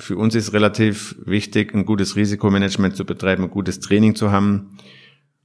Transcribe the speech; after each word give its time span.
Für 0.00 0.16
uns 0.16 0.34
ist 0.34 0.54
relativ 0.54 1.14
wichtig, 1.26 1.74
ein 1.74 1.84
gutes 1.84 2.16
Risikomanagement 2.16 2.96
zu 2.96 3.04
betreiben, 3.04 3.44
ein 3.44 3.50
gutes 3.50 3.80
Training 3.80 4.14
zu 4.14 4.32
haben 4.32 4.78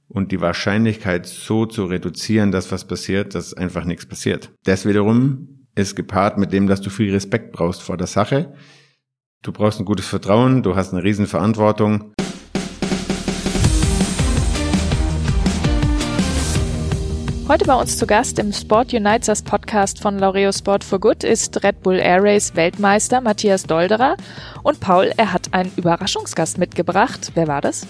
und 0.08 0.32
die 0.32 0.40
Wahrscheinlichkeit 0.40 1.26
so 1.26 1.66
zu 1.66 1.84
reduzieren, 1.84 2.52
dass 2.52 2.72
was 2.72 2.86
passiert, 2.86 3.34
dass 3.34 3.52
einfach 3.52 3.84
nichts 3.84 4.06
passiert. 4.06 4.50
Das 4.64 4.86
wiederum 4.86 5.66
ist 5.74 5.94
gepaart 5.94 6.38
mit 6.38 6.54
dem, 6.54 6.68
dass 6.68 6.80
du 6.80 6.88
viel 6.88 7.12
Respekt 7.12 7.52
brauchst 7.52 7.82
vor 7.82 7.98
der 7.98 8.06
Sache. 8.06 8.54
Du 9.42 9.52
brauchst 9.52 9.78
ein 9.78 9.84
gutes 9.84 10.06
Vertrauen, 10.06 10.62
du 10.62 10.74
hast 10.74 10.94
eine 10.94 11.04
Riesenverantwortung. 11.04 12.14
Heute 17.48 17.64
bei 17.64 17.74
uns 17.74 17.96
zu 17.96 18.08
Gast 18.08 18.40
im 18.40 18.52
Sport 18.52 18.92
Unites 18.92 19.40
Podcast 19.40 20.00
von 20.00 20.18
Laureo 20.18 20.50
Sport 20.50 20.82
for 20.82 20.98
Good 20.98 21.22
ist 21.22 21.62
Red 21.62 21.80
Bull 21.80 21.94
Air 21.94 22.20
Race 22.20 22.56
Weltmeister 22.56 23.20
Matthias 23.20 23.62
Dolderer. 23.62 24.16
Und 24.64 24.80
Paul, 24.80 25.12
er 25.16 25.32
hat 25.32 25.54
einen 25.54 25.70
Überraschungsgast 25.76 26.58
mitgebracht. 26.58 27.30
Wer 27.34 27.46
war 27.46 27.60
das? 27.60 27.86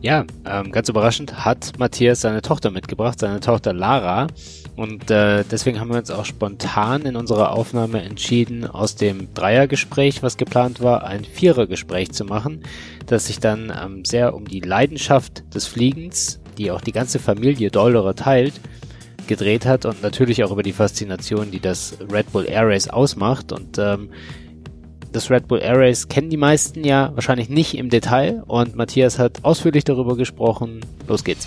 Ja, 0.00 0.24
ähm, 0.48 0.70
ganz 0.70 0.88
überraschend 0.88 1.44
hat 1.44 1.72
Matthias 1.80 2.20
seine 2.20 2.40
Tochter 2.40 2.70
mitgebracht, 2.70 3.18
seine 3.18 3.40
Tochter 3.40 3.72
Lara. 3.72 4.28
Und 4.76 5.10
äh, 5.10 5.42
deswegen 5.50 5.80
haben 5.80 5.90
wir 5.90 5.98
uns 5.98 6.12
auch 6.12 6.24
spontan 6.24 7.02
in 7.02 7.16
unserer 7.16 7.50
Aufnahme 7.50 8.00
entschieden, 8.02 8.64
aus 8.64 8.94
dem 8.94 9.34
Dreiergespräch, 9.34 10.22
was 10.22 10.36
geplant 10.36 10.80
war, 10.80 11.02
ein 11.02 11.24
Vierergespräch 11.24 12.12
zu 12.12 12.24
machen, 12.24 12.62
das 13.06 13.26
sich 13.26 13.40
dann 13.40 13.72
ähm, 13.76 14.04
sehr 14.04 14.36
um 14.36 14.46
die 14.46 14.60
Leidenschaft 14.60 15.42
des 15.52 15.66
Fliegens 15.66 16.38
die 16.56 16.70
auch 16.70 16.80
die 16.80 16.92
ganze 16.92 17.18
Familie 17.18 17.70
Dollerer 17.70 18.14
teilt, 18.14 18.60
gedreht 19.26 19.66
hat 19.66 19.84
und 19.84 20.02
natürlich 20.02 20.44
auch 20.44 20.50
über 20.50 20.62
die 20.62 20.72
Faszination, 20.72 21.50
die 21.50 21.60
das 21.60 21.98
Red 22.10 22.32
Bull 22.32 22.46
Air 22.48 22.68
Race 22.68 22.88
ausmacht. 22.88 23.52
Und 23.52 23.78
ähm, 23.78 24.10
das 25.12 25.30
Red 25.30 25.48
Bull 25.48 25.60
Air 25.60 25.78
Race 25.78 26.08
kennen 26.08 26.30
die 26.30 26.36
meisten 26.36 26.84
ja 26.84 27.12
wahrscheinlich 27.14 27.48
nicht 27.48 27.76
im 27.76 27.90
Detail 27.90 28.42
und 28.46 28.76
Matthias 28.76 29.18
hat 29.18 29.44
ausführlich 29.44 29.84
darüber 29.84 30.16
gesprochen. 30.16 30.80
Los 31.08 31.24
geht's. 31.24 31.46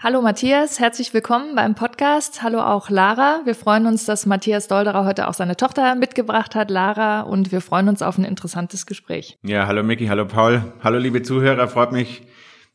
Hallo 0.00 0.22
Matthias, 0.22 0.78
herzlich 0.78 1.12
willkommen 1.12 1.56
beim 1.56 1.74
Podcast. 1.74 2.44
Hallo 2.44 2.60
auch 2.60 2.88
Lara. 2.88 3.40
Wir 3.46 3.56
freuen 3.56 3.84
uns, 3.86 4.04
dass 4.04 4.26
Matthias 4.26 4.68
Dolderer 4.68 5.04
heute 5.04 5.26
auch 5.26 5.34
seine 5.34 5.56
Tochter 5.56 5.96
mitgebracht 5.96 6.54
hat, 6.54 6.70
Lara, 6.70 7.22
und 7.22 7.50
wir 7.50 7.60
freuen 7.60 7.88
uns 7.88 8.00
auf 8.00 8.16
ein 8.16 8.22
interessantes 8.22 8.86
Gespräch. 8.86 9.40
Ja, 9.42 9.66
hallo 9.66 9.82
Micky, 9.82 10.06
hallo 10.06 10.24
Paul. 10.24 10.62
Hallo 10.84 10.98
liebe 10.98 11.22
Zuhörer, 11.22 11.66
freut 11.66 11.90
mich, 11.90 12.22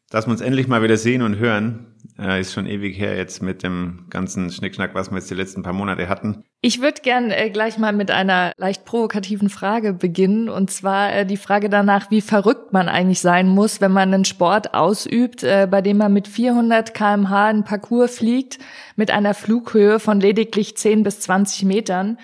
dass 0.09 0.27
wir 0.27 0.31
uns 0.31 0.41
endlich 0.41 0.67
mal 0.67 0.83
wieder 0.83 0.97
sehen 0.97 1.21
und 1.21 1.37
hören. 1.37 1.92
Äh, 2.19 2.41
ist 2.41 2.53
schon 2.53 2.67
ewig 2.67 2.97
her 2.97 3.17
jetzt 3.17 3.41
mit 3.41 3.63
dem 3.63 4.05
ganzen 4.09 4.51
Schnickschnack, 4.51 4.93
was 4.93 5.09
wir 5.09 5.17
jetzt 5.17 5.31
die 5.31 5.35
letzten 5.35 5.63
paar 5.63 5.73
Monate 5.73 6.07
hatten. 6.07 6.43
Ich 6.61 6.81
würde 6.81 7.01
gern 7.01 7.31
äh, 7.31 7.49
gleich 7.49 7.77
mal 7.77 7.91
mit 7.91 8.11
einer 8.11 8.53
leicht 8.57 8.85
provokativen 8.85 9.49
Frage 9.49 9.93
beginnen. 9.93 10.47
Und 10.47 10.69
zwar 10.69 11.13
äh, 11.13 11.25
die 11.25 11.37
Frage 11.37 11.69
danach, 11.69 12.11
wie 12.11 12.21
verrückt 12.21 12.71
man 12.71 12.87
eigentlich 12.87 13.19
sein 13.19 13.47
muss, 13.47 13.81
wenn 13.81 13.91
man 13.91 14.13
einen 14.13 14.25
Sport 14.25 14.73
ausübt, 14.73 15.43
äh, 15.43 15.67
bei 15.69 15.81
dem 15.81 15.97
man 15.97 16.13
mit 16.13 16.27
400 16.27 16.93
kmh 16.93 17.47
einen 17.47 17.63
Parcours 17.63 18.17
fliegt, 18.17 18.59
mit 18.95 19.09
einer 19.09 19.33
Flughöhe 19.33 19.99
von 19.99 20.19
lediglich 20.19 20.77
10 20.77 21.03
bis 21.03 21.19
20 21.21 21.63
Metern 21.63 22.17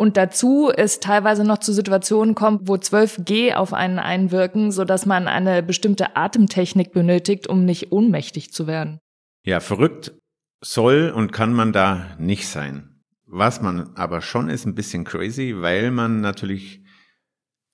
und 0.00 0.16
dazu 0.16 0.70
es 0.74 0.98
teilweise 0.98 1.44
noch 1.44 1.58
zu 1.58 1.74
Situationen 1.74 2.34
kommt, 2.34 2.68
wo 2.68 2.74
12G 2.74 3.52
auf 3.52 3.74
einen 3.74 3.98
einwirken, 3.98 4.72
so 4.72 4.84
dass 4.84 5.04
man 5.04 5.28
eine 5.28 5.62
bestimmte 5.62 6.16
Atemtechnik 6.16 6.92
benötigt, 6.92 7.48
um 7.48 7.66
nicht 7.66 7.92
ohnmächtig 7.92 8.50
zu 8.50 8.66
werden. 8.66 9.00
Ja, 9.44 9.60
verrückt 9.60 10.12
soll 10.60 11.12
und 11.14 11.32
kann 11.32 11.54
man 11.54 11.72
da 11.72 12.16
nicht 12.18 12.46
sein. 12.48 13.02
Was 13.26 13.62
man 13.62 13.94
aber 13.96 14.20
schon 14.20 14.48
ist 14.50 14.66
ein 14.66 14.74
bisschen 14.74 15.04
crazy, 15.04 15.54
weil 15.58 15.90
man 15.90 16.20
natürlich 16.20 16.82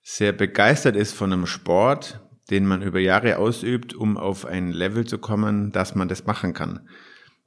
sehr 0.01 0.31
begeistert 0.31 0.95
ist 0.95 1.13
von 1.13 1.33
einem 1.33 1.47
Sport, 1.47 2.21
den 2.49 2.65
man 2.65 2.81
über 2.81 2.99
Jahre 2.99 3.37
ausübt, 3.37 3.93
um 3.93 4.17
auf 4.17 4.45
ein 4.45 4.71
Level 4.71 5.05
zu 5.05 5.17
kommen, 5.17 5.71
dass 5.71 5.95
man 5.95 6.07
das 6.07 6.25
machen 6.25 6.53
kann. 6.53 6.87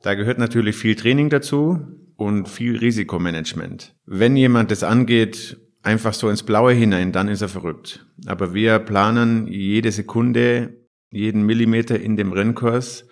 Da 0.03 0.15
gehört 0.15 0.39
natürlich 0.39 0.77
viel 0.77 0.95
Training 0.95 1.31
dazu, 1.31 2.01
und 2.21 2.51
viel 2.51 2.77
Risikomanagement. 2.77 3.95
Wenn 4.05 4.37
jemand 4.37 4.71
das 4.71 4.83
angeht, 4.83 5.57
einfach 5.83 6.13
so 6.13 6.29
ins 6.29 6.43
Blaue 6.43 6.73
hinein, 6.73 7.13
dann 7.13 7.29
ist 7.29 7.41
er 7.41 7.49
verrückt. 7.49 8.07
Aber 8.27 8.53
wir 8.53 8.79
planen 8.79 9.47
jede 9.47 9.91
Sekunde, 9.91 10.87
jeden 11.11 11.47
Millimeter 11.47 11.99
in 11.99 12.17
dem 12.19 12.33
Rennkurs. 12.33 13.09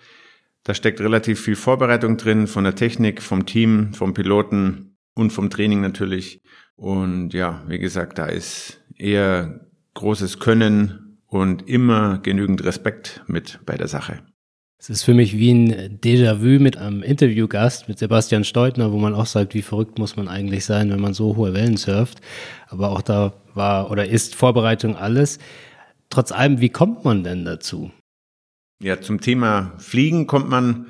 Da 0.63 0.73
steckt 0.73 0.99
relativ 0.99 1.41
viel 1.41 1.55
Vorbereitung 1.55 2.17
drin 2.17 2.47
von 2.47 2.63
der 2.63 2.75
Technik, 2.75 3.21
vom 3.21 3.45
Team, 3.45 3.93
vom 3.93 4.13
Piloten 4.13 4.97
und 5.13 5.31
vom 5.31 5.49
Training 5.49 5.81
natürlich. 5.81 6.41
Und 6.75 7.33
ja, 7.33 7.63
wie 7.67 7.79
gesagt, 7.79 8.17
da 8.17 8.25
ist 8.25 8.81
eher 8.95 9.61
großes 9.93 10.39
Können 10.39 11.17
und 11.27 11.67
immer 11.69 12.19
genügend 12.19 12.63
Respekt 12.63 13.23
mit 13.27 13.59
bei 13.65 13.75
der 13.75 13.87
Sache. 13.87 14.21
Es 14.81 14.89
ist 14.89 15.03
für 15.03 15.13
mich 15.13 15.37
wie 15.37 15.51
ein 15.51 15.99
Déjà-vu 15.99 16.57
mit 16.61 16.77
einem 16.77 17.03
Interviewgast, 17.03 17.89
mit 17.89 17.99
Sebastian 17.99 18.45
Steutner, 18.45 18.93
wo 18.93 18.97
man 18.97 19.13
auch 19.13 19.25
sagt, 19.25 19.53
wie 19.53 19.61
verrückt 19.61 19.99
muss 19.99 20.15
man 20.15 20.29
eigentlich 20.29 20.63
sein, 20.63 20.89
wenn 20.89 21.01
man 21.01 21.13
so 21.13 21.35
hohe 21.35 21.53
Wellen 21.53 21.75
surft. 21.75 22.21
Aber 22.67 22.91
auch 22.91 23.01
da 23.01 23.33
war 23.53 23.91
oder 23.91 24.07
ist 24.07 24.35
Vorbereitung 24.35 24.95
alles. 24.95 25.37
Trotz 26.09 26.31
allem, 26.31 26.61
wie 26.61 26.69
kommt 26.69 27.03
man 27.03 27.25
denn 27.25 27.43
dazu? 27.43 27.91
Ja, 28.81 29.01
zum 29.01 29.19
Thema 29.19 29.73
Fliegen 29.77 30.25
kommt 30.25 30.49
man, 30.49 30.87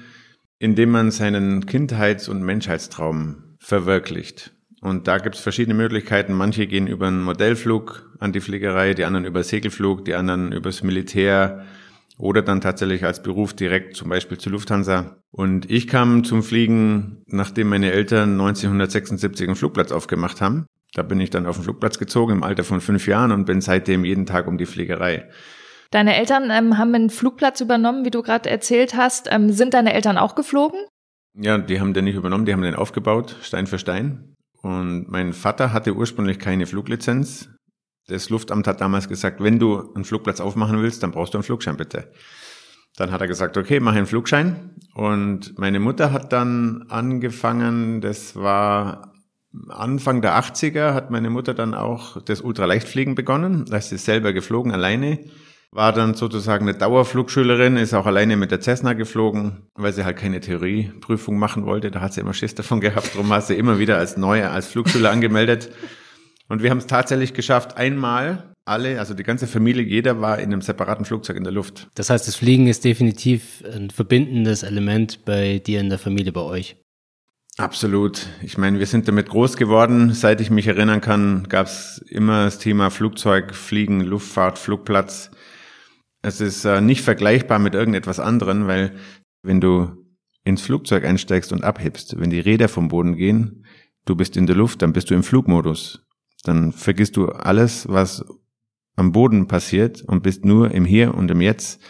indem 0.60 0.92
man 0.92 1.10
seinen 1.10 1.66
Kindheits- 1.66 2.30
und 2.30 2.44
Menschheitstraum 2.44 3.56
verwirklicht. 3.60 4.52
Und 4.82 5.08
da 5.08 5.18
gibt 5.18 5.36
es 5.36 5.42
verschiedene 5.42 5.74
Möglichkeiten. 5.74 6.34
Manche 6.34 6.68
gehen 6.68 6.88
über 6.88 7.08
einen 7.08 7.24
Modellflug 7.24 8.16
an 8.20 8.32
die 8.32 8.42
Fliegerei, 8.42 8.94
die 8.94 9.06
anderen 9.06 9.26
über 9.26 9.44
Segelflug, 9.44 10.06
die 10.06 10.14
anderen 10.14 10.52
übers 10.52 10.84
Militär, 10.84 11.66
oder 12.20 12.42
dann 12.42 12.62
tatsächlich 12.62 13.06
als 13.06 13.24
Beruf 13.24 13.54
direkt 13.54 13.96
zum 13.96 14.10
Beispiel 14.10 14.38
zur 14.38 14.52
Lufthansa. 14.52 15.24
Und 15.32 15.72
ich 15.72 15.88
kam 15.88 16.24
zum 16.26 16.44
Fliegen, 16.44 17.24
nachdem 17.28 17.70
meine 17.70 17.92
Eltern 17.92 18.34
1976 18.34 19.48
einen 19.48 19.56
Flugplatz 19.56 19.92
aufgemacht 19.92 20.42
haben. 20.42 20.66
Da 20.94 21.02
bin 21.02 21.22
ich 21.22 21.30
dann 21.30 21.46
auf 21.46 21.56
den 21.56 21.64
Flugplatz 21.64 21.98
gezogen 21.98 22.34
im 22.34 22.44
Alter 22.44 22.66
von 22.66 22.82
fünf 22.82 23.08
Jahren 23.08 23.32
und 23.32 23.46
bin 23.46 23.62
seitdem 23.62 24.04
jeden 24.04 24.26
Tag 24.26 24.48
um 24.48 24.58
die 24.58 24.66
Fliegerei. 24.66 25.30
Deine 25.92 26.16
Eltern 26.16 26.52
ähm, 26.52 26.78
haben 26.78 26.94
einen 26.94 27.10
Flugplatz 27.10 27.62
übernommen, 27.62 28.06
wie 28.06 28.12
du 28.12 28.22
gerade 28.22 28.50
erzählt 28.50 28.96
hast. 28.96 29.28
Ähm, 29.32 29.52
sind 29.52 29.74
deine 29.74 29.94
Eltern 29.94 30.18
auch 30.18 30.36
geflogen? 30.36 30.80
Ja, 31.34 31.58
die 31.58 31.80
haben 31.80 31.94
den 31.94 32.06
nicht 32.06 32.16
übernommen, 32.16 32.46
die 32.46 32.54
haben 32.54 32.62
den 32.62 32.76
aufgebaut, 32.76 33.36
Stein 33.42 33.66
für 33.66 33.80
Stein. 33.80 34.36
Und 34.62 35.10
mein 35.10 35.34
Vater 35.34 35.74
hatte 35.74 35.96
ursprünglich 35.96 36.38
keine 36.38 36.66
Fluglizenz. 36.66 37.50
Das 38.08 38.30
Luftamt 38.30 38.68
hat 38.68 38.82
damals 38.82 39.08
gesagt, 39.08 39.42
wenn 39.42 39.60
du 39.60 39.94
einen 39.94 40.04
Flugplatz 40.04 40.42
aufmachen 40.42 40.82
willst, 40.82 41.02
dann 41.02 41.12
brauchst 41.12 41.34
du 41.34 41.38
einen 41.38 41.44
Flugschein 41.44 41.78
bitte. 41.78 42.12
Dann 42.98 43.12
hat 43.12 43.22
er 43.22 43.28
gesagt, 43.28 43.58
okay, 43.58 43.80
mach 43.80 43.96
einen 43.96 44.08
Flugschein. 44.08 44.76
Und 44.94 45.58
meine 45.58 45.80
Mutter 45.80 46.12
hat 46.12 46.34
dann 46.34 46.86
angefangen, 46.90 48.02
das 48.02 48.36
war 48.36 49.14
Anfang 49.70 50.22
der 50.22 50.38
80er, 50.40 50.94
hat 50.94 51.10
meine 51.10 51.30
Mutter 51.30 51.54
dann 51.54 51.74
auch 51.74 52.22
das 52.22 52.42
Ultraleichtfliegen 52.42 53.16
begonnen. 53.16 53.66
Da 53.66 53.78
ist 53.78 53.90
sie 53.90 53.98
selber 53.98 54.34
geflogen, 54.34 54.72
alleine. 54.72 55.20
War 55.72 55.94
dann 55.94 56.16
sozusagen 56.16 56.68
eine 56.68 56.78
Dauerflugschülerin, 56.78 57.78
ist 57.78 57.94
auch 57.94 58.08
alleine 58.08 58.38
mit 58.38 58.50
der 58.50 58.60
Cessna 58.60 58.94
geflogen, 58.94 59.68
weil 59.76 59.94
sie 59.94 60.04
halt 60.04 60.18
keine 60.18 60.40
Theorieprüfung 60.40 61.38
machen 61.38 61.66
wollte. 61.66 61.92
Da 61.92 62.02
hat 62.02 62.14
sie 62.14 62.22
immer 62.22 62.34
Schiss 62.34 62.56
davon 62.56 62.82
gehabt. 62.82 63.14
Darum 63.14 63.32
hat 63.32 63.46
sie 63.46 63.56
immer 63.56 63.78
wieder 63.78 63.98
als 63.98 64.18
Neue, 64.18 64.50
als 64.50 64.68
Flugschüler 64.68 65.12
angemeldet. 65.12 65.70
Und 66.48 66.64
wir 66.64 66.72
haben 66.72 66.80
es 66.80 66.88
tatsächlich 66.88 67.36
geschafft, 67.36 67.78
einmal 67.78 68.56
alle, 68.66 69.00
also 69.00 69.14
die 69.14 69.24
ganze 69.24 69.48
Familie, 69.48 69.84
jeder 69.84 70.22
war 70.22 70.40
in 70.40 70.46
einem 70.46 70.62
separaten 70.62 71.06
Flugzeug 71.06 71.38
in 71.38 71.44
der 71.44 71.54
Luft. 71.54 71.88
Das 71.96 72.10
heißt, 72.10 72.28
das 72.28 72.36
Fliegen 72.36 72.68
ist 72.68 72.86
definitiv 72.86 73.64
ein 73.72 73.90
verbindendes 73.90 74.64
Element 74.64 75.26
bei 75.26 75.60
dir 75.60 75.80
in 75.80 75.90
der 75.90 76.00
Familie, 76.00 76.32
bei 76.32 76.42
euch. 76.42 76.78
Absolut. 77.58 78.28
Ich 78.42 78.58
meine, 78.58 78.80
wir 78.80 78.86
sind 78.86 79.08
damit 79.08 79.30
groß 79.30 79.58
geworden. 79.58 80.14
Seit 80.14 80.40
ich 80.40 80.50
mich 80.50 80.68
erinnern 80.68 81.02
kann, 81.02 81.48
gab 81.50 81.68
es 81.68 81.98
immer 82.08 82.46
das 82.46 82.58
Thema 82.58 82.90
Flugzeug, 82.90 83.54
Fliegen, 83.54 84.02
Luftfahrt, 84.02 84.58
Flugplatz. 84.58 85.30
Es 86.22 86.42
ist 86.42 86.66
äh, 86.66 86.82
nicht 86.82 87.02
vergleichbar 87.02 87.60
mit 87.60 87.74
irgendetwas 87.74 88.20
anderem, 88.20 88.68
weil 88.68 88.96
wenn 89.42 89.62
du 89.62 90.06
ins 90.44 90.62
Flugzeug 90.62 91.06
einsteigst 91.06 91.54
und 91.54 91.64
abhebst, 91.64 92.20
wenn 92.20 92.30
die 92.30 92.40
Räder 92.40 92.68
vom 92.68 92.90
Boden 92.90 93.16
gehen, 93.16 93.66
du 94.06 94.16
bist 94.16 94.36
in 94.38 94.48
der 94.48 94.56
Luft, 94.56 94.82
dann 94.82 94.94
bist 94.94 95.10
du 95.10 95.14
im 95.16 95.24
Flugmodus 95.24 96.06
dann 96.44 96.72
vergisst 96.72 97.18
du 97.18 97.28
alles, 97.28 97.88
was 97.90 98.24
am 98.96 99.12
Boden 99.12 99.48
passiert 99.48 100.02
und 100.04 100.24
bist 100.24 100.46
nur 100.46 100.72
im 100.72 100.86
Hier 100.86 101.14
und 101.14 101.32
im 101.32 101.42
Jetzt 101.42 101.82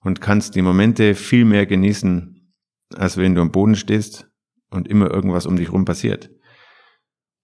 und 0.00 0.20
kannst 0.20 0.54
die 0.54 0.62
Momente 0.62 1.14
viel 1.14 1.44
mehr 1.44 1.66
genießen, 1.66 2.52
als 2.94 3.16
wenn 3.16 3.34
du 3.34 3.40
am 3.40 3.52
Boden 3.52 3.74
stehst 3.74 4.28
und 4.70 4.88
immer 4.88 5.10
irgendwas 5.10 5.46
um 5.46 5.56
dich 5.56 5.72
rum 5.72 5.84
passiert. 5.84 6.30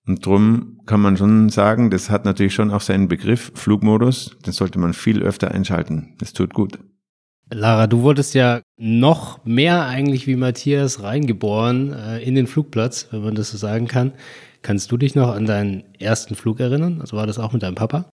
Und 0.09 0.25
drum 0.25 0.81
kann 0.87 1.01
man 1.01 1.19
schon 1.19 1.51
sagen, 1.51 1.91
das 1.91 2.09
hat 2.09 2.25
natürlich 2.25 2.55
schon 2.55 2.71
auch 2.71 2.81
seinen 2.81 3.09
Begriff 3.09 3.53
Flugmodus, 3.55 4.37
den 4.47 4.55
sollte 4.55 4.79
man 4.79 4.95
viel 4.95 5.23
öfter 5.23 5.51
einschalten. 5.51 6.15
Das 6.19 6.33
tut 6.33 6.55
gut. 6.55 6.79
Lara, 7.51 7.87
du 7.87 8.03
wurdest 8.03 8.35
ja 8.35 8.61
noch 8.79 9.45
mehr 9.45 9.87
eigentlich 9.87 10.27
wie 10.27 10.37
Matthias 10.37 11.03
reingeboren 11.03 11.93
äh, 11.93 12.23
in 12.23 12.35
den 12.35 12.47
Flugplatz, 12.47 13.09
wenn 13.11 13.23
man 13.23 13.35
das 13.35 13.51
so 13.51 13.59
sagen 13.59 13.87
kann. 13.87 14.13
Kannst 14.63 14.91
du 14.91 14.97
dich 14.97 15.15
noch 15.15 15.35
an 15.35 15.47
deinen 15.47 15.85
ersten 15.99 16.35
Flug 16.35 16.61
erinnern? 16.61 17.01
Also 17.01 17.17
war 17.17 17.27
das 17.27 17.39
auch 17.39 17.53
mit 17.53 17.63
deinem 17.63 17.75
Papa? 17.75 18.11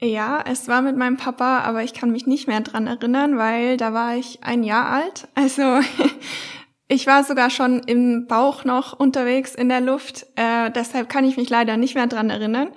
Ja, 0.00 0.44
es 0.46 0.68
war 0.68 0.80
mit 0.82 0.96
meinem 0.96 1.16
Papa, 1.16 1.60
aber 1.60 1.82
ich 1.82 1.92
kann 1.92 2.12
mich 2.12 2.26
nicht 2.26 2.46
mehr 2.46 2.60
dran 2.60 2.86
erinnern, 2.86 3.36
weil 3.36 3.76
da 3.76 3.92
war 3.92 4.16
ich 4.16 4.38
ein 4.42 4.62
Jahr 4.62 4.90
alt. 4.90 5.26
Also 5.34 5.62
ich 6.88 7.06
war 7.06 7.22
sogar 7.22 7.50
schon 7.50 7.80
im 7.80 8.26
Bauch 8.26 8.64
noch 8.64 8.98
unterwegs 8.98 9.54
in 9.54 9.68
der 9.68 9.82
Luft. 9.82 10.26
Äh, 10.36 10.70
deshalb 10.70 11.08
kann 11.10 11.24
ich 11.26 11.36
mich 11.36 11.50
leider 11.50 11.76
nicht 11.76 11.94
mehr 11.94 12.06
dran 12.06 12.30
erinnern. 12.30 12.68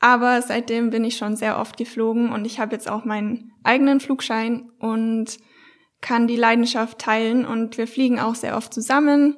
Aber 0.00 0.40
seitdem 0.40 0.88
bin 0.88 1.04
ich 1.04 1.18
schon 1.18 1.36
sehr 1.36 1.58
oft 1.58 1.76
geflogen 1.76 2.32
und 2.32 2.46
ich 2.46 2.58
habe 2.58 2.72
jetzt 2.72 2.90
auch 2.90 3.04
meinen 3.04 3.52
eigenen 3.62 4.00
Flugschein 4.00 4.70
und 4.78 5.36
kann 6.00 6.26
die 6.26 6.36
Leidenschaft 6.36 6.98
teilen 6.98 7.44
und 7.44 7.76
wir 7.76 7.86
fliegen 7.86 8.18
auch 8.18 8.34
sehr 8.34 8.56
oft 8.56 8.72
zusammen. 8.72 9.36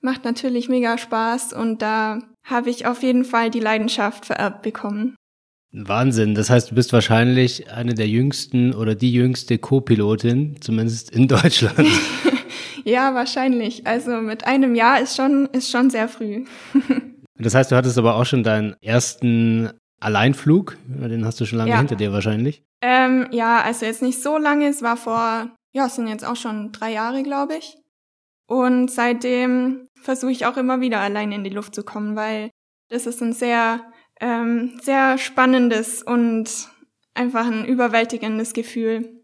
Macht 0.00 0.24
natürlich 0.24 0.68
mega 0.68 0.98
Spaß 0.98 1.52
und 1.52 1.80
da 1.80 2.18
habe 2.42 2.70
ich 2.70 2.86
auf 2.86 3.04
jeden 3.04 3.24
Fall 3.24 3.50
die 3.50 3.60
Leidenschaft 3.60 4.26
vererbt 4.26 4.62
bekommen. 4.62 5.14
Wahnsinn. 5.70 6.34
Das 6.34 6.50
heißt, 6.50 6.72
du 6.72 6.74
bist 6.74 6.92
wahrscheinlich 6.92 7.70
eine 7.70 7.94
der 7.94 8.08
jüngsten 8.08 8.74
oder 8.74 8.96
die 8.96 9.12
jüngste 9.12 9.58
Co-Pilotin, 9.58 10.56
zumindest 10.60 11.12
in 11.12 11.28
Deutschland. 11.28 11.88
Ja, 12.84 13.14
wahrscheinlich. 13.14 13.86
Also 13.86 14.16
mit 14.20 14.46
einem 14.46 14.74
Jahr 14.74 15.00
ist 15.00 15.16
schon, 15.16 15.46
ist 15.52 15.70
schon 15.70 15.90
sehr 15.90 16.08
früh. 16.08 16.44
das 17.38 17.54
heißt, 17.54 17.70
du 17.70 17.76
hattest 17.76 17.98
aber 17.98 18.16
auch 18.16 18.26
schon 18.26 18.42
deinen 18.42 18.76
ersten 18.80 19.70
Alleinflug, 20.00 20.76
den 20.86 21.24
hast 21.24 21.40
du 21.40 21.44
schon 21.44 21.58
lange 21.58 21.70
ja. 21.70 21.78
hinter 21.78 21.96
dir 21.96 22.12
wahrscheinlich. 22.12 22.64
Ähm, 22.80 23.28
ja, 23.30 23.62
also 23.62 23.86
jetzt 23.86 24.02
nicht 24.02 24.20
so 24.20 24.36
lange, 24.36 24.66
es 24.68 24.82
war 24.82 24.96
vor, 24.96 25.50
ja, 25.72 25.86
es 25.86 25.94
sind 25.94 26.08
jetzt 26.08 26.24
auch 26.24 26.36
schon 26.36 26.72
drei 26.72 26.92
Jahre, 26.92 27.22
glaube 27.22 27.56
ich. 27.56 27.76
Und 28.48 28.90
seitdem 28.90 29.88
versuche 30.02 30.32
ich 30.32 30.46
auch 30.46 30.56
immer 30.56 30.80
wieder 30.80 31.00
allein 31.00 31.32
in 31.32 31.44
die 31.44 31.50
Luft 31.50 31.74
zu 31.74 31.84
kommen, 31.84 32.16
weil 32.16 32.50
das 32.90 33.06
ist 33.06 33.22
ein 33.22 33.32
sehr, 33.32 33.80
ähm, 34.20 34.78
sehr 34.82 35.16
spannendes 35.16 36.02
und 36.02 36.50
einfach 37.14 37.46
ein 37.46 37.64
überwältigendes 37.64 38.52
Gefühl. 38.52 39.21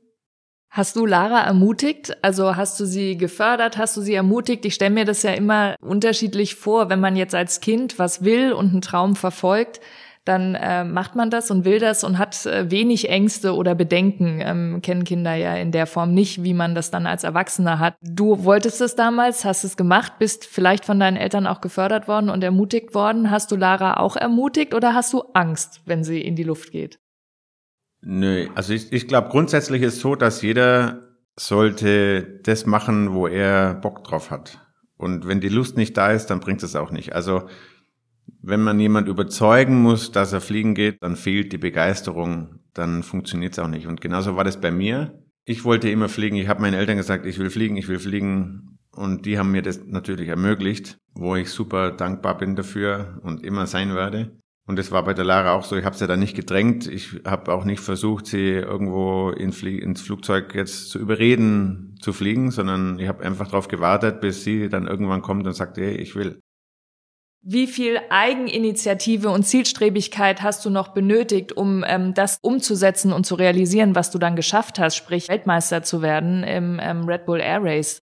Hast 0.71 0.97
du 0.97 1.07
Lara 1.07 1.41
ermutigt? 1.41 2.17
Also 2.23 2.57
hast 2.57 2.79
du 2.79 2.85
sie 2.85 3.17
gefördert? 3.17 3.79
Hast 3.79 3.97
du 3.97 4.01
sie 4.01 4.15
ermutigt? 4.15 4.65
Ich 4.65 4.75
stelle 4.75 4.95
mir 4.95 5.05
das 5.05 5.23
ja 5.23 5.33
immer 5.33 5.77
unterschiedlich 5.81 6.55
vor, 6.55 6.91
wenn 6.91 7.01
man 7.01 7.17
jetzt 7.17 7.35
als 7.35 7.61
Kind 7.61 7.99
was 7.99 8.23
will 8.23 8.53
und 8.53 8.71
einen 8.71 8.83
Traum 8.83 9.17
verfolgt 9.17 9.81
dann 10.29 10.55
äh, 10.55 10.85
macht 10.85 11.17
man 11.17 11.31
das 11.31 11.51
und 11.51 11.65
will 11.65 11.79
das 11.79 12.05
und 12.05 12.19
hat 12.19 12.45
äh, 12.45 12.71
wenig 12.71 13.09
Ängste 13.09 13.55
oder 13.55 13.75
Bedenken. 13.75 14.41
Ähm, 14.43 14.81
kennen 14.83 15.05
Kinder 15.05 15.35
ja 15.35 15.55
in 15.57 15.73
der 15.73 15.87
Form 15.87 16.13
nicht, 16.13 16.43
wie 16.43 16.53
man 16.53 16.75
das 16.75 16.91
dann 16.91 17.07
als 17.07 17.25
Erwachsener 17.25 17.79
hat. 17.79 17.95
Du 18.03 18.45
wolltest 18.45 18.83
es 18.83 18.95
damals, 18.95 19.47
hast 19.47 19.65
es 19.65 19.77
gemacht, 19.77 20.19
bist 20.19 20.45
vielleicht 20.45 20.85
von 20.85 21.01
deinen 21.01 21.17
Eltern 21.17 21.47
auch 21.47 21.63
gefördert 21.63 22.09
worden 22.09 22.29
und 22.29 22.45
ermutigt 22.45 22.95
worden. 22.95 23.31
Hast 23.31 23.51
du 23.51 23.57
Lara 23.57 23.99
auch 23.99 24.17
ermutigt 24.17 24.75
oder 24.75 24.95
hast 24.95 25.15
du 25.15 25.23
Angst, 25.33 25.81
wenn 25.87 26.05
sie 26.05 26.21
in 26.21 26.37
die 26.37 26.45
Luft 26.45 26.73
geht? 26.73 26.99
Nö, 28.01 28.49
also 28.55 28.73
ich, 28.73 28.93
ich 28.93 29.09
glaube 29.09 29.29
grundsätzlich 29.29 29.83
ist 29.83 30.01
so, 30.01 30.15
dass 30.15 30.43
jeder 30.43 31.09
sollte 31.37 32.41
das 32.43 32.67
machen, 32.67 33.13
wo 33.13 33.27
er 33.27 33.75
Bock 33.75 34.05
drauf 34.05 34.31
hat. 34.31 34.59
Und 34.97 35.27
wenn 35.27 35.41
die 35.41 35.49
Lust 35.49 35.77
nicht 35.77 35.97
da 35.97 36.11
ist, 36.11 36.27
dann 36.27 36.41
bringt 36.41 36.63
es 36.63 36.75
auch 36.75 36.91
nicht. 36.91 37.15
Also 37.15 37.49
wenn 38.43 38.63
man 38.63 38.81
jemand 38.81 39.09
überzeugen 39.09 39.81
muss, 39.81 40.13
dass 40.13 40.33
er 40.33 40.41
fliegen 40.41 40.75
geht, 40.75 41.03
dann 41.03 41.17
fehlt 41.17 41.53
die 41.53 41.59
Begeisterung, 41.59 42.61
dann 42.75 43.03
funktioniert 43.03 43.53
es 43.53 43.59
auch 43.59 43.69
nicht. 43.69 43.87
Und 43.87 44.01
genauso 44.01 44.37
war 44.37 44.45
das 44.45 44.61
bei 44.61 44.71
mir. 44.71 45.23
Ich 45.45 45.65
wollte 45.65 45.89
immer 45.89 46.09
fliegen. 46.09 46.37
Ich 46.37 46.49
habe 46.49 46.61
meinen 46.61 46.75
Eltern 46.75 46.97
gesagt, 46.97 47.27
ich 47.27 47.39
will 47.39 47.51
fliegen, 47.51 47.77
ich 47.77 47.89
will 47.89 47.99
fliegen. 47.99 48.79
Und 48.93 49.27
die 49.27 49.39
haben 49.39 49.53
mir 49.53 49.63
das 49.63 49.85
natürlich 49.85 50.29
ermöglicht, 50.29 50.99
wo 51.15 51.37
ich 51.37 51.51
super 51.51 51.93
dankbar 51.93 52.37
bin 52.37 52.57
dafür 52.57 53.21
und 53.23 53.45
immer 53.45 53.67
sein 53.67 53.95
werde. 53.95 54.37
Und 54.69 54.79
das 54.79 54.93
war 54.93 55.03
bei 55.03 55.15
der 55.15 55.25
Lara 55.25 55.55
auch 55.55 55.65
so. 55.65 55.77
Ich 55.77 55.85
habe 55.87 55.97
sie 55.97 56.07
da 56.07 56.17
nicht 56.19 56.37
gedrängt. 56.37 56.87
Ich 56.87 57.23
habe 57.25 57.53
auch 57.55 57.65
nicht 57.65 57.81
versucht, 57.81 58.27
sie 58.27 58.51
irgendwo 58.51 59.31
in 59.31 59.51
ins 59.51 60.03
Flugzeug 60.03 60.55
jetzt 60.55 60.91
zu 60.91 60.99
überreden 60.99 61.97
zu 62.03 62.13
fliegen, 62.13 62.51
sondern 62.51 62.99
ich 62.99 63.09
habe 63.09 63.25
einfach 63.25 63.47
darauf 63.47 63.69
gewartet, 63.69 64.21
bis 64.21 64.45
sie 64.45 64.69
dann 64.69 64.87
irgendwann 64.87 65.23
kommt 65.23 65.47
und 65.47 65.55
sagt, 65.55 65.79
hey, 65.79 65.97
ich 65.97 66.15
will. 66.15 66.39
Wie 67.41 67.67
viel 67.67 67.99
Eigeninitiative 68.11 69.31
und 69.31 69.45
Zielstrebigkeit 69.45 70.43
hast 70.43 70.67
du 70.67 70.71
noch 70.71 70.89
benötigt, 70.89 71.53
um 71.53 71.83
ähm, 71.87 72.13
das 72.13 72.39
umzusetzen 72.43 73.11
und 73.13 73.25
zu 73.25 73.37
realisieren, 73.37 73.95
was 73.95 74.11
du 74.11 74.19
dann 74.19 74.37
geschafft 74.37 74.79
hast, 74.79 74.97
sprich 74.97 75.31
Weltmeister 75.31 75.83
zu 75.83 76.03
werden 76.03 76.45
im 76.45 76.79
ähm, 76.83 77.05
Red 77.05 77.25
Bull 77.25 77.41
Air 77.41 77.63
Race? 77.63 78.03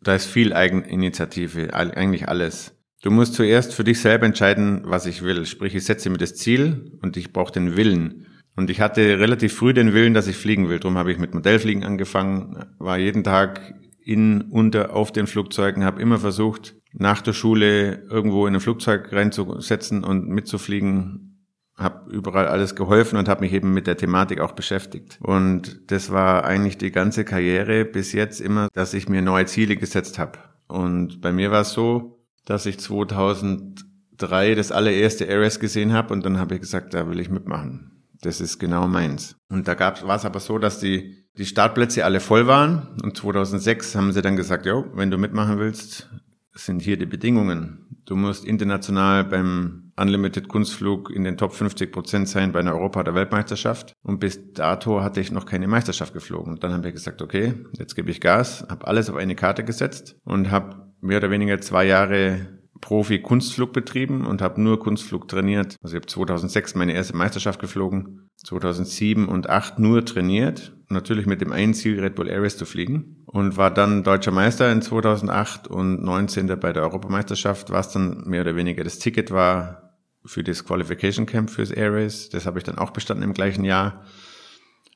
Da 0.00 0.14
ist 0.14 0.26
viel 0.26 0.54
Eigeninitiative, 0.54 1.74
eigentlich 1.74 2.28
alles. 2.28 2.75
Du 3.02 3.10
musst 3.10 3.34
zuerst 3.34 3.74
für 3.74 3.84
dich 3.84 4.00
selber 4.00 4.26
entscheiden, 4.26 4.82
was 4.84 5.06
ich 5.06 5.22
will. 5.22 5.44
Sprich, 5.46 5.74
ich 5.74 5.84
setze 5.84 6.10
mir 6.10 6.18
das 6.18 6.34
Ziel 6.34 6.98
und 7.02 7.16
ich 7.16 7.32
brauche 7.32 7.52
den 7.52 7.76
Willen. 7.76 8.26
Und 8.56 8.70
ich 8.70 8.80
hatte 8.80 9.18
relativ 9.18 9.54
früh 9.54 9.74
den 9.74 9.92
Willen, 9.92 10.14
dass 10.14 10.28
ich 10.28 10.36
fliegen 10.36 10.68
will. 10.68 10.78
Darum 10.78 10.96
habe 10.96 11.12
ich 11.12 11.18
mit 11.18 11.34
Modellfliegen 11.34 11.84
angefangen, 11.84 12.64
war 12.78 12.96
jeden 12.98 13.22
Tag 13.22 13.74
in, 14.02 14.42
unter, 14.42 14.94
auf 14.94 15.12
den 15.12 15.26
Flugzeugen, 15.26 15.84
habe 15.84 16.00
immer 16.00 16.18
versucht, 16.18 16.74
nach 16.92 17.20
der 17.20 17.34
Schule 17.34 18.06
irgendwo 18.08 18.46
in 18.46 18.54
ein 18.54 18.60
Flugzeug 18.60 19.12
reinzusetzen 19.12 20.02
und 20.02 20.28
mitzufliegen, 20.28 21.44
habe 21.76 22.10
überall 22.10 22.46
alles 22.46 22.74
geholfen 22.74 23.18
und 23.18 23.28
habe 23.28 23.42
mich 23.42 23.52
eben 23.52 23.74
mit 23.74 23.86
der 23.86 23.98
Thematik 23.98 24.40
auch 24.40 24.52
beschäftigt. 24.52 25.18
Und 25.20 25.90
das 25.90 26.10
war 26.10 26.44
eigentlich 26.44 26.78
die 26.78 26.90
ganze 26.90 27.26
Karriere 27.26 27.84
bis 27.84 28.12
jetzt 28.12 28.40
immer, 28.40 28.68
dass 28.72 28.94
ich 28.94 29.10
mir 29.10 29.20
neue 29.20 29.44
Ziele 29.44 29.76
gesetzt 29.76 30.18
habe. 30.18 30.38
Und 30.68 31.20
bei 31.20 31.32
mir 31.32 31.50
war 31.50 31.60
es 31.60 31.72
so, 31.72 32.15
dass 32.46 32.64
ich 32.64 32.80
2003 32.80 34.54
das 34.54 34.72
allererste 34.72 35.28
Ares 35.28 35.60
gesehen 35.60 35.92
habe 35.92 36.14
und 36.14 36.24
dann 36.24 36.38
habe 36.38 36.54
ich 36.54 36.62
gesagt, 36.62 36.94
da 36.94 37.08
will 37.10 37.20
ich 37.20 37.28
mitmachen. 37.28 37.92
Das 38.22 38.40
ist 38.40 38.58
genau 38.58 38.88
meins. 38.88 39.36
Und 39.50 39.68
da 39.68 39.74
gab 39.74 40.02
war 40.06 40.16
es 40.16 40.24
aber 40.24 40.40
so, 40.40 40.58
dass 40.58 40.80
die 40.80 41.26
die 41.36 41.44
Startplätze 41.44 42.04
alle 42.04 42.20
voll 42.20 42.46
waren 42.46 42.96
und 43.02 43.16
2006 43.16 43.94
haben 43.94 44.12
sie 44.12 44.22
dann 44.22 44.36
gesagt, 44.36 44.64
ja, 44.64 44.84
wenn 44.94 45.10
du 45.10 45.18
mitmachen 45.18 45.58
willst, 45.58 46.08
sind 46.54 46.80
hier 46.80 46.96
die 46.96 47.06
Bedingungen. 47.06 48.00
Du 48.06 48.16
musst 48.16 48.44
international 48.44 49.24
beim 49.24 49.92
Unlimited 49.98 50.48
Kunstflug 50.48 51.10
in 51.10 51.24
den 51.24 51.36
Top 51.36 51.52
50 51.52 51.92
Prozent 51.92 52.28
sein 52.28 52.52
bei 52.52 52.60
einer 52.60 52.72
Europa- 52.72 53.00
oder 53.00 53.14
Weltmeisterschaft. 53.14 53.92
Und 54.02 54.20
bis 54.20 54.52
dato 54.52 55.02
hatte 55.02 55.20
ich 55.20 55.32
noch 55.32 55.44
keine 55.44 55.68
Meisterschaft 55.68 56.14
geflogen. 56.14 56.54
Und 56.54 56.64
dann 56.64 56.72
haben 56.72 56.84
wir 56.84 56.92
gesagt, 56.92 57.20
okay, 57.20 57.54
jetzt 57.72 57.94
gebe 57.96 58.10
ich 58.10 58.20
Gas, 58.20 58.64
habe 58.68 58.86
alles 58.86 59.10
auf 59.10 59.16
eine 59.16 59.34
Karte 59.34 59.64
gesetzt 59.64 60.16
und 60.24 60.50
habe 60.50 60.85
mehr 61.00 61.18
oder 61.18 61.30
weniger 61.30 61.60
zwei 61.60 61.84
Jahre 61.84 62.56
Profi-Kunstflug 62.80 63.72
betrieben 63.72 64.26
und 64.26 64.42
habe 64.42 64.60
nur 64.60 64.78
Kunstflug 64.78 65.28
trainiert. 65.28 65.76
Also 65.82 65.96
ich 65.96 66.00
habe 66.00 66.06
2006 66.06 66.74
meine 66.74 66.92
erste 66.92 67.16
Meisterschaft 67.16 67.60
geflogen, 67.60 68.30
2007 68.44 69.28
und 69.28 69.44
2008 69.44 69.78
nur 69.78 70.04
trainiert, 70.04 70.76
natürlich 70.88 71.26
mit 71.26 71.40
dem 71.40 71.52
einen 71.52 71.74
Ziel, 71.74 72.00
Red 72.00 72.14
Bull 72.14 72.28
Airways 72.28 72.56
zu 72.56 72.66
fliegen 72.66 73.24
und 73.26 73.56
war 73.56 73.72
dann 73.72 74.04
deutscher 74.04 74.30
Meister 74.30 74.70
in 74.70 74.82
2008 74.82 75.68
und 75.68 76.02
19. 76.02 76.46
bei 76.60 76.72
der 76.72 76.82
Europameisterschaft, 76.82 77.70
was 77.70 77.92
dann 77.92 78.24
mehr 78.26 78.42
oder 78.42 78.56
weniger 78.56 78.84
das 78.84 78.98
Ticket 78.98 79.30
war 79.30 79.94
für 80.24 80.42
das 80.42 80.64
Qualification 80.64 81.26
Camp 81.26 81.50
fürs 81.50 81.70
Airways. 81.70 82.28
Das 82.30 82.46
habe 82.46 82.58
ich 82.58 82.64
dann 82.64 82.78
auch 82.78 82.90
bestanden 82.90 83.24
im 83.24 83.34
gleichen 83.34 83.64
Jahr. 83.64 84.04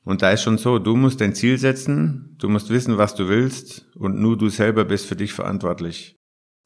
Und 0.03 0.21
da 0.21 0.31
ist 0.31 0.41
schon 0.41 0.57
so, 0.57 0.79
du 0.79 0.95
musst 0.95 1.21
dein 1.21 1.35
Ziel 1.35 1.57
setzen, 1.57 2.35
du 2.39 2.49
musst 2.49 2.69
wissen, 2.69 2.97
was 2.97 3.15
du 3.15 3.27
willst 3.27 3.87
und 3.95 4.19
nur 4.19 4.37
du 4.37 4.49
selber 4.49 4.83
bist 4.85 5.05
für 5.05 5.15
dich 5.15 5.33
verantwortlich. 5.33 6.15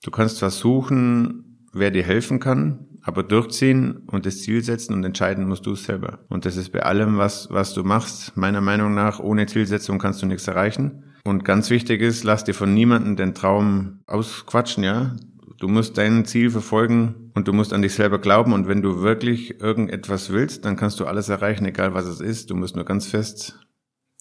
Du 0.03 0.11
kannst 0.11 0.39
versuchen, 0.39 1.67
wer 1.73 1.91
dir 1.91 2.03
helfen 2.03 2.39
kann, 2.39 2.87
aber 3.01 3.23
durchziehen 3.23 3.97
und 4.07 4.25
das 4.25 4.41
Ziel 4.41 4.63
setzen 4.63 4.93
und 4.93 5.03
entscheiden 5.03 5.47
musst 5.47 5.65
du 5.65 5.75
selber. 5.75 6.19
Und 6.29 6.45
das 6.45 6.57
ist 6.57 6.71
bei 6.71 6.83
allem, 6.83 7.17
was, 7.17 7.49
was 7.51 7.73
du 7.73 7.83
machst, 7.83 8.37
meiner 8.37 8.61
Meinung 8.61 8.93
nach, 8.93 9.19
ohne 9.19 9.45
Zielsetzung 9.45 9.99
kannst 9.99 10.21
du 10.21 10.25
nichts 10.25 10.47
erreichen. 10.47 11.03
Und 11.25 11.43
ganz 11.43 11.69
wichtig 11.69 12.01
ist, 12.01 12.23
lass 12.23 12.43
dir 12.43 12.53
von 12.53 12.73
niemandem 12.73 13.15
den 13.15 13.33
Traum 13.33 13.99
ausquatschen, 14.07 14.83
ja. 14.83 15.15
Du 15.57 15.67
musst 15.67 15.97
dein 15.97 16.25
Ziel 16.25 16.49
verfolgen 16.49 17.31
und 17.33 17.47
du 17.47 17.53
musst 17.53 17.71
an 17.71 17.81
dich 17.81 17.93
selber 17.93 18.19
glauben. 18.19 18.53
Und 18.53 18.67
wenn 18.67 18.81
du 18.81 19.01
wirklich 19.01 19.61
irgendetwas 19.61 20.31
willst, 20.31 20.65
dann 20.65 20.75
kannst 20.75 20.99
du 20.99 21.05
alles 21.05 21.29
erreichen, 21.29 21.65
egal 21.65 21.93
was 21.93 22.05
es 22.05 22.19
ist. 22.19 22.49
Du 22.49 22.55
musst 22.55 22.75
nur 22.75 22.85
ganz 22.85 23.07
fest 23.07 23.59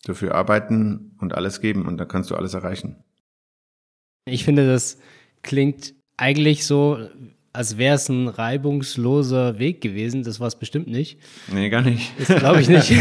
dafür 0.04 0.34
arbeiten 0.34 1.16
und 1.18 1.34
alles 1.34 1.60
geben 1.60 1.86
und 1.86 1.96
dann 1.96 2.08
kannst 2.08 2.30
du 2.30 2.36
alles 2.36 2.54
erreichen. 2.54 3.02
Ich 4.26 4.44
finde, 4.44 4.66
das 4.66 4.98
klingt 5.42 5.94
eigentlich 6.16 6.64
so, 6.64 7.08
als 7.54 7.78
wäre 7.78 7.94
es 7.94 8.08
ein 8.08 8.26
reibungsloser 8.26 9.60
Weg 9.60 9.80
gewesen. 9.80 10.24
Das 10.24 10.40
war 10.40 10.48
es 10.48 10.56
bestimmt 10.56 10.88
nicht. 10.88 11.18
Nee, 11.52 11.70
gar 11.70 11.82
nicht. 11.82 12.12
Das 12.18 12.36
glaube 12.38 12.60
ich 12.60 12.68
nicht. 12.68 12.92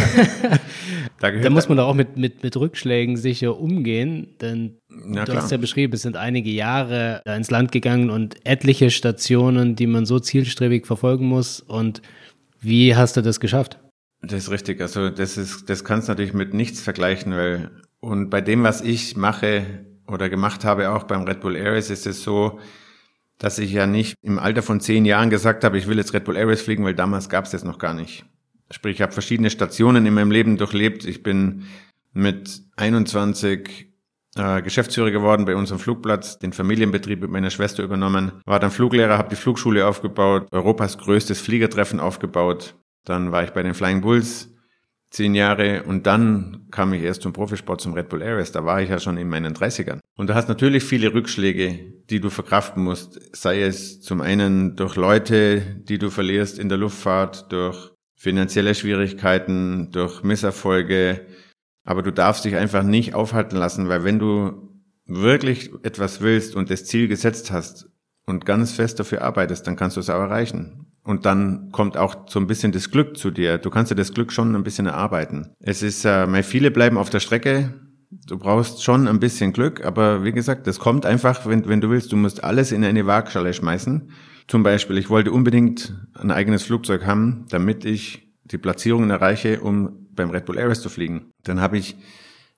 da, 1.20 1.32
da 1.32 1.50
muss 1.50 1.68
man 1.68 1.80
doch 1.80 1.88
auch 1.88 1.96
mit, 1.96 2.18
mit, 2.18 2.44
mit 2.44 2.56
Rückschlägen 2.56 3.18
sicher 3.18 3.60
umgehen, 3.60 4.36
denn 4.42 4.78
ja, 4.90 5.26
du 5.26 5.32
klar. 5.32 5.44
hast 5.44 5.52
ja 5.52 5.58
beschrieben, 5.58 5.94
es 5.94 6.04
sind 6.04 6.18
einige 6.18 6.52
Jahre 6.52 7.22
da 7.26 7.36
ins 7.36 7.50
Land 7.50 7.72
gegangen 7.72 8.12
und 8.12 8.46
etliche 8.46 8.92
Stationen, 8.92 9.76
die 9.76 9.88
man 9.88 10.06
so 10.06 10.20
zielstrebig 10.20 10.86
verfolgen 10.86 11.26
muss. 11.26 11.60
Und 11.60 12.04
wie 12.62 12.96
hast 12.96 13.18
du 13.18 13.22
das 13.22 13.40
geschafft? 13.40 13.80
Das 14.22 14.44
ist 14.44 14.52
richtig. 14.52 14.82
Also 14.82 15.10
das 15.10 15.36
ist, 15.36 15.68
das 15.68 15.84
kannst 15.84 16.08
du 16.08 16.12
natürlich 16.12 16.34
mit 16.34 16.54
nichts 16.54 16.80
vergleichen, 16.80 17.34
weil 17.34 17.72
Und 18.00 18.30
bei 18.30 18.42
dem, 18.42 18.62
was 18.62 18.82
ich 18.82 19.18
mache 19.18 19.66
oder 20.08 20.30
gemacht 20.30 20.64
habe, 20.64 20.92
auch 20.92 21.06
beim 21.06 21.24
Red 21.24 21.42
Bull 21.42 21.58
Race, 21.58 21.90
ist 21.90 22.06
es 22.06 22.22
so, 22.22 22.60
dass 23.44 23.60
ich 23.60 23.74
ja 23.74 23.88
nicht 23.88 24.16
im 24.22 24.40
Alter 24.40 24.62
von 24.62 24.80
zehn 24.80 25.04
Jahren 25.04 25.30
gesagt 25.30 25.66
habe, 25.66 25.78
ich 25.78 25.86
will 25.88 25.98
jetzt 25.98 26.14
Red 26.14 26.24
Bull 26.24 26.38
Air 26.38 26.48
Race 26.48 26.62
fliegen, 26.62 26.86
weil 26.86 26.96
damals 26.96 27.28
gab 27.28 27.44
es 27.44 27.52
das 27.52 27.66
noch 27.66 27.78
gar 27.78 27.94
nicht. 27.94 28.24
Sprich, 28.72 28.96
ich 28.96 29.02
habe 29.02 29.12
verschiedene 29.12 29.50
Stationen 29.50 30.06
in 30.06 30.14
meinem 30.14 30.32
Leben 30.32 30.56
durchlebt. 30.56 31.04
Ich 31.04 31.24
bin 31.24 31.66
mit 32.14 32.62
21 32.78 33.92
äh, 34.38 34.62
Geschäftsführer 34.62 35.12
geworden 35.12 35.44
bei 35.44 35.58
unserem 35.58 35.82
Flugplatz, 35.82 36.40
den 36.40 36.54
Familienbetrieb 36.54 37.20
mit 37.20 37.32
meiner 37.32 37.50
Schwester 37.50 37.84
übernommen, 37.84 38.32
war 38.46 38.62
dann 38.62 38.72
Fluglehrer, 38.72 39.18
habe 39.18 39.30
die 39.30 39.36
Flugschule 39.36 39.88
aufgebaut, 39.88 40.48
Europas 40.52 40.98
größtes 40.98 41.42
Fliegertreffen 41.42 42.00
aufgebaut. 42.00 42.76
Dann 43.04 43.34
war 43.34 43.44
ich 43.44 43.50
bei 43.50 43.62
den 43.62 43.74
Flying 43.74 44.00
Bulls 44.00 44.53
zehn 45.14 45.36
Jahre 45.36 45.84
und 45.84 46.08
dann 46.08 46.68
kam 46.72 46.92
ich 46.92 47.04
erst 47.04 47.22
zum 47.22 47.34
Profisport, 47.34 47.80
zum 47.80 47.94
Red 47.94 48.10
Bull 48.10 48.24
Race. 48.24 48.52
Da 48.52 48.66
war 48.66 48.82
ich 48.82 48.90
ja 48.90 49.00
schon 49.00 49.18
in 49.18 49.30
meinen 49.30 49.54
30ern. 49.54 50.00
Und 50.18 50.30
du 50.30 50.34
hast 50.34 50.50
natürlich 50.50 50.84
viele 50.84 51.14
Rückschläge, 51.14 51.80
die 52.10 52.20
du 52.20 52.32
verkraften 52.32 52.84
musst. 52.84 53.20
Sei 53.36 53.62
es 53.62 54.02
zum 54.02 54.22
einen 54.22 54.76
durch 54.76 54.96
Leute, 54.96 55.62
die 55.62 56.00
du 56.00 56.10
verlierst 56.10 56.58
in 56.58 56.68
der 56.68 56.80
Luftfahrt, 56.80 57.52
durch 57.52 57.92
finanzielle 58.16 58.74
Schwierigkeiten, 58.74 59.92
durch 59.92 60.24
Misserfolge, 60.24 61.28
aber 61.84 62.02
du 62.02 62.12
darfst 62.12 62.46
dich 62.46 62.56
einfach 62.56 62.84
nicht 62.84 63.14
aufhalten 63.14 63.58
lassen, 63.58 63.90
weil 63.90 64.04
wenn 64.04 64.18
du 64.18 64.82
wirklich 65.06 65.72
etwas 65.84 66.22
willst 66.22 66.56
und 66.56 66.72
das 66.72 66.86
Ziel 66.86 67.08
gesetzt 67.08 67.52
hast 67.52 67.93
und 68.26 68.46
ganz 68.46 68.72
fest 68.72 69.00
dafür 69.00 69.22
arbeitest, 69.22 69.68
dann 69.68 69.76
kannst 69.76 69.98
du 69.98 70.02
es 70.02 70.10
auch 70.10 70.20
erreichen. 70.20 70.88
Und 71.04 71.26
dann 71.26 71.72
kommt 71.72 71.98
auch 71.98 72.30
so 72.30 72.40
ein 72.40 72.48
bisschen 72.48 72.72
das 72.72 72.90
Glück 72.90 73.18
zu 73.18 73.30
dir. 73.30 73.58
Du 73.58 73.70
kannst 73.70 73.92
dir 73.92 73.96
das 73.96 74.14
Glück 74.14 74.32
schon 74.32 74.56
ein 74.56 74.64
bisschen 74.64 74.86
erarbeiten. 74.86 75.54
Es 75.60 75.84
ist, 75.84 76.06
äh, 76.06 76.44
viele 76.44 76.72
bleiben 76.72 76.98
auf 76.98 77.10
der 77.10 77.20
Strecke. 77.20 77.74
Du 78.28 78.38
brauchst 78.38 78.84
schon 78.84 79.08
ein 79.08 79.20
bisschen 79.20 79.52
Glück, 79.52 79.84
aber 79.84 80.24
wie 80.24 80.32
gesagt, 80.32 80.68
das 80.68 80.80
kommt 80.80 81.06
einfach, 81.06 81.46
wenn, 81.46 81.68
wenn 81.68 81.82
du 81.82 81.90
willst. 81.90 82.12
Du 82.12 82.16
musst 82.16 82.44
alles 82.44 82.72
in 82.72 82.86
eine 82.86 83.06
Waagschale 83.06 83.54
schmeißen. 83.54 84.12
Zum 84.48 84.64
Beispiel, 84.64 84.98
ich 84.98 85.10
wollte 85.10 85.32
unbedingt 85.32 85.94
ein 86.14 86.32
eigenes 86.32 86.64
Flugzeug 86.64 87.06
haben, 87.06 87.46
damit 87.50 87.86
ich 87.86 88.32
die 88.46 88.58
Platzierungen 88.58 89.10
erreiche, 89.10 89.60
um 89.62 90.08
beim 90.12 90.30
Red 90.30 90.46
Bull 90.46 90.58
Air 90.58 90.74
zu 90.74 90.90
fliegen. 90.90 91.32
Dann 91.44 91.60
habe 91.60 91.78
ich 91.78 91.98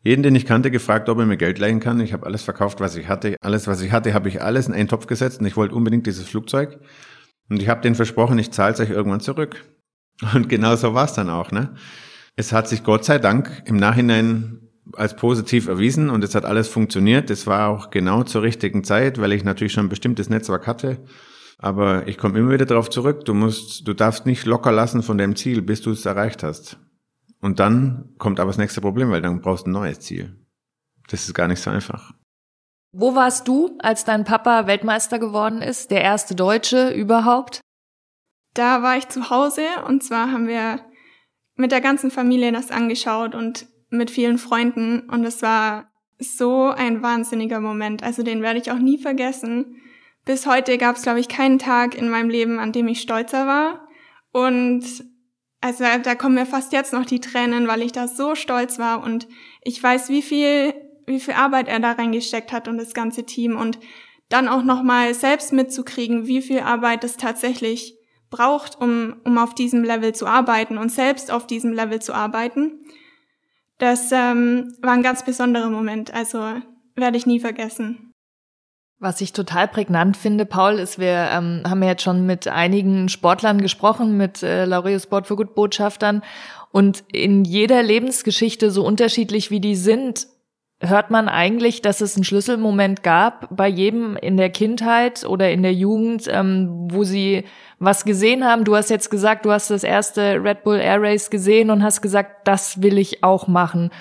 jeden, 0.06 0.22
den 0.22 0.36
ich 0.36 0.46
kannte, 0.46 0.70
gefragt, 0.70 1.10
ob 1.10 1.18
er 1.18 1.26
mir 1.26 1.36
Geld 1.36 1.58
leihen 1.58 1.80
kann. 1.80 2.00
Ich 2.00 2.14
habe 2.14 2.28
alles 2.28 2.44
verkauft, 2.44 2.80
was 2.80 2.96
ich 2.96 3.10
hatte. 3.10 3.36
Alles, 3.42 3.66
was 3.66 3.82
ich 3.82 3.92
hatte, 3.92 4.14
habe 4.14 4.30
ich 4.30 4.40
alles 4.40 4.68
in 4.68 4.74
einen 4.76 4.88
Topf 4.88 5.08
gesetzt 5.08 5.40
und 5.40 5.48
ich 5.48 5.58
wollte 5.58 5.74
unbedingt 5.74 6.06
dieses 6.06 6.28
Flugzeug. 6.28 6.80
Und 7.50 7.60
ich 7.60 7.68
habe 7.68 7.82
denen 7.82 7.96
versprochen, 7.96 8.38
ich 8.38 8.52
zahle 8.52 8.74
es 8.74 8.80
euch 8.80 8.92
irgendwann 8.92 9.20
zurück. 9.20 9.66
Und 10.34 10.48
genau 10.48 10.78
so 10.78 10.94
war 10.94 11.06
es 11.06 11.14
dann 11.14 11.30
auch. 11.30 11.52
Ne? 11.52 11.76
Es 12.38 12.54
hat 12.54 12.70
sich 12.70 12.84
Gott 12.84 13.04
sei 13.04 13.20
Dank 13.20 13.64
im 13.66 13.76
Nachhinein 13.76 14.62
als 14.94 15.16
positiv 15.16 15.68
erwiesen 15.68 16.10
und 16.10 16.24
es 16.24 16.36
hat 16.36 16.46
alles 16.46 16.70
funktioniert. 16.70 17.30
Es 17.30 17.48
war 17.48 17.68
auch 17.70 17.90
genau 17.90 18.24
zur 18.24 18.44
richtigen 18.44 18.86
Zeit, 18.86 19.20
weil 19.20 19.34
ich 19.34 19.44
natürlich 19.44 19.74
schon 19.74 19.88
ein 19.88 19.90
bestimmtes 19.90 20.30
Netzwerk 20.30 20.68
hatte. 20.68 21.00
Aber 21.58 22.08
ich 22.08 22.18
komme 22.18 22.40
immer 22.40 22.52
wieder 22.52 22.66
darauf 22.66 22.90
zurück, 22.90 23.26
du 23.26 23.34
musst, 23.34 23.88
du 23.88 23.94
darfst 23.94 24.26
nicht 24.26 24.46
locker 24.46 24.72
lassen 24.72 25.04
von 25.04 25.18
dem 25.18 25.36
Ziel, 25.36 25.62
bis 25.62 25.82
du 25.82 25.92
es 25.92 26.06
erreicht 26.06 26.44
hast. 26.44 26.78
Und 27.46 27.60
dann 27.60 28.16
kommt 28.18 28.40
aber 28.40 28.50
das 28.50 28.58
nächste 28.58 28.82
Problem, 28.82 29.12
weil 29.12 29.22
dann 29.22 29.40
brauchst 29.40 29.68
du 29.68 29.70
ein 29.70 29.74
neues 29.74 30.00
Ziel. 30.00 30.36
Das 31.10 31.28
ist 31.28 31.36
gar 31.36 31.48
nicht 31.48 31.62
so 31.62 31.70
einfach. 31.70 32.12
Wo 32.92 33.14
warst 33.14 33.48
du, 33.48 33.78
als 33.84 34.04
dein 34.04 34.24
Papa 34.24 34.66
Weltmeister 34.66 35.20
geworden 35.20 35.62
ist, 35.62 35.92
der 35.92 36.02
erste 36.02 36.34
Deutsche 36.34 36.90
überhaupt? 36.90 37.62
Da 38.56 38.82
war 38.82 38.98
ich 38.98 39.10
zu 39.10 39.30
Hause 39.30 39.62
und 39.88 40.04
zwar 40.04 40.32
haben 40.32 40.48
wir 40.48 40.80
mit 41.56 41.72
der 41.72 41.82
ganzen 41.82 42.10
Familie 42.10 42.52
das 42.52 42.72
angeschaut 42.72 43.36
und 43.36 43.68
mit 43.90 44.10
vielen 44.10 44.40
Freunden 44.40 45.02
und 45.02 45.24
es 45.24 45.44
war 45.44 45.92
so 46.18 46.72
ein 46.72 47.04
wahnsinniger 47.04 47.62
Moment. 47.62 48.02
Also 48.02 48.24
den 48.24 48.42
werde 48.42 48.58
ich 48.58 48.72
auch 48.72 48.80
nie 48.80 48.98
vergessen. 48.98 49.76
Bis 50.26 50.48
heute 50.48 50.80
gab 50.80 50.96
es, 50.96 51.04
glaube 51.04 51.20
ich, 51.20 51.30
keinen 51.30 51.60
Tag 51.60 51.94
in 51.94 52.10
meinem 52.10 52.32
Leben, 52.32 52.58
an 52.58 52.72
dem 52.72 52.88
ich 52.88 53.02
stolzer 53.02 53.46
war. 53.46 53.88
Und 54.32 54.84
also 55.66 55.84
da 56.04 56.14
kommen 56.14 56.36
mir 56.36 56.46
fast 56.46 56.74
jetzt 56.74 56.94
noch 56.94 57.06
die 57.06 57.20
Tränen, 57.20 57.68
weil 57.68 57.82
ich 57.82 57.92
da 57.92 58.08
so 58.08 58.36
stolz 58.36 58.78
war 58.78 59.04
und 59.04 59.28
ich 59.64 59.82
weiß, 59.82 60.10
wie 60.10 60.22
viel, 60.22 60.76
wie 61.08 61.20
viel 61.20 61.34
Arbeit 61.34 61.68
er 61.68 61.80
da 61.80 61.94
reingesteckt 61.94 62.52
hat 62.52 62.68
und 62.68 62.78
das 62.78 62.94
ganze 62.94 63.24
Team 63.24 63.58
und 63.58 63.80
dann 64.30 64.48
auch 64.48 64.64
nochmal 64.64 65.16
selbst 65.16 65.54
mitzukriegen, 65.54 66.28
wie 66.28 66.44
viel 66.44 66.60
Arbeit 66.60 67.04
es 67.04 67.18
tatsächlich 67.18 67.98
braucht, 68.30 68.80
um, 68.80 69.16
um 69.24 69.40
auf 69.40 69.56
diesem 69.56 69.84
Level 69.84 70.14
zu 70.14 70.28
arbeiten 70.28 70.78
und 70.78 70.92
selbst 70.92 71.32
auf 71.32 71.48
diesem 71.48 71.74
Level 71.74 72.00
zu 72.00 72.14
arbeiten. 72.14 72.86
Das 73.80 74.12
ähm, 74.12 74.72
war 74.84 74.92
ein 74.92 75.02
ganz 75.02 75.26
besonderer 75.26 75.72
Moment, 75.72 76.14
also 76.14 76.62
werde 76.96 77.18
ich 77.18 77.26
nie 77.26 77.40
vergessen. 77.40 78.14
Was 78.98 79.20
ich 79.20 79.34
total 79.34 79.68
prägnant 79.68 80.16
finde, 80.16 80.46
Paul, 80.46 80.80
ist, 80.80 81.00
wir 81.00 81.30
ähm, 81.32 81.64
haben 81.68 81.84
ja 81.84 81.90
jetzt 81.90 82.04
schon 82.04 82.26
mit 82.26 82.48
einigen 82.48 83.10
Sportlern 83.10 83.62
gesprochen, 83.62 84.16
mit 84.16 84.42
äh, 84.42 84.64
Laureus 84.64 85.04
Sport 85.04 85.28
for 85.28 85.36
Good 85.36 85.54
Botschaftern. 85.54 86.24
Und 86.72 87.04
in 87.12 87.44
jeder 87.44 87.84
Lebensgeschichte, 87.84 88.72
so 88.72 88.86
unterschiedlich 88.86 89.52
wie 89.52 89.60
die 89.60 89.76
sind, 89.76 90.28
hört 90.80 91.10
man 91.12 91.28
eigentlich, 91.28 91.82
dass 91.82 92.02
es 92.02 92.16
einen 92.16 92.24
Schlüsselmoment 92.24 93.04
gab 93.04 93.48
bei 93.56 93.68
jedem 93.68 94.18
in 94.18 94.38
der 94.38 94.50
Kindheit 94.50 95.26
oder 95.26 95.52
in 95.52 95.64
der 95.64 95.74
Jugend, 95.74 96.28
ähm, 96.30 96.88
wo 96.90 97.04
sie 97.04 97.46
was 97.80 98.06
gesehen 98.06 98.46
haben. 98.46 98.64
Du 98.64 98.76
hast 98.76 98.90
jetzt 98.90 99.10
gesagt, 99.10 99.46
du 99.46 99.52
hast 99.52 99.70
das 99.70 99.84
erste 99.84 100.42
Red 100.44 100.64
Bull 100.64 100.78
Air 100.78 101.02
Race 101.02 101.30
gesehen 101.30 101.70
und 101.70 101.84
hast 101.84 102.02
gesagt, 102.02 102.48
das 102.48 102.82
will 102.82 102.98
ich 102.98 103.24
auch 103.24 103.48
machen. 103.48 103.92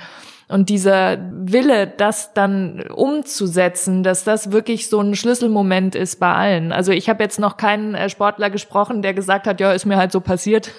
Und 0.49 0.69
dieser 0.69 1.19
Wille, 1.33 1.87
das 1.87 2.35
dann 2.35 2.83
umzusetzen, 2.89 4.03
dass 4.03 4.25
das 4.25 4.53
wirklich 4.53 4.89
so 4.89 5.01
ein 5.01 5.15
Schlüsselmoment 5.15 5.95
ist 5.95 6.21
bei 6.21 6.33
allen. 6.33 6.73
Also 6.73 6.93
ich 6.93 7.09
habe 7.09 7.23
jetzt 7.23 7.39
noch 7.39 7.57
keinen 7.57 7.95
äh, 7.95 8.09
Sportler 8.09 8.51
gesprochen, 8.51 9.03
der 9.03 9.15
gesagt 9.15 9.47
hat, 9.47 9.61
ja, 9.61 9.73
ist 9.73 9.87
mir 9.87 9.97
halt 9.97 10.13
so 10.13 10.21
passiert. 10.21 10.71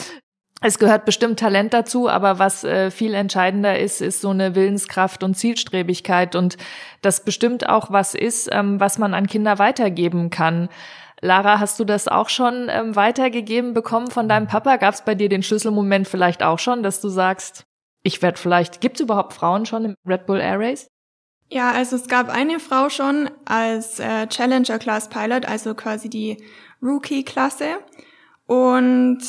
es 0.62 0.78
gehört 0.78 1.04
bestimmt 1.04 1.38
Talent 1.38 1.74
dazu, 1.74 2.08
aber 2.08 2.38
was 2.38 2.64
äh, 2.64 2.90
viel 2.90 3.14
entscheidender 3.14 3.78
ist, 3.78 4.00
ist 4.00 4.20
so 4.20 4.30
eine 4.30 4.54
Willenskraft 4.54 5.22
und 5.22 5.34
Zielstrebigkeit 5.34 6.34
und 6.34 6.56
das 7.02 7.24
bestimmt 7.24 7.68
auch 7.68 7.90
was 7.90 8.14
ist, 8.14 8.48
ähm, 8.50 8.80
was 8.80 8.98
man 8.98 9.12
an 9.12 9.26
Kinder 9.26 9.58
weitergeben 9.58 10.30
kann. 10.30 10.68
Lara, 11.20 11.60
hast 11.60 11.78
du 11.78 11.84
das 11.84 12.08
auch 12.08 12.28
schon 12.28 12.68
ähm, 12.68 12.96
weitergegeben 12.96 13.74
bekommen 13.74 14.10
von 14.10 14.28
deinem 14.28 14.48
Papa? 14.48 14.76
Gab 14.76 14.94
es 14.94 15.02
bei 15.02 15.14
dir 15.14 15.28
den 15.28 15.42
Schlüsselmoment 15.42 16.08
vielleicht 16.08 16.42
auch 16.42 16.58
schon, 16.58 16.82
dass 16.82 17.00
du 17.00 17.08
sagst, 17.08 17.66
ich 18.02 18.22
werde 18.22 18.38
vielleicht, 18.38 18.80
gibt 18.80 18.96
es 18.96 19.02
überhaupt 19.02 19.32
Frauen 19.32 19.66
schon 19.66 19.84
im 19.84 19.94
Red 20.06 20.26
Bull 20.26 20.40
Air 20.40 20.58
Race? 20.60 20.88
Ja, 21.50 21.70
also 21.70 21.96
es 21.96 22.08
gab 22.08 22.30
eine 22.30 22.60
Frau 22.60 22.88
schon 22.88 23.30
als 23.44 24.00
äh, 24.00 24.26
Challenger 24.26 24.78
Class 24.78 25.08
Pilot, 25.08 25.44
also 25.44 25.74
quasi 25.74 26.08
die 26.08 26.42
Rookie-Klasse. 26.80 27.78
Und 28.46 29.20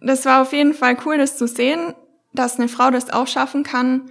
das 0.00 0.24
war 0.24 0.42
auf 0.42 0.52
jeden 0.52 0.74
Fall 0.74 0.96
cool, 1.04 1.18
das 1.18 1.36
zu 1.36 1.46
sehen, 1.46 1.94
dass 2.32 2.58
eine 2.58 2.68
Frau 2.68 2.90
das 2.90 3.10
auch 3.10 3.26
schaffen 3.26 3.62
kann. 3.62 4.10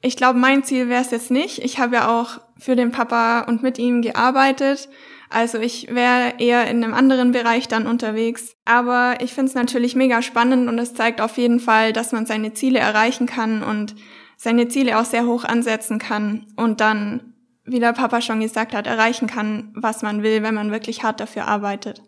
Ich 0.00 0.16
glaube, 0.16 0.38
mein 0.38 0.64
Ziel 0.64 0.88
wäre 0.88 1.02
es 1.02 1.12
jetzt 1.12 1.30
nicht. 1.30 1.60
Ich 1.60 1.78
habe 1.78 1.94
ja 1.94 2.08
auch 2.08 2.40
für 2.58 2.74
den 2.74 2.90
Papa 2.90 3.42
und 3.42 3.62
mit 3.62 3.78
ihm 3.78 4.02
gearbeitet. 4.02 4.88
Also 5.32 5.58
ich 5.58 5.88
wäre 5.88 6.34
eher 6.38 6.68
in 6.68 6.84
einem 6.84 6.94
anderen 6.94 7.32
Bereich 7.32 7.68
dann 7.68 7.86
unterwegs. 7.86 8.54
Aber 8.64 9.16
ich 9.20 9.32
finde 9.32 9.48
es 9.48 9.54
natürlich 9.54 9.96
mega 9.96 10.22
spannend 10.22 10.68
und 10.68 10.78
es 10.78 10.94
zeigt 10.94 11.20
auf 11.20 11.38
jeden 11.38 11.60
Fall, 11.60 11.92
dass 11.92 12.12
man 12.12 12.26
seine 12.26 12.52
Ziele 12.52 12.78
erreichen 12.78 13.26
kann 13.26 13.62
und 13.62 13.94
seine 14.36 14.68
Ziele 14.68 14.98
auch 14.98 15.04
sehr 15.04 15.26
hoch 15.26 15.44
ansetzen 15.44 15.98
kann 15.98 16.46
und 16.56 16.80
dann, 16.80 17.34
wie 17.64 17.78
der 17.78 17.92
Papa 17.92 18.20
schon 18.20 18.40
gesagt 18.40 18.74
hat, 18.74 18.86
erreichen 18.86 19.28
kann, 19.28 19.72
was 19.76 20.02
man 20.02 20.22
will, 20.22 20.42
wenn 20.42 20.54
man 20.54 20.72
wirklich 20.72 21.04
hart 21.04 21.20
dafür 21.20 21.46
arbeitet. 21.46 22.02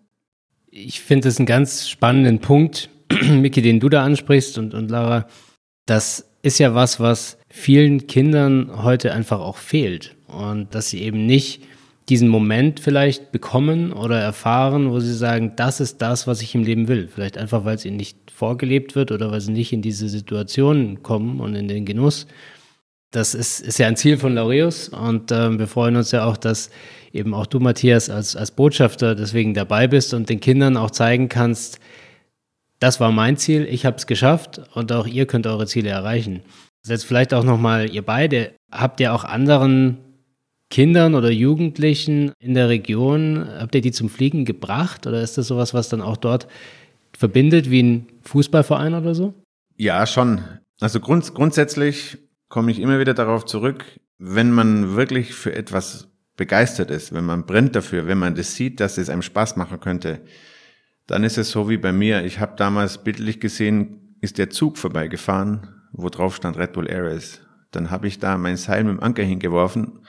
Ich 0.69 1.01
finde 1.01 1.29
es 1.29 1.39
einen 1.39 1.47
ganz 1.47 1.89
spannenden 1.89 2.41
Punkt, 2.41 2.91
Miki, 3.23 3.63
den 3.63 3.79
du 3.79 3.89
da 3.89 4.05
ansprichst 4.05 4.59
und, 4.59 4.75
und 4.75 4.91
Lara. 4.91 5.29
Das 5.87 6.29
ist 6.43 6.59
ja 6.59 6.75
was, 6.75 6.99
was 6.99 7.39
vielen 7.49 8.07
Kindern 8.07 8.83
heute 8.83 9.13
einfach 9.13 9.39
auch 9.39 9.57
fehlt 9.57 10.17
und 10.27 10.75
dass 10.75 10.91
sie 10.91 11.03
eben 11.03 11.27
nicht 11.27 11.63
diesen 12.09 12.29
Moment 12.29 12.81
vielleicht 12.81 13.33
bekommen 13.33 13.93
oder 13.93 14.21
erfahren, 14.21 14.91
wo 14.91 15.01
sie 15.01 15.15
sagen, 15.15 15.53
das 15.57 15.81
ist 15.81 16.03
das, 16.03 16.27
was 16.27 16.43
ich 16.43 16.55
im 16.55 16.63
Leben 16.63 16.89
will. 16.89 17.09
Vielleicht 17.09 17.39
einfach, 17.39 17.65
weil 17.65 17.77
es 17.77 17.85
ihnen 17.85 17.97
nicht 17.97 18.31
vorgelebt 18.31 18.95
wird 18.95 19.11
oder 19.11 19.31
weil 19.31 19.41
sie 19.41 19.53
nicht 19.53 19.73
in 19.73 19.81
diese 19.81 20.09
Situation 20.09 21.03
kommen 21.03 21.41
und 21.41 21.55
in 21.55 21.69
den 21.69 21.87
Genuss. 21.87 22.27
Das 23.11 23.35
ist, 23.35 23.61
ist 23.61 23.79
ja 23.79 23.87
ein 23.87 23.97
Ziel 23.97 24.19
von 24.19 24.35
Laureus 24.35 24.89
und 24.89 25.31
äh, 25.31 25.59
wir 25.59 25.69
freuen 25.69 25.97
uns 25.97 26.11
ja 26.11 26.27
auch, 26.27 26.37
dass 26.37 26.71
eben 27.13 27.33
auch 27.33 27.47
du, 27.47 27.61
Matthias, 27.61 28.11
als, 28.11 28.35
als 28.35 28.51
Botschafter 28.51 29.15
deswegen 29.15 29.55
dabei 29.55 29.87
bist 29.87 30.13
und 30.13 30.29
den 30.29 30.41
Kindern 30.41 30.77
auch 30.77 30.91
zeigen 30.91 31.29
kannst, 31.29 31.79
das 32.81 33.01
war 33.01 33.13
mein 33.13 33.37
Ziel, 33.37 33.67
ich 33.71 33.87
habe 33.87 33.97
es 33.97 34.07
geschafft 34.07 34.61
und 34.75 34.93
auch 34.93 35.07
ihr 35.07 35.27
könnt 35.27 35.47
eure 35.47 35.67
Ziele 35.67 35.91
erreichen. 35.91 36.43
Jetzt 36.87 37.07
vielleicht 37.07 37.33
auch 37.33 37.45
nochmal, 37.45 37.89
ihr 37.89 38.03
beide, 38.03 38.53
habt 38.71 39.01
ihr 39.01 39.15
auch 39.15 39.25
anderen 39.25 40.04
Kindern 40.71 41.15
oder 41.15 41.31
Jugendlichen 41.31 42.33
in 42.39 42.55
der 42.55 42.69
Region, 42.69 43.47
habt 43.59 43.75
ihr 43.75 43.81
die 43.81 43.93
zum 43.93 44.09
Fliegen 44.09 44.45
gebracht 44.45 45.07
oder 45.07 45.23
ist 45.23 45.39
das 45.39 45.47
sowas, 45.47 45.75
was 45.75 45.89
dann 45.89 46.01
auch 46.01 46.17
dort 46.17 46.49
verbindet, 47.17 47.71
wie 47.71 47.83
ein 47.83 48.07
Fußballverein 48.23 48.95
oder 48.95 49.15
so? 49.15 49.35
Ja, 49.77 50.07
schon. 50.07 50.43
Also 50.81 51.01
grund, 51.01 51.33
grundsätzlich 51.35 52.19
komme 52.49 52.71
ich 52.71 52.81
immer 52.81 52.99
wieder 52.99 53.15
darauf 53.15 53.45
zurück, 53.45 53.85
wenn 54.19 54.51
man 54.51 54.97
wirklich 54.97 55.35
für 55.35 55.55
etwas 55.55 56.09
begeistert 56.37 56.91
ist, 56.91 57.13
wenn 57.13 57.25
man 57.25 57.47
brennt 57.47 57.77
dafür, 57.77 58.07
wenn 58.07 58.19
man 58.19 58.35
das 58.35 58.55
sieht, 58.55 58.81
dass 58.81 58.99
es 58.99 59.09
einem 59.09 59.23
Spaß 59.23 59.57
machen 59.57 59.81
könnte, 59.81 60.23
dann 61.07 61.23
ist 61.23 61.39
es 61.39 61.51
so 61.51 61.69
wie 61.69 61.77
bei 61.77 61.93
mir. 61.93 62.25
Ich 62.25 62.41
habe 62.41 62.57
damals 62.57 63.05
bildlich 63.05 63.41
gesehen, 63.41 64.17
ist 64.21 64.39
der 64.39 64.51
Zug 64.51 64.79
vorbeigefahren, 64.79 65.69
wo 65.93 66.09
drauf 66.09 66.35
stand 66.35 66.57
Red 66.57 66.73
Bull 66.73 66.91
Ares. 66.91 67.43
Dann 67.71 67.91
habe 67.91 68.09
ich 68.09 68.19
da 68.19 68.39
mein 68.39 68.57
Seil 68.57 68.85
mit 68.85 68.95
dem 68.95 69.03
Anker 69.03 69.23
hingeworfen 69.23 70.01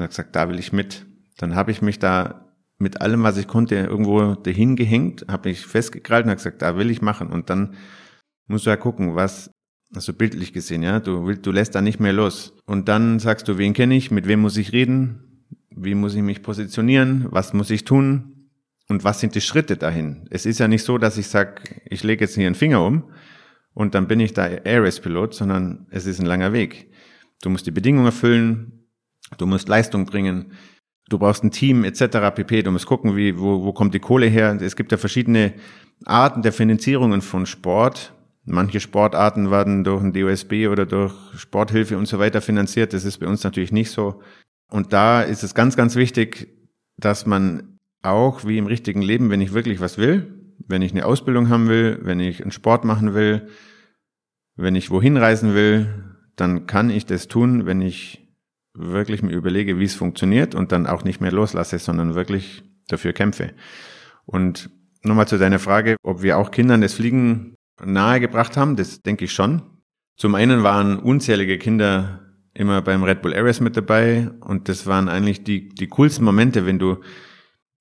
und 0.00 0.04
habe 0.04 0.10
gesagt, 0.10 0.34
da 0.36 0.48
will 0.48 0.58
ich 0.58 0.72
mit. 0.72 1.06
Dann 1.36 1.54
habe 1.54 1.70
ich 1.70 1.82
mich 1.82 1.98
da 1.98 2.50
mit 2.78 3.00
allem, 3.02 3.22
was 3.22 3.36
ich 3.36 3.46
konnte, 3.46 3.76
irgendwo 3.76 4.34
dahin 4.34 4.74
gehängt, 4.74 5.26
habe 5.28 5.50
mich 5.50 5.66
festgekrallt 5.66 6.24
und 6.24 6.30
habe 6.30 6.38
gesagt, 6.38 6.62
da 6.62 6.76
will 6.76 6.90
ich 6.90 7.02
machen. 7.02 7.28
Und 7.28 7.50
dann 7.50 7.74
musst 8.46 8.66
du 8.66 8.70
ja 8.70 8.76
gucken, 8.76 9.14
was, 9.14 9.50
also 9.94 10.14
bildlich 10.14 10.52
gesehen, 10.52 10.82
ja, 10.82 10.98
du 10.98 11.26
willst, 11.26 11.46
du 11.46 11.52
lässt 11.52 11.74
da 11.74 11.82
nicht 11.82 12.00
mehr 12.00 12.12
los. 12.12 12.56
Und 12.64 12.88
dann 12.88 13.18
sagst 13.18 13.46
du, 13.48 13.58
wen 13.58 13.74
kenne 13.74 13.96
ich, 13.96 14.10
mit 14.10 14.26
wem 14.26 14.40
muss 14.40 14.56
ich 14.56 14.72
reden, 14.72 15.46
wie 15.70 15.94
muss 15.94 16.14
ich 16.14 16.22
mich 16.22 16.42
positionieren, 16.42 17.26
was 17.30 17.52
muss 17.52 17.70
ich 17.70 17.84
tun 17.84 18.50
und 18.88 19.04
was 19.04 19.20
sind 19.20 19.34
die 19.34 19.40
Schritte 19.40 19.76
dahin. 19.76 20.26
Es 20.30 20.46
ist 20.46 20.58
ja 20.58 20.66
nicht 20.66 20.84
so, 20.84 20.96
dass 20.96 21.18
ich 21.18 21.28
sag, 21.28 21.82
ich 21.84 22.02
lege 22.02 22.24
jetzt 22.24 22.34
hier 22.34 22.46
einen 22.46 22.54
Finger 22.54 22.84
um 22.84 23.10
und 23.74 23.94
dann 23.94 24.08
bin 24.08 24.20
ich 24.20 24.32
da 24.32 24.46
Airways-Pilot, 24.46 25.34
sondern 25.34 25.86
es 25.90 26.06
ist 26.06 26.18
ein 26.18 26.26
langer 26.26 26.52
Weg. 26.52 26.90
Du 27.42 27.50
musst 27.50 27.66
die 27.66 27.70
Bedingungen 27.70 28.06
erfüllen, 28.06 28.79
du 29.38 29.46
musst 29.46 29.68
Leistung 29.68 30.06
bringen, 30.06 30.52
du 31.08 31.18
brauchst 31.18 31.44
ein 31.44 31.50
Team 31.50 31.84
etc. 31.84 32.34
pp. 32.34 32.62
Du 32.62 32.70
musst 32.70 32.86
gucken, 32.86 33.16
wie, 33.16 33.38
wo, 33.38 33.64
wo 33.64 33.72
kommt 33.72 33.94
die 33.94 34.00
Kohle 34.00 34.26
her. 34.26 34.56
Es 34.60 34.76
gibt 34.76 34.92
ja 34.92 34.98
verschiedene 34.98 35.54
Arten 36.04 36.42
der 36.42 36.52
Finanzierungen 36.52 37.20
von 37.20 37.46
Sport. 37.46 38.14
Manche 38.44 38.80
Sportarten 38.80 39.50
werden 39.50 39.84
durch 39.84 40.02
ein 40.02 40.12
DOSB 40.12 40.68
oder 40.68 40.86
durch 40.86 41.12
Sporthilfe 41.36 41.98
und 41.98 42.06
so 42.06 42.18
weiter 42.18 42.40
finanziert. 42.40 42.92
Das 42.92 43.04
ist 43.04 43.18
bei 43.18 43.26
uns 43.26 43.44
natürlich 43.44 43.72
nicht 43.72 43.90
so. 43.90 44.22
Und 44.70 44.92
da 44.92 45.22
ist 45.22 45.42
es 45.42 45.54
ganz, 45.54 45.76
ganz 45.76 45.96
wichtig, 45.96 46.48
dass 46.96 47.26
man 47.26 47.78
auch 48.02 48.46
wie 48.46 48.58
im 48.58 48.66
richtigen 48.66 49.02
Leben, 49.02 49.30
wenn 49.30 49.40
ich 49.40 49.52
wirklich 49.52 49.80
was 49.80 49.98
will, 49.98 50.54
wenn 50.66 50.82
ich 50.82 50.92
eine 50.92 51.06
Ausbildung 51.06 51.48
haben 51.48 51.68
will, 51.68 51.98
wenn 52.02 52.20
ich 52.20 52.40
einen 52.40 52.52
Sport 52.52 52.84
machen 52.84 53.14
will, 53.14 53.48
wenn 54.56 54.74
ich 54.74 54.90
wohin 54.90 55.16
reisen 55.16 55.54
will, 55.54 55.88
dann 56.36 56.66
kann 56.66 56.90
ich 56.90 57.06
das 57.06 57.28
tun, 57.28 57.66
wenn 57.66 57.82
ich 57.82 58.19
wirklich 58.80 59.22
mir 59.22 59.32
überlege, 59.32 59.78
wie 59.78 59.84
es 59.84 59.94
funktioniert 59.94 60.54
und 60.54 60.72
dann 60.72 60.86
auch 60.86 61.04
nicht 61.04 61.20
mehr 61.20 61.32
loslasse, 61.32 61.78
sondern 61.78 62.14
wirklich 62.14 62.62
dafür 62.88 63.12
kämpfe. 63.12 63.52
Und 64.24 64.70
nochmal 65.02 65.28
zu 65.28 65.38
deiner 65.38 65.58
Frage, 65.58 65.96
ob 66.02 66.22
wir 66.22 66.38
auch 66.38 66.50
Kindern 66.50 66.80
das 66.80 66.94
Fliegen 66.94 67.54
nahegebracht 67.84 68.56
haben, 68.56 68.76
das 68.76 69.02
denke 69.02 69.26
ich 69.26 69.32
schon. 69.32 69.62
Zum 70.16 70.34
einen 70.34 70.62
waren 70.62 70.98
unzählige 70.98 71.58
Kinder 71.58 72.20
immer 72.52 72.82
beim 72.82 73.02
Red 73.02 73.22
Bull 73.22 73.34
Ares 73.34 73.60
mit 73.60 73.76
dabei 73.76 74.30
und 74.40 74.68
das 74.68 74.86
waren 74.86 75.08
eigentlich 75.08 75.44
die, 75.44 75.68
die 75.68 75.88
coolsten 75.88 76.24
Momente, 76.24 76.66
wenn 76.66 76.78
du, 76.78 76.98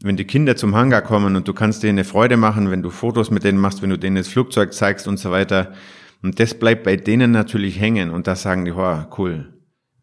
wenn 0.02 0.16
die 0.16 0.26
Kinder 0.26 0.56
zum 0.56 0.76
Hangar 0.76 1.02
kommen 1.02 1.36
und 1.36 1.48
du 1.48 1.54
kannst 1.54 1.84
denen 1.84 2.00
eine 2.00 2.06
Freude 2.06 2.38
machen, 2.38 2.72
wenn 2.72 2.82
du 2.82 2.90
Fotos 2.90 3.32
mit 3.32 3.44
denen 3.44 3.58
machst, 3.58 3.82
wenn 3.82 3.90
du 3.90 3.98
denen 3.98 4.16
das 4.16 4.28
Flugzeug 4.28 4.74
zeigst 4.74 5.08
und 5.08 5.18
so 5.18 5.32
weiter. 5.32 5.74
Und 6.22 6.40
das 6.40 6.54
bleibt 6.54 6.84
bei 6.84 6.96
denen 6.96 7.32
natürlich 7.32 7.80
hängen 7.80 8.10
und 8.10 8.28
da 8.28 8.36
sagen 8.36 8.66
die, 8.66 8.72
oh, 8.72 9.06
cool, 9.18 9.59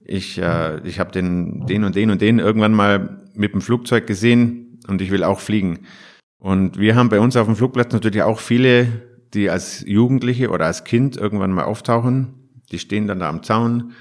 ich, 0.06 0.38
äh, 0.38 0.80
ich 0.86 0.98
habe 0.98 1.12
den, 1.12 1.66
den 1.66 1.84
und 1.84 1.96
den 1.96 2.10
und 2.10 2.20
den 2.20 2.38
irgendwann 2.38 2.72
mal 2.72 3.22
mit 3.34 3.52
dem 3.52 3.60
Flugzeug 3.60 4.06
gesehen 4.06 4.80
und 4.88 5.00
ich 5.02 5.10
will 5.10 5.25
auch 5.25 5.40
fliegen. 5.40 5.80
Und 6.38 6.78
wir 6.78 6.94
haben 6.94 7.08
bei 7.08 7.20
uns 7.20 7.36
auf 7.36 7.46
dem 7.46 7.56
Flugplatz 7.56 7.92
natürlich 7.92 8.22
auch 8.22 8.40
viele, 8.40 8.86
die 9.34 9.50
als 9.50 9.84
Jugendliche 9.86 10.50
oder 10.50 10.66
als 10.66 10.84
Kind 10.84 11.16
irgendwann 11.16 11.52
mal 11.52 11.64
auftauchen. 11.64 12.34
Die 12.70 12.78
stehen 12.78 13.06
dann 13.06 13.20
da 13.20 13.28
am 13.28 13.42
Zaun, 13.42 13.92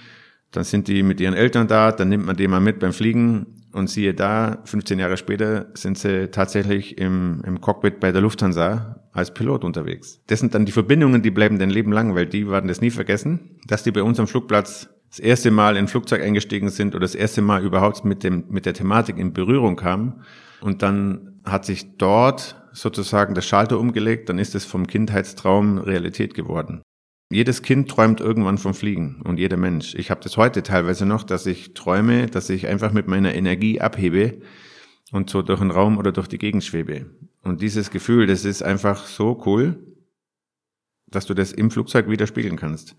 dann 0.51 0.63
sind 0.63 0.87
die 0.87 1.03
mit 1.03 1.19
ihren 1.19 1.33
Eltern 1.33 1.67
da, 1.67 1.91
dann 1.91 2.09
nimmt 2.09 2.25
man 2.25 2.35
die 2.35 2.47
mal 2.47 2.59
mit 2.59 2.79
beim 2.79 2.93
Fliegen 2.93 3.47
und 3.73 3.89
siehe 3.89 4.13
da, 4.13 4.59
15 4.65 4.99
Jahre 4.99 5.17
später 5.17 5.67
sind 5.73 5.97
sie 5.97 6.29
tatsächlich 6.31 6.97
im, 6.97 7.41
im 7.45 7.61
Cockpit 7.61 7.99
bei 7.99 8.11
der 8.11 8.21
Lufthansa 8.21 9.03
als 9.11 9.33
Pilot 9.33 9.63
unterwegs. 9.63 10.21
Das 10.27 10.39
sind 10.39 10.55
dann 10.55 10.65
die 10.65 10.71
Verbindungen, 10.71 11.21
die 11.21 11.31
bleiben 11.31 11.59
dein 11.59 11.69
Leben 11.69 11.91
lang, 11.91 12.15
weil 12.15 12.25
die 12.25 12.49
werden 12.49 12.67
das 12.67 12.81
nie 12.81 12.89
vergessen, 12.89 13.59
dass 13.67 13.83
die 13.83 13.91
bei 13.91 14.01
uns 14.01 14.19
am 14.19 14.27
Flugplatz 14.27 14.89
das 15.15 15.19
erste 15.23 15.49
Mal 15.49 15.77
in 15.77 15.85
ein 15.85 15.87
Flugzeug 15.87 16.21
eingestiegen 16.21 16.67
sind 16.67 16.93
oder 16.93 17.05
das 17.05 17.15
erste 17.15 17.41
Mal 17.41 17.63
überhaupt 17.63 18.03
mit 18.03 18.21
dem, 18.25 18.43
mit 18.49 18.65
der 18.65 18.73
Thematik 18.73 19.17
in 19.17 19.31
Berührung 19.31 19.77
kamen. 19.77 20.25
Und 20.59 20.81
dann 20.81 21.39
hat 21.45 21.63
sich 21.63 21.95
dort 21.97 22.61
sozusagen 22.73 23.33
der 23.33 23.41
Schalter 23.41 23.79
umgelegt, 23.79 24.27
dann 24.27 24.39
ist 24.39 24.55
es 24.55 24.65
vom 24.65 24.87
Kindheitstraum 24.87 25.77
Realität 25.77 26.33
geworden. 26.33 26.81
Jedes 27.31 27.61
Kind 27.61 27.89
träumt 27.89 28.19
irgendwann 28.19 28.57
vom 28.57 28.73
Fliegen 28.73 29.21
und 29.23 29.39
jeder 29.39 29.55
Mensch. 29.55 29.95
Ich 29.95 30.11
habe 30.11 30.19
das 30.21 30.35
heute 30.35 30.63
teilweise 30.63 31.05
noch, 31.05 31.23
dass 31.23 31.45
ich 31.45 31.73
träume, 31.73 32.25
dass 32.25 32.49
ich 32.49 32.67
einfach 32.67 32.91
mit 32.91 33.07
meiner 33.07 33.33
Energie 33.35 33.79
abhebe 33.79 34.41
und 35.13 35.29
so 35.29 35.41
durch 35.41 35.61
den 35.61 35.71
Raum 35.71 35.97
oder 35.97 36.11
durch 36.11 36.27
die 36.27 36.39
Gegend 36.39 36.65
schwebe. 36.65 37.05
Und 37.41 37.61
dieses 37.61 37.89
Gefühl, 37.89 38.27
das 38.27 38.43
ist 38.43 38.63
einfach 38.63 39.05
so 39.05 39.41
cool, 39.45 39.79
dass 41.07 41.25
du 41.25 41.33
das 41.33 41.53
im 41.53 41.71
Flugzeug 41.71 42.09
widerspiegeln 42.09 42.57
kannst. 42.57 42.97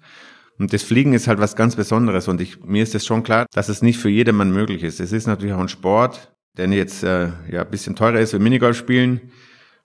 Und 0.58 0.72
das 0.72 0.82
Fliegen 0.82 1.12
ist 1.12 1.28
halt 1.28 1.38
was 1.38 1.56
ganz 1.56 1.76
Besonderes 1.76 2.28
und 2.28 2.40
ich, 2.40 2.62
mir 2.64 2.82
ist 2.82 2.94
es 2.94 3.04
schon 3.04 3.22
klar, 3.22 3.46
dass 3.52 3.68
es 3.68 3.82
nicht 3.82 3.98
für 3.98 4.08
jedermann 4.08 4.52
möglich 4.52 4.82
ist. 4.82 5.00
Es 5.00 5.12
ist 5.12 5.26
natürlich 5.26 5.54
auch 5.54 5.60
ein 5.60 5.68
Sport, 5.68 6.32
der 6.56 6.68
jetzt 6.68 7.02
äh, 7.02 7.28
ja 7.50 7.62
ein 7.62 7.70
bisschen 7.70 7.96
teurer 7.96 8.20
ist 8.20 8.32
wie 8.32 8.38
Minigolf 8.38 8.76
spielen, 8.76 9.32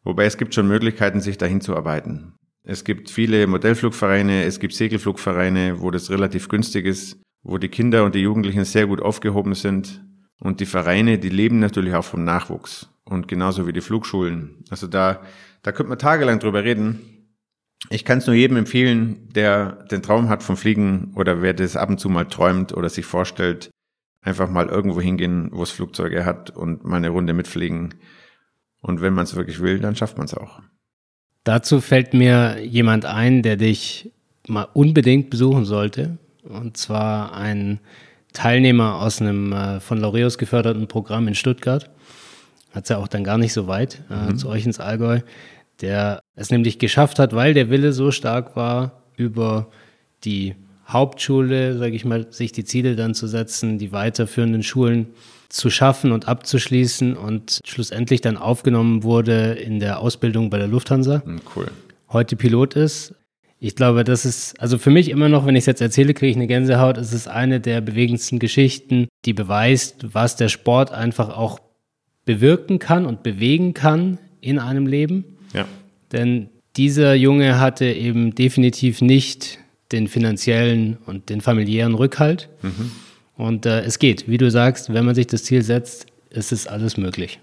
wobei 0.03 0.25
es 0.25 0.37
gibt 0.37 0.55
schon 0.55 0.67
Möglichkeiten, 0.67 1.19
sich 1.19 1.37
dahin 1.37 1.61
zu 1.61 1.75
arbeiten. 1.75 2.33
Es 2.63 2.83
gibt 2.83 3.09
viele 3.09 3.47
Modellflugvereine, 3.47 4.43
es 4.43 4.59
gibt 4.59 4.73
Segelflugvereine, 4.73 5.81
wo 5.81 5.91
das 5.91 6.09
relativ 6.09 6.47
günstig 6.47 6.85
ist, 6.85 7.19
wo 7.43 7.57
die 7.57 7.69
Kinder 7.69 8.03
und 8.05 8.15
die 8.15 8.19
Jugendlichen 8.19 8.65
sehr 8.65 8.87
gut 8.87 9.01
aufgehoben 9.01 9.55
sind. 9.55 10.05
Und 10.39 10.59
die 10.59 10.65
Vereine, 10.65 11.17
die 11.17 11.29
leben 11.29 11.59
natürlich 11.59 11.93
auch 11.93 12.05
vom 12.05 12.23
Nachwuchs. 12.23 12.89
Und 13.03 13.27
genauso 13.27 13.67
wie 13.67 13.73
die 13.73 13.81
Flugschulen. 13.81 14.63
Also 14.69 14.87
da, 14.87 15.21
da 15.63 15.71
könnte 15.71 15.89
man 15.89 15.99
tagelang 15.99 16.39
drüber 16.39 16.63
reden. 16.63 17.10
Ich 17.89 18.05
kann 18.05 18.19
es 18.19 18.27
nur 18.27 18.35
jedem 18.35 18.57
empfehlen, 18.57 19.27
der 19.33 19.83
den 19.91 20.03
Traum 20.03 20.29
hat 20.29 20.43
vom 20.43 20.55
Fliegen 20.55 21.13
oder 21.15 21.41
wer 21.41 21.53
das 21.53 21.75
ab 21.75 21.89
und 21.89 21.99
zu 21.99 22.09
mal 22.09 22.25
träumt 22.25 22.73
oder 22.73 22.89
sich 22.89 23.05
vorstellt, 23.05 23.71
einfach 24.21 24.49
mal 24.49 24.67
irgendwo 24.67 25.01
hingehen, 25.01 25.49
wo 25.51 25.63
es 25.63 25.71
Flugzeuge 25.71 26.25
hat 26.25 26.51
und 26.51 26.85
mal 26.85 26.97
eine 26.97 27.09
Runde 27.09 27.33
mitfliegen. 27.33 27.95
Und 28.81 29.01
wenn 29.01 29.13
man 29.13 29.23
es 29.23 29.35
wirklich 29.35 29.61
will, 29.61 29.79
dann 29.79 29.95
schafft 29.95 30.17
man 30.17 30.25
es 30.25 30.33
auch. 30.33 30.61
Dazu 31.43 31.81
fällt 31.81 32.13
mir 32.13 32.63
jemand 32.63 33.05
ein, 33.05 33.41
der 33.41 33.57
dich 33.57 34.11
mal 34.47 34.67
unbedingt 34.73 35.29
besuchen 35.29 35.65
sollte. 35.65 36.17
Und 36.43 36.77
zwar 36.77 37.35
ein 37.35 37.79
Teilnehmer 38.33 38.95
aus 39.01 39.21
einem 39.21 39.53
äh, 39.53 39.79
von 39.79 39.99
Laureus 39.99 40.37
geförderten 40.37 40.87
Programm 40.87 41.27
in 41.27 41.35
Stuttgart. 41.35 41.89
Hat 42.71 42.83
es 42.83 42.89
ja 42.89 42.97
auch 42.97 43.07
dann 43.07 43.23
gar 43.23 43.37
nicht 43.37 43.53
so 43.53 43.67
weit 43.67 44.03
äh, 44.09 44.31
mhm. 44.31 44.37
zu 44.37 44.49
euch 44.49 44.65
ins 44.65 44.79
Allgäu 44.79 45.21
der 45.81 46.21
es 46.35 46.51
nämlich 46.51 46.79
geschafft 46.79 47.19
hat, 47.19 47.33
weil 47.33 47.53
der 47.53 47.69
Wille 47.69 47.93
so 47.93 48.11
stark 48.11 48.55
war, 48.55 49.03
über 49.17 49.67
die 50.23 50.55
Hauptschule, 50.87 51.77
sage 51.77 51.95
ich 51.95 52.05
mal, 52.05 52.31
sich 52.31 52.51
die 52.51 52.65
Ziele 52.65 52.95
dann 52.95 53.13
zu 53.13 53.27
setzen, 53.27 53.77
die 53.77 53.91
weiterführenden 53.91 54.63
Schulen 54.63 55.07
zu 55.49 55.69
schaffen 55.69 56.11
und 56.11 56.27
abzuschließen 56.27 57.15
und 57.15 57.59
schlussendlich 57.65 58.21
dann 58.21 58.37
aufgenommen 58.37 59.03
wurde 59.03 59.53
in 59.53 59.79
der 59.79 59.99
Ausbildung 59.99 60.49
bei 60.49 60.57
der 60.57 60.67
Lufthansa. 60.67 61.23
Hm, 61.23 61.41
cool. 61.55 61.67
Heute 62.09 62.35
Pilot 62.35 62.75
ist. 62.75 63.13
Ich 63.59 63.75
glaube, 63.75 64.03
das 64.03 64.25
ist, 64.25 64.59
also 64.59 64.77
für 64.77 64.89
mich 64.89 65.09
immer 65.09 65.29
noch, 65.29 65.45
wenn 65.45 65.55
ich 65.55 65.61
es 65.61 65.65
jetzt 65.67 65.81
erzähle, 65.81 66.13
kriege 66.13 66.31
ich 66.31 66.35
eine 66.35 66.47
Gänsehaut. 66.47 66.97
Es 66.97 67.13
ist 67.13 67.27
eine 67.27 67.59
der 67.59 67.79
bewegendsten 67.79 68.39
Geschichten, 68.39 69.07
die 69.25 69.33
beweist, 69.33 70.13
was 70.13 70.35
der 70.35 70.49
Sport 70.49 70.91
einfach 70.91 71.29
auch 71.29 71.59
bewirken 72.25 72.79
kann 72.79 73.05
und 73.05 73.23
bewegen 73.23 73.73
kann 73.73 74.17
in 74.39 74.57
einem 74.57 74.87
Leben. 74.87 75.30
Ja. 75.53 75.67
Denn 76.11 76.49
dieser 76.77 77.13
Junge 77.13 77.59
hatte 77.59 77.85
eben 77.85 78.35
definitiv 78.35 79.01
nicht 79.01 79.59
den 79.91 80.07
finanziellen 80.07 80.97
und 81.05 81.29
den 81.29 81.41
familiären 81.41 81.95
Rückhalt. 81.95 82.49
Mhm. 82.61 82.91
Und 83.35 83.65
äh, 83.65 83.81
es 83.81 83.99
geht, 83.99 84.29
wie 84.29 84.37
du 84.37 84.49
sagst, 84.49 84.93
wenn 84.93 85.05
man 85.05 85.15
sich 85.15 85.27
das 85.27 85.43
Ziel 85.43 85.63
setzt, 85.63 86.05
ist 86.29 86.51
es 86.51 86.67
alles 86.67 86.97
möglich. 86.97 87.39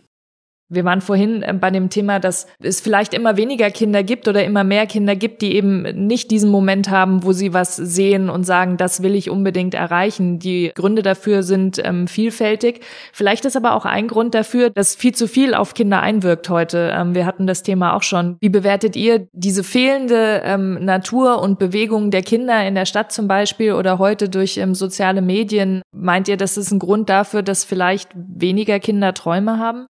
Wir 0.71 0.85
waren 0.85 1.01
vorhin 1.01 1.43
äh, 1.43 1.55
bei 1.55 1.71
dem 1.71 1.89
Thema, 1.89 2.21
dass 2.21 2.47
es 2.61 2.81
vielleicht 2.81 3.15
immer 3.15 3.37
weniger 3.37 3.71
Kinder 3.71 4.03
gibt 4.03 4.29
oder 4.29 4.45
immer 4.45 4.65
mehr 4.65 4.87
Kinder 4.87 5.17
gibt, 5.17 5.41
die 5.41 5.55
eben 5.55 5.83
nicht 6.07 6.31
diesen 6.31 6.51
Moment 6.51 6.91
haben, 6.91 7.23
wo 7.25 7.33
sie 7.33 7.55
was 7.55 7.77
sehen 7.77 8.29
und 8.29 8.45
sagen, 8.45 8.77
das 8.77 9.03
will 9.03 9.15
ich 9.15 9.31
unbedingt 9.31 9.75
erreichen. 9.75 10.39
Die 10.39 10.71
Gründe 10.75 11.03
dafür 11.03 11.43
sind 11.43 11.81
ähm, 11.83 12.07
vielfältig. 12.07 12.81
Vielleicht 13.13 13.47
ist 13.47 13.57
aber 13.57 13.75
auch 13.75 13.87
ein 13.87 14.09
Grund 14.09 14.35
dafür, 14.35 14.69
dass 14.69 14.95
viel 14.95 15.15
zu 15.15 15.27
viel 15.27 15.55
auf 15.55 15.73
Kinder 15.73 16.03
einwirkt 16.03 16.51
heute. 16.51 16.93
Ähm, 16.95 17.15
wir 17.15 17.25
hatten 17.25 17.47
das 17.47 17.63
Thema 17.63 17.95
auch 17.95 18.03
schon. 18.03 18.37
Wie 18.41 18.51
bewertet 18.51 18.95
ihr 18.95 19.27
diese 19.33 19.65
fehlende 19.65 20.43
ähm, 20.45 20.85
Natur 20.85 21.41
und 21.41 21.59
Bewegung 21.59 22.11
der 22.11 22.23
Kinder 22.23 22.67
in 22.67 22.75
der 22.75 22.85
Stadt 22.85 23.11
zum 23.11 23.27
Beispiel 23.27 23.73
oder 23.73 23.99
heute 23.99 24.29
durch 24.29 24.59
ähm, 24.59 24.75
soziale 24.75 25.23
Medien? 25.23 25.81
Meint 25.93 26.29
ihr, 26.29 26.37
das 26.37 26.59
ist 26.59 26.71
ein 26.73 26.79
Grund 26.79 27.09
dafür, 27.09 27.43
dass 27.43 27.65
vielleicht 27.65 28.11
weniger 28.15 28.81
Kinder 28.81 29.15
Träume 29.15 29.59
haben? 29.59 29.87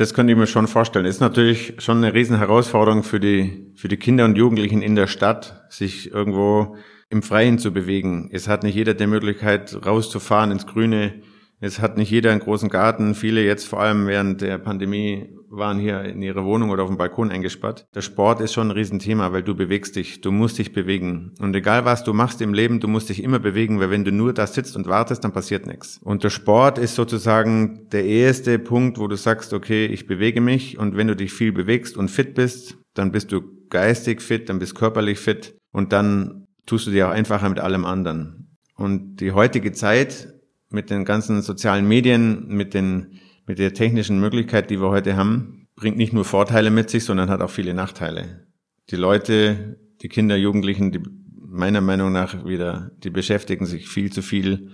Das 0.00 0.14
könnte 0.14 0.32
ich 0.32 0.38
mir 0.38 0.46
schon 0.46 0.66
vorstellen. 0.66 1.04
Ist 1.04 1.20
natürlich 1.20 1.74
schon 1.76 1.98
eine 1.98 2.14
riesen 2.14 2.38
Herausforderung 2.38 3.02
für 3.02 3.20
die, 3.20 3.70
für 3.76 3.88
die 3.88 3.98
Kinder 3.98 4.24
und 4.24 4.38
Jugendlichen 4.38 4.80
in 4.80 4.94
der 4.94 5.06
Stadt, 5.06 5.66
sich 5.68 6.10
irgendwo 6.10 6.76
im 7.10 7.22
Freien 7.22 7.58
zu 7.58 7.70
bewegen. 7.70 8.30
Es 8.32 8.48
hat 8.48 8.62
nicht 8.62 8.74
jeder 8.74 8.94
die 8.94 9.06
Möglichkeit, 9.06 9.78
rauszufahren 9.84 10.52
ins 10.52 10.66
Grüne. 10.66 11.20
Es 11.60 11.80
hat 11.80 11.98
nicht 11.98 12.10
jeder 12.10 12.30
einen 12.30 12.40
großen 12.40 12.70
Garten. 12.70 13.14
Viele 13.14 13.44
jetzt 13.44 13.68
vor 13.68 13.82
allem 13.82 14.06
während 14.06 14.40
der 14.40 14.56
Pandemie 14.56 15.36
waren 15.50 15.78
hier 15.78 16.02
in 16.04 16.22
ihrer 16.22 16.44
Wohnung 16.44 16.70
oder 16.70 16.84
auf 16.84 16.88
dem 16.88 16.96
Balkon 16.96 17.30
eingesperrt. 17.30 17.86
Der 17.94 18.00
Sport 18.00 18.40
ist 18.40 18.54
schon 18.54 18.68
ein 18.68 18.70
Riesenthema, 18.70 19.32
weil 19.32 19.42
du 19.42 19.54
bewegst 19.54 19.96
dich. 19.96 20.20
Du 20.20 20.30
musst 20.30 20.58
dich 20.58 20.72
bewegen. 20.72 21.34
Und 21.40 21.54
egal 21.54 21.84
was 21.84 22.04
du 22.04 22.12
machst 22.12 22.40
im 22.40 22.54
Leben, 22.54 22.80
du 22.80 22.88
musst 22.88 23.08
dich 23.08 23.22
immer 23.22 23.38
bewegen, 23.38 23.80
weil 23.80 23.90
wenn 23.90 24.04
du 24.04 24.12
nur 24.12 24.32
da 24.32 24.46
sitzt 24.46 24.76
und 24.76 24.86
wartest, 24.86 25.24
dann 25.24 25.32
passiert 25.32 25.66
nichts. 25.66 25.98
Und 26.02 26.24
der 26.24 26.30
Sport 26.30 26.78
ist 26.78 26.94
sozusagen 26.94 27.88
der 27.90 28.04
erste 28.04 28.58
Punkt, 28.58 28.98
wo 28.98 29.08
du 29.08 29.16
sagst, 29.16 29.52
okay, 29.52 29.86
ich 29.86 30.06
bewege 30.06 30.40
mich. 30.40 30.78
Und 30.78 30.96
wenn 30.96 31.08
du 31.08 31.16
dich 31.16 31.32
viel 31.32 31.52
bewegst 31.52 31.96
und 31.96 32.10
fit 32.10 32.34
bist, 32.34 32.78
dann 32.94 33.12
bist 33.12 33.32
du 33.32 33.42
geistig 33.68 34.22
fit, 34.22 34.48
dann 34.48 34.58
bist 34.58 34.74
körperlich 34.74 35.18
fit. 35.18 35.56
Und 35.72 35.92
dann 35.92 36.46
tust 36.66 36.86
du 36.86 36.90
dir 36.90 37.08
auch 37.08 37.12
einfacher 37.12 37.48
mit 37.48 37.58
allem 37.58 37.84
anderen. 37.84 38.56
Und 38.76 39.16
die 39.16 39.32
heutige 39.32 39.72
Zeit 39.72 40.32
mit 40.70 40.90
den 40.90 41.04
ganzen 41.04 41.42
sozialen 41.42 41.86
Medien, 41.86 42.46
mit 42.48 42.74
den, 42.74 43.20
mit 43.50 43.58
der 43.58 43.74
technischen 43.74 44.20
Möglichkeit, 44.20 44.70
die 44.70 44.80
wir 44.80 44.90
heute 44.90 45.16
haben, 45.16 45.66
bringt 45.74 45.96
nicht 45.96 46.12
nur 46.12 46.24
Vorteile 46.24 46.70
mit 46.70 46.88
sich, 46.88 47.04
sondern 47.04 47.28
hat 47.28 47.40
auch 47.40 47.50
viele 47.50 47.74
Nachteile. 47.74 48.46
Die 48.90 48.96
Leute, 48.96 49.76
die 50.02 50.08
Kinder, 50.08 50.36
Jugendlichen, 50.36 50.92
die 50.92 51.00
meiner 51.34 51.80
Meinung 51.80 52.12
nach 52.12 52.44
wieder, 52.44 52.92
die 53.02 53.10
beschäftigen 53.10 53.66
sich 53.66 53.88
viel 53.88 54.12
zu 54.12 54.22
viel 54.22 54.70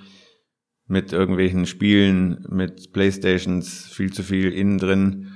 mit 0.86 1.14
irgendwelchen 1.14 1.64
Spielen, 1.64 2.44
mit 2.50 2.92
Playstations, 2.92 3.86
viel 3.86 4.12
zu 4.12 4.22
viel 4.22 4.52
innen 4.52 4.76
drin. 4.76 5.28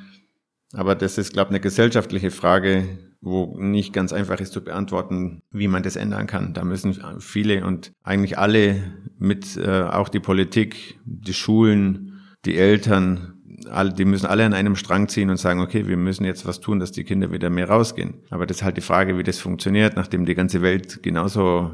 Aber 0.75 0.95
das 0.95 1.17
ist, 1.17 1.33
glaube 1.33 1.49
ich, 1.49 1.53
eine 1.53 1.61
gesellschaftliche 1.61 2.31
Frage, 2.31 2.99
wo 3.23 3.57
nicht 3.59 3.95
ganz 3.95 4.13
einfach 4.13 4.39
ist 4.41 4.53
zu 4.53 4.63
beantworten, 4.63 5.41
wie 5.51 5.67
man 5.67 5.83
das 5.83 5.97
ändern 5.97 6.27
kann. 6.27 6.53
Da 6.53 6.63
müssen 6.63 6.95
viele 7.21 7.65
und 7.65 7.93
eigentlich 8.03 8.37
alle 8.37 8.83
mit, 9.19 9.57
äh, 9.57 9.85
auch 9.85 10.11
die 10.11 10.21
Politik, 10.21 10.99
die 11.07 11.33
Schulen, 11.33 12.10
die 12.45 12.57
Eltern, 12.57 13.35
die 13.99 14.05
müssen 14.05 14.27
alle 14.27 14.45
an 14.45 14.55
einem 14.55 14.77
Strang 14.77 15.09
ziehen 15.09 15.31
und 15.31 15.37
sagen, 15.37 15.61
okay, 15.61 15.87
wir 15.87 15.97
müssen 15.97 16.25
jetzt 16.25 16.47
was 16.47 16.61
tun, 16.61 16.81
dass 16.81 16.93
die 16.93 17.05
Kinder 17.05 17.33
wieder 17.33 17.51
mehr 17.51 17.69
rausgehen. 17.69 18.23
Aber 18.31 18.47
das 18.47 18.59
ist 18.59 18.63
halt 18.63 18.77
die 18.77 18.83
Frage, 18.83 19.19
wie 19.19 19.23
das 19.23 19.39
funktioniert, 19.39 19.97
nachdem 19.97 20.25
die 20.25 20.35
ganze 20.35 20.63
Welt 20.63 21.03
genauso 21.03 21.71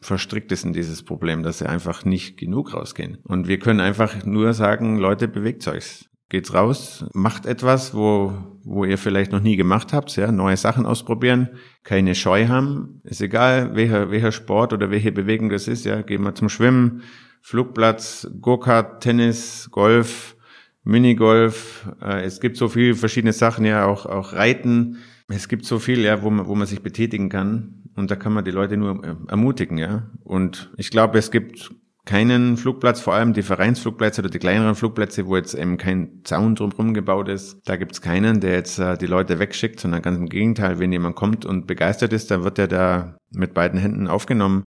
verstrickt 0.00 0.52
ist 0.52 0.64
in 0.64 0.72
dieses 0.72 1.02
Problem, 1.02 1.42
dass 1.42 1.58
sie 1.58 1.68
einfach 1.68 2.04
nicht 2.04 2.36
genug 2.36 2.74
rausgehen. 2.74 3.18
Und 3.24 3.48
wir 3.48 3.58
können 3.58 3.80
einfach 3.80 4.24
nur 4.24 4.52
sagen, 4.52 4.98
Leute, 4.98 5.28
bewegt 5.28 5.66
euch 5.66 6.08
geht's 6.34 6.52
raus, 6.52 7.04
macht 7.12 7.46
etwas, 7.46 7.94
wo, 7.94 8.32
wo 8.64 8.84
ihr 8.84 8.98
vielleicht 8.98 9.30
noch 9.30 9.40
nie 9.40 9.54
gemacht 9.54 9.92
habt, 9.92 10.16
ja, 10.16 10.32
neue 10.32 10.56
Sachen 10.56 10.84
ausprobieren, 10.84 11.48
keine 11.84 12.16
Scheu 12.16 12.48
haben. 12.48 13.00
Ist 13.04 13.20
egal, 13.20 13.76
welcher, 13.76 14.10
welcher 14.10 14.32
Sport 14.32 14.72
oder 14.72 14.90
welche 14.90 15.12
Bewegung 15.12 15.48
das 15.48 15.68
ist, 15.68 15.84
ja, 15.84 16.02
gehen 16.02 16.22
wir 16.22 16.34
zum 16.34 16.48
Schwimmen, 16.48 17.02
Flugplatz, 17.44 18.26
Go-Kart, 18.40 19.02
Tennis, 19.02 19.68
Golf, 19.70 20.34
Minigolf. 20.82 21.86
Äh, 22.00 22.22
es 22.22 22.40
gibt 22.40 22.56
so 22.56 22.68
viele 22.68 22.94
verschiedene 22.94 23.34
Sachen, 23.34 23.66
ja, 23.66 23.84
auch, 23.84 24.06
auch 24.06 24.32
Reiten. 24.32 24.96
Es 25.28 25.48
gibt 25.48 25.66
so 25.66 25.78
viel, 25.78 26.00
ja, 26.00 26.22
wo 26.22 26.30
man, 26.30 26.46
wo 26.46 26.54
man 26.54 26.66
sich 26.66 26.80
betätigen 26.80 27.28
kann. 27.28 27.82
Und 27.96 28.10
da 28.10 28.16
kann 28.16 28.32
man 28.32 28.46
die 28.46 28.50
Leute 28.50 28.78
nur 28.78 29.04
äh, 29.04 29.14
ermutigen, 29.28 29.76
ja. 29.76 30.10
Und 30.22 30.72
ich 30.78 30.90
glaube, 30.90 31.18
es 31.18 31.30
gibt 31.30 31.70
keinen 32.06 32.56
Flugplatz, 32.56 33.02
vor 33.02 33.12
allem 33.12 33.34
die 33.34 33.42
Vereinsflugplätze 33.42 34.22
oder 34.22 34.30
die 34.30 34.38
kleineren 34.38 34.74
Flugplätze, 34.74 35.26
wo 35.26 35.36
jetzt 35.36 35.52
eben 35.52 35.76
kein 35.76 36.22
Zaun 36.24 36.54
drumherum 36.54 36.94
gebaut 36.94 37.28
ist. 37.28 37.60
Da 37.66 37.76
gibt's 37.76 38.00
keinen, 38.00 38.40
der 38.40 38.52
jetzt 38.52 38.78
äh, 38.78 38.96
die 38.96 39.06
Leute 39.06 39.38
wegschickt, 39.38 39.80
sondern 39.80 40.00
ganz 40.00 40.16
im 40.16 40.30
Gegenteil, 40.30 40.78
wenn 40.78 40.92
jemand 40.92 41.14
kommt 41.14 41.44
und 41.44 41.66
begeistert 41.66 42.14
ist, 42.14 42.30
dann 42.30 42.42
wird 42.42 42.58
er 42.58 42.68
da 42.68 43.18
mit 43.34 43.52
beiden 43.52 43.78
Händen 43.78 44.08
aufgenommen. 44.08 44.64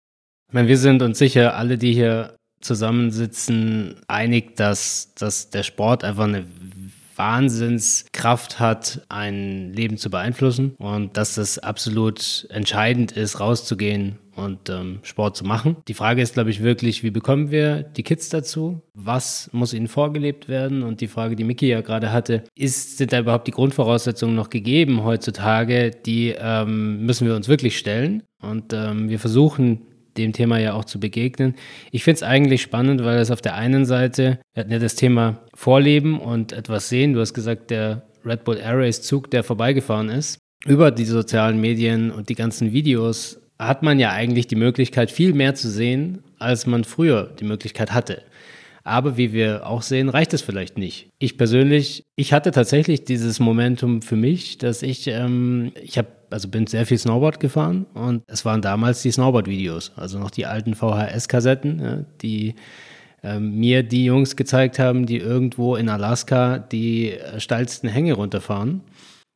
Ich 0.48 0.54
meine, 0.54 0.68
wir 0.68 0.78
sind 0.78 1.02
uns 1.02 1.18
sicher, 1.18 1.56
alle, 1.56 1.76
die 1.76 1.92
hier 1.92 2.36
zusammensitzen, 2.60 3.96
einig, 4.08 4.56
dass, 4.56 5.12
dass 5.14 5.50
der 5.50 5.62
Sport 5.62 6.04
einfach 6.04 6.24
eine 6.24 6.44
Wahnsinnskraft 7.20 8.60
hat, 8.60 9.02
ein 9.10 9.74
Leben 9.74 9.98
zu 9.98 10.08
beeinflussen 10.08 10.74
und 10.78 11.18
dass 11.18 11.34
das 11.34 11.58
absolut 11.58 12.46
entscheidend 12.48 13.12
ist, 13.12 13.40
rauszugehen 13.40 14.18
und 14.36 14.70
ähm, 14.70 15.00
Sport 15.02 15.36
zu 15.36 15.44
machen. 15.44 15.76
Die 15.86 15.92
Frage 15.92 16.22
ist, 16.22 16.32
glaube 16.32 16.48
ich, 16.48 16.62
wirklich, 16.62 17.02
wie 17.02 17.10
bekommen 17.10 17.50
wir 17.50 17.82
die 17.82 18.02
Kids 18.02 18.30
dazu? 18.30 18.80
Was 18.94 19.50
muss 19.52 19.74
ihnen 19.74 19.88
vorgelebt 19.88 20.48
werden? 20.48 20.82
Und 20.82 21.02
die 21.02 21.08
Frage, 21.08 21.36
die 21.36 21.44
Miki 21.44 21.68
ja 21.68 21.82
gerade 21.82 22.10
hatte, 22.10 22.44
ist, 22.54 22.96
sind 22.96 23.12
da 23.12 23.20
überhaupt 23.20 23.46
die 23.46 23.52
Grundvoraussetzungen 23.52 24.34
noch 24.34 24.48
gegeben 24.48 25.04
heutzutage? 25.04 25.90
Die 25.90 26.34
ähm, 26.38 27.04
müssen 27.04 27.26
wir 27.26 27.36
uns 27.36 27.48
wirklich 27.48 27.76
stellen. 27.76 28.22
Und 28.40 28.72
ähm, 28.72 29.10
wir 29.10 29.18
versuchen 29.18 29.82
dem 30.16 30.32
Thema 30.32 30.58
ja 30.58 30.74
auch 30.74 30.84
zu 30.84 31.00
begegnen. 31.00 31.54
Ich 31.90 32.04
finde 32.04 32.16
es 32.16 32.22
eigentlich 32.22 32.62
spannend, 32.62 33.04
weil 33.04 33.18
es 33.18 33.30
auf 33.30 33.40
der 33.40 33.54
einen 33.54 33.84
Seite, 33.84 34.38
wir 34.54 34.62
hatten 34.62 34.72
ja 34.72 34.78
das 34.78 34.94
Thema 34.94 35.40
Vorleben 35.54 36.18
und 36.18 36.52
etwas 36.52 36.88
sehen. 36.88 37.12
Du 37.12 37.20
hast 37.20 37.34
gesagt, 37.34 37.70
der 37.70 38.02
Red 38.24 38.44
Bull 38.44 38.58
Air 38.58 38.78
Race 38.78 39.02
Zug, 39.02 39.30
der 39.30 39.42
vorbeigefahren 39.42 40.08
ist, 40.08 40.38
über 40.66 40.90
die 40.90 41.04
sozialen 41.04 41.60
Medien 41.60 42.10
und 42.10 42.28
die 42.28 42.34
ganzen 42.34 42.72
Videos 42.72 43.40
hat 43.58 43.82
man 43.82 43.98
ja 43.98 44.10
eigentlich 44.10 44.46
die 44.46 44.56
Möglichkeit, 44.56 45.10
viel 45.10 45.34
mehr 45.34 45.54
zu 45.54 45.68
sehen, 45.68 46.22
als 46.38 46.66
man 46.66 46.84
früher 46.84 47.34
die 47.38 47.44
Möglichkeit 47.44 47.92
hatte. 47.92 48.22
Aber 48.90 49.16
wie 49.16 49.32
wir 49.32 49.68
auch 49.68 49.82
sehen, 49.82 50.08
reicht 50.08 50.34
es 50.34 50.42
vielleicht 50.42 50.76
nicht. 50.76 51.10
Ich 51.20 51.38
persönlich, 51.38 52.02
ich 52.16 52.32
hatte 52.32 52.50
tatsächlich 52.50 53.04
dieses 53.04 53.38
Momentum 53.38 54.02
für 54.02 54.16
mich, 54.16 54.58
dass 54.58 54.82
ich, 54.82 55.06
ähm, 55.06 55.70
ich 55.80 55.96
habe, 55.96 56.08
also 56.30 56.48
bin 56.48 56.66
sehr 56.66 56.84
viel 56.86 56.98
Snowboard 56.98 57.38
gefahren 57.38 57.86
und 57.94 58.24
es 58.26 58.44
waren 58.44 58.62
damals 58.62 59.02
die 59.02 59.12
Snowboard-Videos, 59.12 59.92
also 59.94 60.18
noch 60.18 60.32
die 60.32 60.44
alten 60.46 60.74
VHS-Kassetten, 60.74 61.78
ja, 61.78 62.04
die 62.20 62.56
ähm, 63.22 63.60
mir 63.60 63.84
die 63.84 64.06
Jungs 64.06 64.34
gezeigt 64.34 64.80
haben, 64.80 65.06
die 65.06 65.18
irgendwo 65.18 65.76
in 65.76 65.88
Alaska 65.88 66.58
die 66.58 67.14
steilsten 67.38 67.88
Hänge 67.88 68.14
runterfahren. 68.14 68.80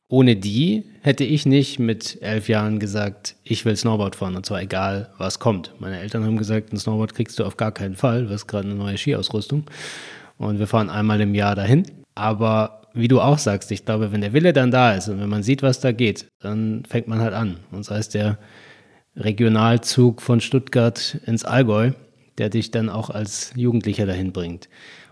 Ohne 0.07 0.35
die 0.35 0.85
hätte 1.01 1.23
ich 1.23 1.47
nicht 1.47 1.79
mit 1.79 2.21
elf 2.21 2.47
Jahren 2.47 2.79
gesagt, 2.79 3.35
ich 3.43 3.65
will 3.65 3.75
Snowboard 3.75 4.15
fahren 4.15 4.35
und 4.35 4.45
zwar 4.45 4.61
egal, 4.61 5.09
was 5.17 5.39
kommt. 5.39 5.73
Meine 5.79 5.99
Eltern 5.99 6.23
haben 6.23 6.37
gesagt, 6.37 6.71
ein 6.71 6.77
Snowboard 6.77 7.15
kriegst 7.15 7.39
du 7.39 7.43
auf 7.43 7.57
gar 7.57 7.71
keinen 7.71 7.95
Fall, 7.95 8.25
du 8.25 8.29
hast 8.29 8.45
gerade 8.45 8.67
eine 8.67 8.75
neue 8.75 8.97
Skiausrüstung 8.97 9.65
und 10.37 10.59
wir 10.59 10.67
fahren 10.67 10.91
einmal 10.91 11.21
im 11.21 11.33
Jahr 11.33 11.55
dahin. 11.55 11.85
Aber 12.13 12.83
wie 12.93 13.07
du 13.07 13.19
auch 13.19 13.39
sagst, 13.39 13.71
ich 13.71 13.83
glaube, 13.83 14.11
wenn 14.11 14.21
der 14.21 14.33
Wille 14.33 14.53
dann 14.53 14.69
da 14.69 14.93
ist 14.93 15.09
und 15.09 15.19
wenn 15.19 15.29
man 15.29 15.41
sieht, 15.41 15.63
was 15.63 15.79
da 15.79 15.91
geht, 15.91 16.27
dann 16.39 16.83
fängt 16.87 17.07
man 17.07 17.19
halt 17.19 17.33
an. 17.33 17.57
Und 17.71 17.83
sei 17.83 17.97
es 17.97 18.09
der 18.09 18.37
Regionalzug 19.15 20.21
von 20.21 20.39
Stuttgart 20.39 21.19
ins 21.25 21.45
Allgäu, 21.45 21.91
der 22.37 22.49
dich 22.49 22.69
dann 22.69 22.89
auch 22.89 23.09
als 23.09 23.53
Jugendlicher 23.55 24.05
dahin 24.05 24.31
bringt. 24.31 24.69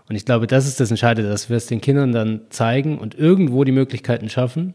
Und 0.08 0.16
ich 0.16 0.24
glaube, 0.24 0.46
das 0.46 0.66
ist 0.66 0.80
das 0.80 0.90
Entscheidende, 0.90 1.30
dass 1.30 1.48
wir 1.48 1.56
es 1.56 1.66
den 1.66 1.80
Kindern 1.80 2.12
dann 2.12 2.42
zeigen 2.50 2.98
und 2.98 3.14
irgendwo 3.14 3.64
die 3.64 3.72
Möglichkeiten 3.72 4.28
schaffen, 4.28 4.74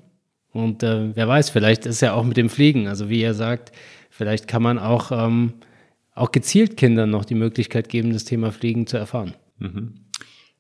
und 0.51 0.83
äh, 0.83 1.15
wer 1.15 1.27
weiß, 1.27 1.49
vielleicht 1.49 1.85
ist 1.85 2.01
ja 2.01 2.13
auch 2.13 2.23
mit 2.23 2.38
dem 2.38 2.49
Fliegen, 2.49 2.88
also 2.88 3.09
wie 3.09 3.21
ihr 3.21 3.33
sagt, 3.33 3.71
vielleicht 4.09 4.47
kann 4.47 4.63
man 4.63 4.79
auch, 4.79 5.12
ähm, 5.12 5.53
auch 6.15 6.31
gezielt 6.31 6.77
Kindern 6.77 7.09
noch 7.09 7.25
die 7.25 7.35
Möglichkeit 7.35 7.89
geben, 7.89 8.13
das 8.13 8.25
Thema 8.25 8.51
Fliegen 8.51 8.88
zu 8.88 8.97
erfahren. 8.97 9.35
Mhm. 9.59 9.93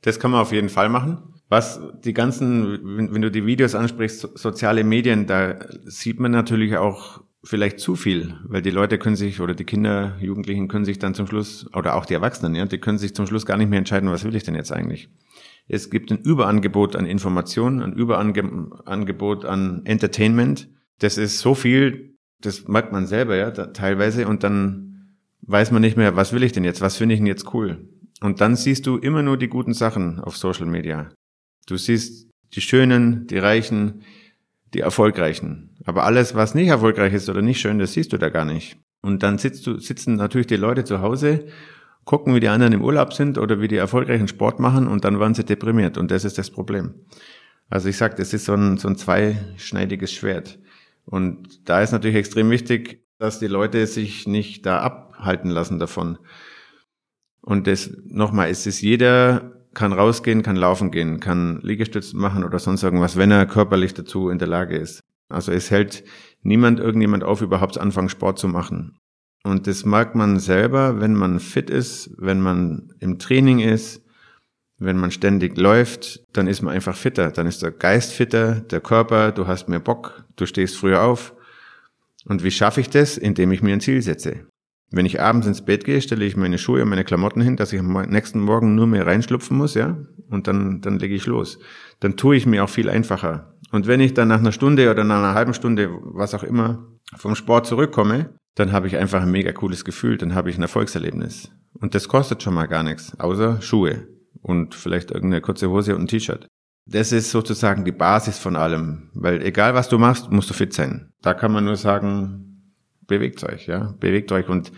Das 0.01 0.19
kann 0.19 0.31
man 0.31 0.41
auf 0.41 0.51
jeden 0.51 0.69
Fall 0.69 0.89
machen. 0.89 1.17
Was 1.49 1.81
die 2.03 2.13
ganzen, 2.13 2.79
wenn, 3.11 3.21
du 3.21 3.31
die 3.31 3.45
Videos 3.45 3.73
ansprichst, 3.73 4.19
so, 4.19 4.29
soziale 4.35 4.83
Medien, 4.83 5.25
da 5.25 5.57
sieht 5.85 6.19
man 6.19 6.31
natürlich 6.31 6.77
auch 6.77 7.21
vielleicht 7.43 7.79
zu 7.79 7.95
viel, 7.95 8.35
weil 8.43 8.61
die 8.61 8.69
Leute 8.69 8.99
können 8.99 9.15
sich 9.15 9.39
oder 9.39 9.55
die 9.55 9.63
Kinder, 9.63 10.15
Jugendlichen 10.19 10.67
können 10.67 10.85
sich 10.85 10.99
dann 10.99 11.15
zum 11.15 11.25
Schluss 11.25 11.65
oder 11.73 11.95
auch 11.95 12.05
die 12.05 12.13
Erwachsenen, 12.13 12.53
ja, 12.53 12.65
die 12.65 12.77
können 12.77 12.99
sich 12.99 13.15
zum 13.15 13.25
Schluss 13.25 13.47
gar 13.47 13.57
nicht 13.57 13.69
mehr 13.69 13.79
entscheiden, 13.79 14.11
was 14.11 14.23
will 14.23 14.35
ich 14.35 14.43
denn 14.43 14.55
jetzt 14.55 14.71
eigentlich? 14.71 15.09
Es 15.69 15.91
gibt 15.91 16.11
ein 16.11 16.17
Überangebot 16.17 16.95
an 16.95 17.05
Informationen, 17.05 17.81
ein 17.81 17.93
Überangebot 17.93 19.45
an 19.45 19.81
Entertainment. 19.85 20.67
Das 20.97 21.17
ist 21.17 21.39
so 21.39 21.53
viel, 21.53 22.15
das 22.41 22.67
merkt 22.67 22.91
man 22.91 23.05
selber 23.05 23.35
ja 23.35 23.51
da, 23.51 23.67
teilweise 23.67 24.27
und 24.27 24.43
dann 24.43 25.15
weiß 25.43 25.71
man 25.71 25.81
nicht 25.81 25.95
mehr, 25.95 26.15
was 26.15 26.33
will 26.33 26.43
ich 26.43 26.51
denn 26.51 26.63
jetzt, 26.63 26.81
was 26.81 26.97
finde 26.97 27.13
ich 27.13 27.19
denn 27.19 27.27
jetzt 27.27 27.53
cool. 27.53 27.87
Und 28.19 28.41
dann 28.41 28.55
siehst 28.55 28.87
du 28.87 28.97
immer 28.97 29.21
nur 29.21 29.37
die 29.37 29.47
guten 29.47 29.73
Sachen 29.73 30.19
auf 30.19 30.35
Social 30.35 30.65
Media. 30.65 31.09
Du 31.67 31.77
siehst 31.77 32.29
die 32.55 32.61
Schönen, 32.61 33.27
die 33.27 33.37
Reichen, 33.37 34.01
die 34.73 34.79
Erfolgreichen. 34.79 35.77
Aber 35.85 36.03
alles, 36.03 36.33
was 36.33 36.55
nicht 36.55 36.67
erfolgreich 36.67 37.13
ist 37.13 37.29
oder 37.29 37.43
nicht 37.43 37.61
schön, 37.61 37.77
das 37.77 37.93
siehst 37.93 38.11
du 38.11 38.17
da 38.17 38.29
gar 38.29 38.45
nicht. 38.45 38.77
Und 39.01 39.21
dann 39.21 39.37
sitzt 39.37 39.67
du, 39.67 39.77
sitzen 39.77 40.15
natürlich 40.15 40.47
die 40.47 40.55
Leute 40.55 40.83
zu 40.83 41.01
Hause 41.01 41.45
gucken, 42.09 42.33
wie 42.33 42.39
die 42.39 42.47
anderen 42.47 42.73
im 42.73 42.81
Urlaub 42.81 43.13
sind 43.13 43.37
oder 43.37 43.61
wie 43.61 43.67
die 43.67 43.75
erfolgreichen 43.75 44.27
Sport 44.27 44.59
machen 44.59 44.87
und 44.87 45.05
dann 45.05 45.19
waren 45.19 45.35
sie 45.35 45.43
deprimiert 45.43 45.95
und 45.95 46.09
das 46.09 46.25
ist 46.25 46.39
das 46.39 46.49
Problem. 46.49 46.95
Also 47.69 47.87
ich 47.87 47.97
sage, 47.97 48.15
das 48.15 48.33
ist 48.33 48.45
so 48.45 48.55
ein, 48.55 48.77
so 48.77 48.87
ein 48.87 48.95
zweischneidiges 48.95 50.11
Schwert. 50.11 50.57
Und 51.05 51.69
da 51.69 51.83
ist 51.83 51.91
natürlich 51.91 52.17
extrem 52.17 52.49
wichtig, 52.49 53.05
dass 53.19 53.37
die 53.37 53.45
Leute 53.45 53.85
sich 53.85 54.25
nicht 54.25 54.65
da 54.65 54.79
abhalten 54.79 55.51
lassen 55.51 55.77
davon. 55.77 56.17
Und 57.41 57.67
das, 57.67 57.91
nochmal, 58.07 58.49
es 58.49 58.65
ist 58.65 58.81
jeder 58.81 59.51
kann 59.75 59.93
rausgehen, 59.93 60.41
kann 60.41 60.55
laufen 60.55 60.89
gehen, 60.89 61.19
kann 61.19 61.59
Liegestützen 61.61 62.19
machen 62.19 62.43
oder 62.43 62.57
sonst 62.57 62.81
irgendwas, 62.81 63.17
wenn 63.17 63.29
er 63.29 63.45
körperlich 63.45 63.93
dazu 63.93 64.29
in 64.29 64.39
der 64.39 64.47
Lage 64.47 64.75
ist. 64.75 65.03
Also 65.29 65.51
es 65.51 65.69
hält 65.69 66.03
niemand 66.41 66.79
irgendjemand 66.79 67.23
auf, 67.23 67.43
überhaupt 67.43 67.77
anfangen 67.77 68.09
Sport 68.09 68.39
zu 68.39 68.47
machen. 68.47 68.97
Und 69.43 69.67
das 69.67 69.85
merkt 69.85 70.15
man 70.15 70.39
selber, 70.39 70.99
wenn 70.99 71.13
man 71.13 71.39
fit 71.39 71.69
ist, 71.69 72.11
wenn 72.17 72.41
man 72.41 72.93
im 72.99 73.19
Training 73.19 73.59
ist, 73.59 74.03
wenn 74.79 74.97
man 74.97 75.11
ständig 75.11 75.57
läuft, 75.57 76.21
dann 76.33 76.47
ist 76.47 76.61
man 76.61 76.73
einfach 76.73 76.95
fitter. 76.95 77.31
Dann 77.31 77.47
ist 77.47 77.61
der 77.61 77.71
Geist 77.71 78.13
fitter, 78.13 78.61
der 78.61 78.79
Körper, 78.79 79.31
du 79.31 79.47
hast 79.47 79.67
mehr 79.67 79.79
Bock, 79.79 80.23
du 80.35 80.45
stehst 80.45 80.77
früher 80.77 81.03
auf. 81.03 81.33
Und 82.25 82.43
wie 82.43 82.51
schaffe 82.51 82.81
ich 82.81 82.89
das? 82.89 83.17
Indem 83.17 83.51
ich 83.51 83.61
mir 83.61 83.73
ein 83.73 83.81
Ziel 83.81 84.01
setze. 84.01 84.45
Wenn 84.91 85.05
ich 85.05 85.21
abends 85.21 85.45
ins 85.45 85.63
Bett 85.63 85.85
gehe, 85.85 86.01
stelle 86.01 86.25
ich 86.25 86.35
meine 86.35 86.57
Schuhe 86.57 86.81
und 86.81 86.89
meine 86.89 87.03
Klamotten 87.03 87.41
hin, 87.41 87.57
dass 87.57 87.73
ich 87.73 87.79
am 87.79 87.91
nächsten 88.09 88.39
Morgen 88.39 88.73
nur 88.73 88.87
mehr 88.87 89.05
reinschlupfen 89.05 89.55
muss, 89.55 89.75
ja, 89.75 89.97
und 90.29 90.47
dann, 90.47 90.81
dann 90.81 90.97
lege 90.97 91.13
ich 91.13 91.27
los. 91.27 91.59
Dann 91.99 92.17
tue 92.17 92.35
ich 92.35 92.47
mir 92.47 92.63
auch 92.63 92.69
viel 92.69 92.89
einfacher. 92.89 93.53
Und 93.71 93.85
wenn 93.85 93.99
ich 93.99 94.15
dann 94.15 94.29
nach 94.29 94.39
einer 94.39 94.51
Stunde 94.51 94.89
oder 94.89 95.03
nach 95.03 95.19
einer 95.19 95.35
halben 95.35 95.53
Stunde, 95.53 95.91
was 96.01 96.33
auch 96.33 96.43
immer, 96.43 96.87
vom 97.15 97.35
Sport 97.35 97.67
zurückkomme, 97.67 98.33
dann 98.55 98.71
habe 98.71 98.87
ich 98.87 98.97
einfach 98.97 99.21
ein 99.21 99.31
mega 99.31 99.51
cooles 99.51 99.85
Gefühl, 99.85 100.17
dann 100.17 100.35
habe 100.35 100.49
ich 100.49 100.57
ein 100.57 100.63
Erfolgserlebnis. 100.63 101.51
Und 101.73 101.95
das 101.95 102.07
kostet 102.07 102.43
schon 102.43 102.53
mal 102.53 102.67
gar 102.67 102.83
nichts, 102.83 103.17
außer 103.19 103.61
Schuhe 103.61 104.07
und 104.41 104.75
vielleicht 104.75 105.11
irgendeine 105.11 105.41
kurze 105.41 105.69
Hose 105.69 105.95
und 105.95 106.03
ein 106.03 106.07
T-Shirt. 106.07 106.47
Das 106.85 107.11
ist 107.11 107.31
sozusagen 107.31 107.85
die 107.85 107.91
Basis 107.91 108.39
von 108.39 108.55
allem, 108.55 109.11
weil 109.13 109.43
egal 109.43 109.75
was 109.75 109.89
du 109.89 109.99
machst, 109.99 110.31
musst 110.31 110.49
du 110.49 110.53
fit 110.53 110.73
sein. 110.73 111.11
Da 111.21 111.33
kann 111.33 111.51
man 111.51 111.65
nur 111.65 111.75
sagen, 111.75 112.73
bewegt 113.05 113.43
euch, 113.43 113.67
ja, 113.67 113.95
bewegt 113.99 114.31
euch 114.31 114.49
und 114.49 114.71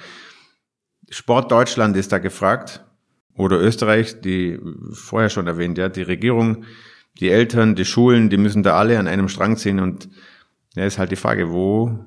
Sport 1.09 1.51
Deutschland 1.51 1.95
ist 1.95 2.11
da 2.11 2.19
gefragt 2.19 2.83
oder 3.35 3.59
Österreich, 3.59 4.21
die 4.21 4.59
vorher 4.91 5.29
schon 5.29 5.47
erwähnt, 5.47 5.77
ja, 5.77 5.89
die 5.89 6.01
Regierung, 6.01 6.65
die 7.19 7.29
Eltern, 7.29 7.75
die 7.75 7.85
Schulen, 7.85 8.29
die 8.29 8.37
müssen 8.37 8.63
da 8.63 8.77
alle 8.77 8.97
an 8.99 9.07
einem 9.07 9.29
Strang 9.29 9.57
ziehen 9.57 9.79
und 9.79 10.09
ja, 10.75 10.85
ist 10.85 10.99
halt 10.99 11.11
die 11.11 11.17
Frage, 11.17 11.51
wo, 11.51 12.05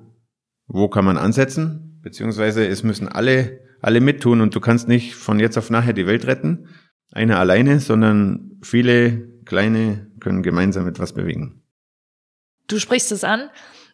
wo 0.67 0.89
kann 0.89 1.05
man 1.05 1.19
ansetzen? 1.19 2.01
Beziehungsweise 2.03 2.67
es 2.67 2.83
müssen 2.83 3.09
alle, 3.09 3.61
alle 3.81 4.01
mittun 4.01 4.41
und 4.41 4.55
du 4.55 4.61
kannst 4.61 4.89
nicht 4.89 5.15
von 5.15 5.41
jetzt 5.41 5.57
auf 5.59 5.71
nachher 5.71 5.93
die 5.93 6.07
Welt 6.07 6.27
retten, 6.27 6.69
einer 7.13 7.39
alleine, 7.39 7.81
sondern 7.81 8.59
viele 8.63 9.29
kleine 9.45 10.11
können 10.21 10.43
gemeinsam 10.43 10.87
etwas 10.89 11.13
bewegen. 11.13 11.63
Du 12.67 12.79
sprichst 12.79 13.13
es 13.13 13.25
an, 13.25 13.51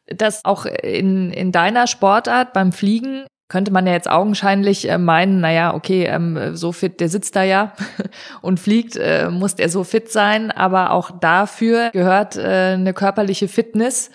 dass 0.07 0.45
auch 0.45 0.67
in, 0.67 1.33
in 1.33 1.53
deiner 1.53 1.87
Sportart 1.87 2.53
beim 2.53 2.73
Fliegen 2.73 3.27
könnte 3.49 3.73
man 3.73 3.87
ja 3.87 3.93
jetzt 3.93 4.09
augenscheinlich 4.09 4.89
äh, 4.89 4.97
meinen, 4.97 5.41
naja, 5.41 5.75
okay, 5.75 6.05
ähm, 6.05 6.57
so 6.57 6.71
fit, 6.71 7.01
der 7.01 7.09
sitzt 7.09 7.35
da 7.35 7.43
ja 7.43 7.73
und 8.43 8.61
fliegt, 8.61 8.97
äh, 8.97 9.29
muss 9.29 9.57
der 9.57 9.69
so 9.69 9.83
fit 9.85 10.11
sein, 10.11 10.51
aber 10.53 10.93
auch 10.93 11.11
dafür 11.11 11.91
gehört 11.91 12.37
äh, 12.37 12.75
eine 12.75 12.95
körperliche 12.95 13.49
Fitness 13.49 14.11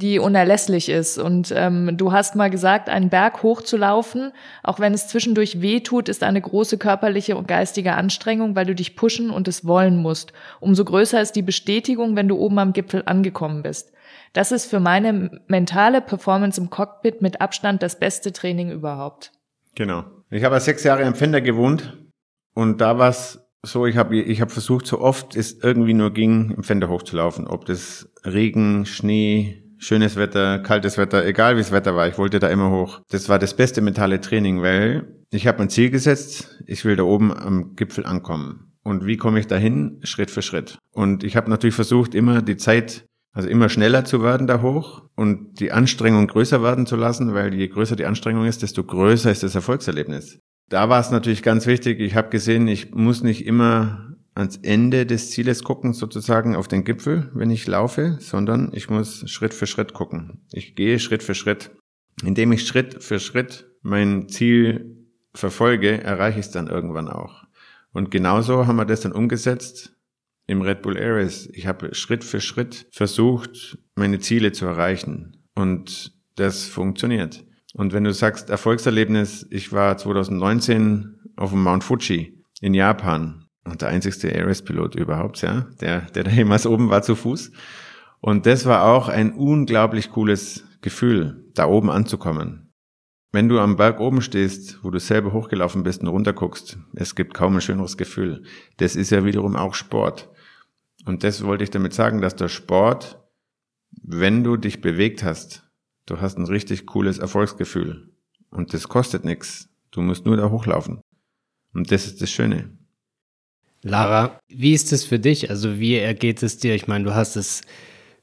die 0.00 0.20
unerlässlich 0.20 0.88
ist. 0.88 1.18
Und 1.18 1.52
ähm, 1.54 1.96
du 1.96 2.12
hast 2.12 2.36
mal 2.36 2.50
gesagt, 2.50 2.88
einen 2.88 3.10
Berg 3.10 3.42
hochzulaufen, 3.42 4.32
auch 4.62 4.78
wenn 4.78 4.94
es 4.94 5.08
zwischendurch 5.08 5.60
weh 5.60 5.80
tut, 5.80 6.08
ist 6.08 6.22
eine 6.22 6.40
große 6.40 6.78
körperliche 6.78 7.36
und 7.36 7.48
geistige 7.48 7.94
Anstrengung, 7.94 8.54
weil 8.54 8.66
du 8.66 8.76
dich 8.76 8.94
pushen 8.94 9.30
und 9.30 9.48
es 9.48 9.66
wollen 9.66 9.96
musst. 9.96 10.32
Umso 10.60 10.84
größer 10.84 11.20
ist 11.20 11.32
die 11.32 11.42
Bestätigung, 11.42 12.14
wenn 12.14 12.28
du 12.28 12.38
oben 12.38 12.60
am 12.60 12.72
Gipfel 12.72 13.02
angekommen 13.06 13.62
bist. 13.62 13.92
Das 14.34 14.52
ist 14.52 14.66
für 14.66 14.78
meine 14.78 15.42
mentale 15.48 16.00
Performance 16.00 16.60
im 16.60 16.70
Cockpit 16.70 17.20
mit 17.20 17.40
Abstand 17.40 17.82
das 17.82 17.98
beste 17.98 18.32
Training 18.32 18.70
überhaupt. 18.70 19.32
Genau. 19.74 20.04
Ich 20.30 20.44
habe 20.44 20.60
sechs 20.60 20.84
Jahre 20.84 21.02
im 21.02 21.14
Fender 21.14 21.40
gewohnt 21.40 21.96
und 22.54 22.80
da 22.80 22.98
war 22.98 23.08
es 23.08 23.40
so, 23.62 23.86
ich 23.86 23.96
habe 23.96 24.16
ich 24.16 24.40
hab 24.40 24.52
versucht, 24.52 24.86
so 24.86 25.00
oft 25.00 25.34
es 25.34 25.58
irgendwie 25.60 25.94
nur 25.94 26.12
ging, 26.12 26.52
im 26.56 26.62
Fender 26.62 26.88
hochzulaufen. 26.88 27.48
Ob 27.48 27.64
das 27.66 28.08
Regen, 28.24 28.86
Schnee, 28.86 29.67
schönes 29.78 30.16
Wetter, 30.16 30.58
kaltes 30.58 30.98
Wetter, 30.98 31.24
egal 31.24 31.56
wie 31.56 31.60
das 31.60 31.72
Wetter 31.72 31.94
war, 31.94 32.08
ich 32.08 32.18
wollte 32.18 32.38
da 32.38 32.48
immer 32.48 32.70
hoch. 32.70 33.00
Das 33.10 33.28
war 33.28 33.38
das 33.38 33.54
beste 33.54 33.80
mentale 33.80 34.20
Training, 34.20 34.62
weil 34.62 35.06
ich 35.30 35.46
habe 35.46 35.60
ein 35.60 35.70
Ziel 35.70 35.90
gesetzt, 35.90 36.62
ich 36.66 36.84
will 36.84 36.96
da 36.96 37.04
oben 37.04 37.32
am 37.32 37.74
Gipfel 37.76 38.04
ankommen. 38.04 38.72
Und 38.82 39.06
wie 39.06 39.16
komme 39.16 39.38
ich 39.38 39.46
dahin? 39.46 40.00
Schritt 40.02 40.30
für 40.30 40.42
Schritt. 40.42 40.78
Und 40.92 41.22
ich 41.22 41.36
habe 41.36 41.50
natürlich 41.50 41.74
versucht, 41.74 42.14
immer 42.14 42.42
die 42.42 42.56
Zeit, 42.56 43.06
also 43.32 43.48
immer 43.48 43.68
schneller 43.68 44.04
zu 44.04 44.22
werden 44.22 44.46
da 44.46 44.62
hoch 44.62 45.02
und 45.14 45.60
die 45.60 45.72
Anstrengung 45.72 46.26
größer 46.26 46.62
werden 46.62 46.86
zu 46.86 46.96
lassen, 46.96 47.34
weil 47.34 47.54
je 47.54 47.68
größer 47.68 47.96
die 47.96 48.06
Anstrengung 48.06 48.46
ist, 48.46 48.62
desto 48.62 48.82
größer 48.82 49.30
ist 49.30 49.42
das 49.42 49.54
Erfolgserlebnis. 49.54 50.40
Da 50.70 50.88
war 50.88 51.00
es 51.00 51.10
natürlich 51.10 51.42
ganz 51.42 51.66
wichtig, 51.66 52.00
ich 52.00 52.14
habe 52.14 52.30
gesehen, 52.30 52.68
ich 52.68 52.94
muss 52.94 53.22
nicht 53.22 53.46
immer 53.46 54.07
ans 54.38 54.56
Ende 54.62 55.04
des 55.04 55.30
Zieles 55.30 55.64
gucken, 55.64 55.92
sozusagen 55.92 56.54
auf 56.54 56.68
den 56.68 56.84
Gipfel, 56.84 57.30
wenn 57.34 57.50
ich 57.50 57.66
laufe, 57.66 58.18
sondern 58.20 58.70
ich 58.72 58.88
muss 58.88 59.28
Schritt 59.28 59.52
für 59.52 59.66
Schritt 59.66 59.92
gucken. 59.92 60.46
Ich 60.52 60.76
gehe 60.76 60.98
Schritt 60.98 61.22
für 61.22 61.34
Schritt. 61.34 61.70
Indem 62.24 62.52
ich 62.52 62.66
Schritt 62.66 63.02
für 63.02 63.20
Schritt 63.20 63.66
mein 63.82 64.28
Ziel 64.28 65.06
verfolge, 65.34 66.02
erreiche 66.02 66.40
ich 66.40 66.46
es 66.46 66.52
dann 66.52 66.68
irgendwann 66.68 67.08
auch. 67.08 67.44
Und 67.92 68.10
genauso 68.10 68.66
haben 68.66 68.76
wir 68.76 68.84
das 68.84 69.00
dann 69.00 69.12
umgesetzt 69.12 69.94
im 70.46 70.62
Red 70.62 70.82
Bull 70.82 70.98
Ares. 70.98 71.48
Ich 71.52 71.66
habe 71.66 71.94
Schritt 71.94 72.24
für 72.24 72.40
Schritt 72.40 72.86
versucht, 72.90 73.78
meine 73.94 74.18
Ziele 74.18 74.52
zu 74.52 74.66
erreichen. 74.66 75.44
Und 75.54 76.12
das 76.36 76.66
funktioniert. 76.66 77.44
Und 77.74 77.92
wenn 77.92 78.04
du 78.04 78.12
sagst 78.12 78.50
Erfolgserlebnis, 78.50 79.46
ich 79.50 79.72
war 79.72 79.96
2019 79.96 81.32
auf 81.36 81.50
dem 81.50 81.62
Mount 81.62 81.84
Fuji 81.84 82.42
in 82.60 82.74
Japan 82.74 83.47
und 83.70 83.82
der 83.82 83.88
einzigste 83.88 84.34
Ares-Pilot 84.34 84.94
überhaupt, 84.94 85.42
ja, 85.42 85.66
der, 85.80 86.02
der 86.02 86.24
da 86.24 86.30
jemals 86.30 86.66
oben 86.66 86.90
war 86.90 87.02
zu 87.02 87.14
Fuß. 87.14 87.52
Und 88.20 88.46
das 88.46 88.66
war 88.66 88.84
auch 88.84 89.08
ein 89.08 89.32
unglaublich 89.32 90.10
cooles 90.10 90.64
Gefühl, 90.80 91.44
da 91.54 91.66
oben 91.66 91.90
anzukommen. 91.90 92.72
Wenn 93.30 93.48
du 93.48 93.60
am 93.60 93.76
Berg 93.76 94.00
oben 94.00 94.22
stehst, 94.22 94.82
wo 94.82 94.90
du 94.90 94.98
selber 94.98 95.32
hochgelaufen 95.32 95.82
bist 95.82 96.00
und 96.00 96.08
runterguckst, 96.08 96.78
es 96.94 97.14
gibt 97.14 97.34
kaum 97.34 97.56
ein 97.56 97.60
schöneres 97.60 97.96
Gefühl. 97.96 98.42
Das 98.78 98.96
ist 98.96 99.10
ja 99.10 99.24
wiederum 99.24 99.54
auch 99.54 99.74
Sport. 99.74 100.30
Und 101.04 101.24
das 101.24 101.44
wollte 101.44 101.64
ich 101.64 101.70
damit 101.70 101.92
sagen, 101.92 102.22
dass 102.22 102.36
der 102.36 102.48
Sport, 102.48 103.22
wenn 104.02 104.44
du 104.44 104.56
dich 104.56 104.80
bewegt 104.80 105.22
hast, 105.22 105.68
du 106.06 106.20
hast 106.20 106.38
ein 106.38 106.46
richtig 106.46 106.86
cooles 106.86 107.18
Erfolgsgefühl. 107.18 108.14
Und 108.50 108.72
das 108.72 108.88
kostet 108.88 109.24
nichts. 109.24 109.68
Du 109.90 110.00
musst 110.00 110.24
nur 110.24 110.36
da 110.36 110.50
hochlaufen. 110.50 111.02
Und 111.74 111.92
das 111.92 112.06
ist 112.06 112.22
das 112.22 112.30
Schöne. 112.30 112.77
Lara, 113.82 114.40
wie 114.48 114.74
ist 114.74 114.92
es 114.92 115.04
für 115.04 115.18
dich? 115.18 115.50
Also 115.50 115.78
wie 115.78 115.96
ergeht 115.96 116.42
es 116.42 116.58
dir? 116.58 116.74
Ich 116.74 116.88
meine, 116.88 117.04
du 117.04 117.14
hast 117.14 117.36
das 117.36 117.62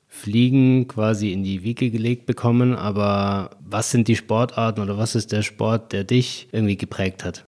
Fliegen 0.08 0.88
quasi 0.88 1.32
in 1.34 1.44
die 1.44 1.64
Wiege 1.64 1.92
gelegt 1.92 2.26
bekommen, 2.26 2.76
aber 2.76 3.52
was 3.60 3.92
sind 3.92 4.08
die 4.08 4.16
Sportarten 4.16 4.82
oder 4.82 4.98
was 4.98 5.16
ist 5.16 5.32
der 5.32 5.42
Sport, 5.42 5.92
der 5.92 6.04
dich 6.04 6.48
irgendwie 6.52 6.78
geprägt 6.78 7.24
hat? 7.24 7.46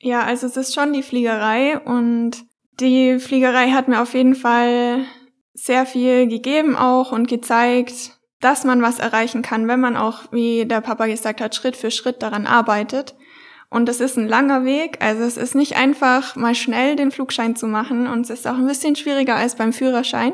Ja, 0.00 0.22
also 0.22 0.46
es 0.46 0.56
ist 0.56 0.74
schon 0.74 0.92
die 0.92 1.02
Fliegerei 1.02 1.78
und 1.78 2.44
die 2.80 3.18
Fliegerei 3.18 3.70
hat 3.70 3.88
mir 3.88 4.02
auf 4.02 4.14
jeden 4.14 4.34
Fall 4.34 5.04
sehr 5.54 5.86
viel 5.86 6.26
gegeben 6.28 6.76
auch 6.76 7.12
und 7.12 7.28
gezeigt, 7.28 8.12
dass 8.40 8.64
man 8.64 8.82
was 8.82 8.98
erreichen 8.98 9.42
kann, 9.42 9.66
wenn 9.68 9.80
man 9.80 9.96
auch, 9.96 10.30
wie 10.30 10.66
der 10.66 10.82
Papa 10.82 11.06
gesagt 11.06 11.40
hat, 11.40 11.54
Schritt 11.54 11.76
für 11.76 11.90
Schritt 11.90 12.22
daran 12.22 12.46
arbeitet. 12.46 13.14
Und 13.68 13.88
es 13.88 14.00
ist 14.00 14.16
ein 14.16 14.28
langer 14.28 14.64
Weg. 14.64 14.98
Also 15.00 15.24
es 15.24 15.36
ist 15.36 15.54
nicht 15.54 15.76
einfach, 15.76 16.36
mal 16.36 16.54
schnell 16.54 16.96
den 16.96 17.10
Flugschein 17.10 17.56
zu 17.56 17.66
machen. 17.66 18.06
Und 18.06 18.22
es 18.22 18.30
ist 18.30 18.46
auch 18.46 18.54
ein 18.54 18.66
bisschen 18.66 18.96
schwieriger 18.96 19.36
als 19.36 19.56
beim 19.56 19.72
Führerschein. 19.72 20.32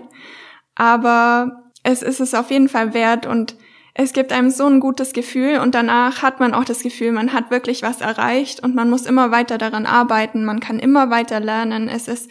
Aber 0.75 1.63
es 1.83 2.03
ist 2.03 2.21
es 2.21 2.35
auf 2.35 2.51
jeden 2.51 2.69
Fall 2.69 2.95
wert 2.95 3.27
und 3.27 3.57
es 3.95 4.15
gibt 4.15 4.33
einem 4.33 4.51
so 4.51 4.67
ein 4.67 4.81
gutes 4.81 5.13
Gefühl 5.13 5.59
und 5.59 5.75
danach 5.75 6.23
hat 6.23 6.41
man 6.41 6.55
auch 6.55 6.65
das 6.65 6.83
Gefühl, 6.83 7.13
man 7.13 7.35
hat 7.35 7.51
wirklich 7.51 7.83
was 7.83 8.01
erreicht 8.01 8.63
und 8.63 8.75
man 8.75 8.89
muss 8.89 9.05
immer 9.05 9.31
weiter 9.31 9.59
daran 9.59 9.85
arbeiten, 9.85 10.47
man 10.47 10.61
kann 10.61 10.79
immer 10.79 11.11
weiter 11.11 11.41
lernen. 11.41 11.89
Es 11.89 12.09
ist 12.09 12.31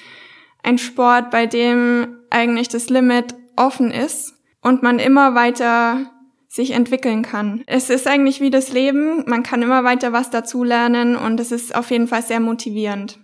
ein 0.64 0.80
Sport, 0.80 1.30
bei 1.30 1.46
dem 1.46 2.18
eigentlich 2.32 2.68
das 2.68 2.90
Limit 2.90 3.36
offen 3.56 3.92
ist 3.92 4.34
und 4.62 4.82
man 4.82 4.98
immer 4.98 5.36
weiter 5.36 6.10
sich 6.52 6.72
entwickeln 6.72 7.22
kann. 7.22 7.64
Es 7.66 7.90
ist 7.90 8.08
eigentlich 8.08 8.42
wie 8.42 8.50
das 8.50 8.74
Leben, 8.74 9.24
man 9.26 9.42
kann 9.42 9.62
immer 9.62 9.86
weiter 9.86 10.12
was 10.12 10.30
dazulernen 10.30 11.16
und 11.16 11.40
es 11.40 11.52
ist 11.52 11.74
auf 11.74 11.90
jeden 11.92 12.08
Fall 12.08 12.22
sehr 12.22 12.42
motivierend. 12.42 13.20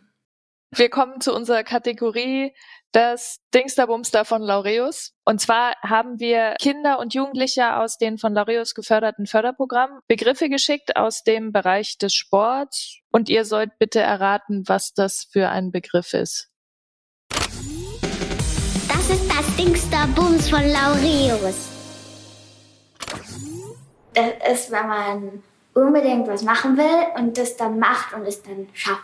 Wir 0.71 0.89
kommen 0.89 1.21
zu 1.21 1.33
unserer 1.33 1.63
Kategorie 1.63 2.53
das 2.91 3.39
Dingsterbumster 3.53 4.25
von 4.25 4.41
Laureus. 4.41 5.13
Und 5.25 5.39
zwar 5.39 5.75
haben 5.81 6.19
wir 6.19 6.55
Kinder 6.59 6.99
und 6.99 7.13
Jugendliche 7.13 7.77
aus 7.77 7.97
den 7.97 8.17
von 8.17 8.33
Laureus 8.33 8.73
geförderten 8.73 9.27
Förderprogrammen 9.27 9.99
Begriffe 10.07 10.49
geschickt 10.49 10.95
aus 10.95 11.23
dem 11.23 11.51
Bereich 11.51 11.97
des 11.97 12.13
Sports 12.13 12.99
und 13.11 13.29
ihr 13.29 13.43
sollt 13.43 13.77
bitte 13.77 13.99
erraten, 13.99 14.63
was 14.67 14.93
das 14.93 15.27
für 15.31 15.49
ein 15.49 15.71
Begriff 15.71 16.13
ist. 16.13 16.49
Das 17.29 19.09
ist 19.09 19.29
das 19.29 19.55
Dingsterbums 19.57 20.49
von 20.49 20.63
Laureus 20.63 21.76
ist, 24.51 24.71
wenn 24.71 24.87
man 24.87 25.43
unbedingt 25.73 26.27
was 26.27 26.43
machen 26.43 26.77
will 26.77 27.21
und 27.21 27.37
das 27.37 27.55
dann 27.55 27.79
macht 27.79 28.13
und 28.13 28.25
es 28.25 28.41
dann 28.41 28.67
schafft. 28.73 29.03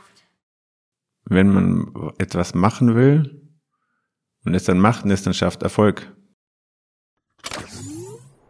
Wenn 1.26 1.54
man 1.54 2.13
etwas 2.18 2.54
machen 2.54 2.96
will 2.96 3.42
und 4.46 4.56
es 4.56 4.66
dann 4.66 4.80
macht 4.80 5.06
und 5.06 5.12
es 5.12 5.24
dann 5.24 5.34
schafft, 5.34 5.63
Erfolg. 5.63 6.12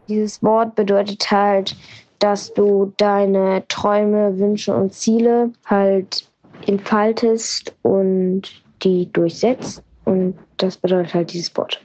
Dieses 0.08 0.42
Wort 0.42 0.74
bedeutet 0.74 1.30
halt, 1.30 1.76
dass 2.18 2.52
du 2.54 2.92
deine 2.96 3.66
Träume, 3.68 4.38
Wünsche 4.38 4.74
und 4.74 4.92
Ziele 4.92 5.52
halt 5.66 6.30
entfaltest 6.66 7.74
und 7.82 8.42
die 8.82 9.10
durchsetzt. 9.12 9.82
Und 10.04 10.38
das 10.58 10.76
bedeutet 10.76 11.14
halt 11.14 11.32
dieses 11.32 11.54
Wort. 11.56 11.82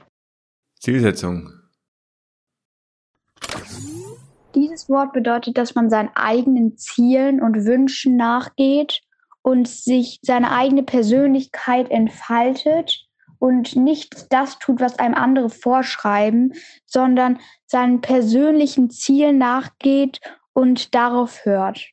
Zielsetzung. 0.78 1.59
Dieses 4.54 4.88
Wort 4.88 5.12
bedeutet, 5.12 5.56
dass 5.56 5.74
man 5.74 5.90
seinen 5.90 6.10
eigenen 6.14 6.76
Zielen 6.76 7.40
und 7.40 7.64
Wünschen 7.64 8.16
nachgeht 8.16 9.00
und 9.42 9.68
sich 9.68 10.18
seine 10.22 10.50
eigene 10.52 10.82
Persönlichkeit 10.82 11.90
entfaltet 11.90 13.06
und 13.38 13.76
nicht 13.76 14.32
das 14.32 14.58
tut, 14.58 14.80
was 14.80 14.98
einem 14.98 15.14
andere 15.14 15.50
vorschreiben, 15.50 16.52
sondern 16.84 17.38
seinen 17.66 18.00
persönlichen 18.00 18.90
Zielen 18.90 19.38
nachgeht 19.38 20.20
und 20.52 20.94
darauf 20.94 21.44
hört. 21.44 21.88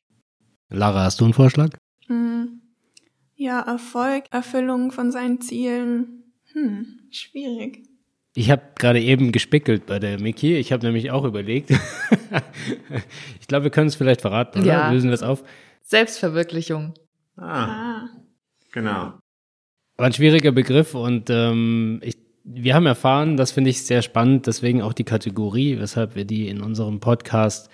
Lara, 0.70 1.04
hast 1.06 1.22
du 1.22 1.26
einen 1.26 1.34
Vorschlag? 1.34 1.70
Hm. 2.08 2.62
Ja, 3.36 3.62
Erfolg, 3.62 4.26
Erfüllung 4.32 4.92
von 4.92 5.12
seinen 5.12 5.40
Zielen. 5.42 6.34
Hm, 6.54 7.08
schwierig. 7.12 7.88
Ich 8.38 8.52
habe 8.52 8.62
gerade 8.76 9.02
eben 9.02 9.32
gespickelt 9.32 9.88
bei 9.88 9.98
der 9.98 10.20
Miki. 10.22 10.58
Ich 10.58 10.72
habe 10.72 10.86
nämlich 10.86 11.10
auch 11.10 11.24
überlegt. 11.24 11.72
ich 13.42 13.48
glaube, 13.48 13.64
wir 13.64 13.72
können 13.72 13.88
es 13.88 13.96
vielleicht 13.96 14.22
verraten, 14.22 14.60
oder? 14.60 14.68
Ja. 14.68 14.92
Lösen 14.92 15.10
wir 15.10 15.16
es 15.16 15.24
auf. 15.24 15.44
Selbstverwirklichung. 15.82 16.94
Ah, 17.36 17.66
Ah. 17.66 18.10
genau. 18.72 19.14
War 19.98 20.06
ein 20.06 20.14
schwieriger 20.14 20.52
Begriff 20.52 20.94
und 20.94 21.32
ähm, 21.32 22.00
ich, 22.04 22.16
wir 22.44 22.76
haben 22.76 22.86
erfahren, 22.86 23.38
das 23.38 23.52
finde 23.52 23.72
ich 23.72 23.84
sehr 23.84 24.04
spannend, 24.04 24.46
deswegen 24.46 24.84
auch 24.84 24.94
die 24.94 25.04
Kategorie, 25.04 25.80
weshalb 25.80 26.16
wir 26.16 26.26
die 26.26 26.48
in 26.48 26.62
unserem 26.62 27.00
Podcast 27.00 27.72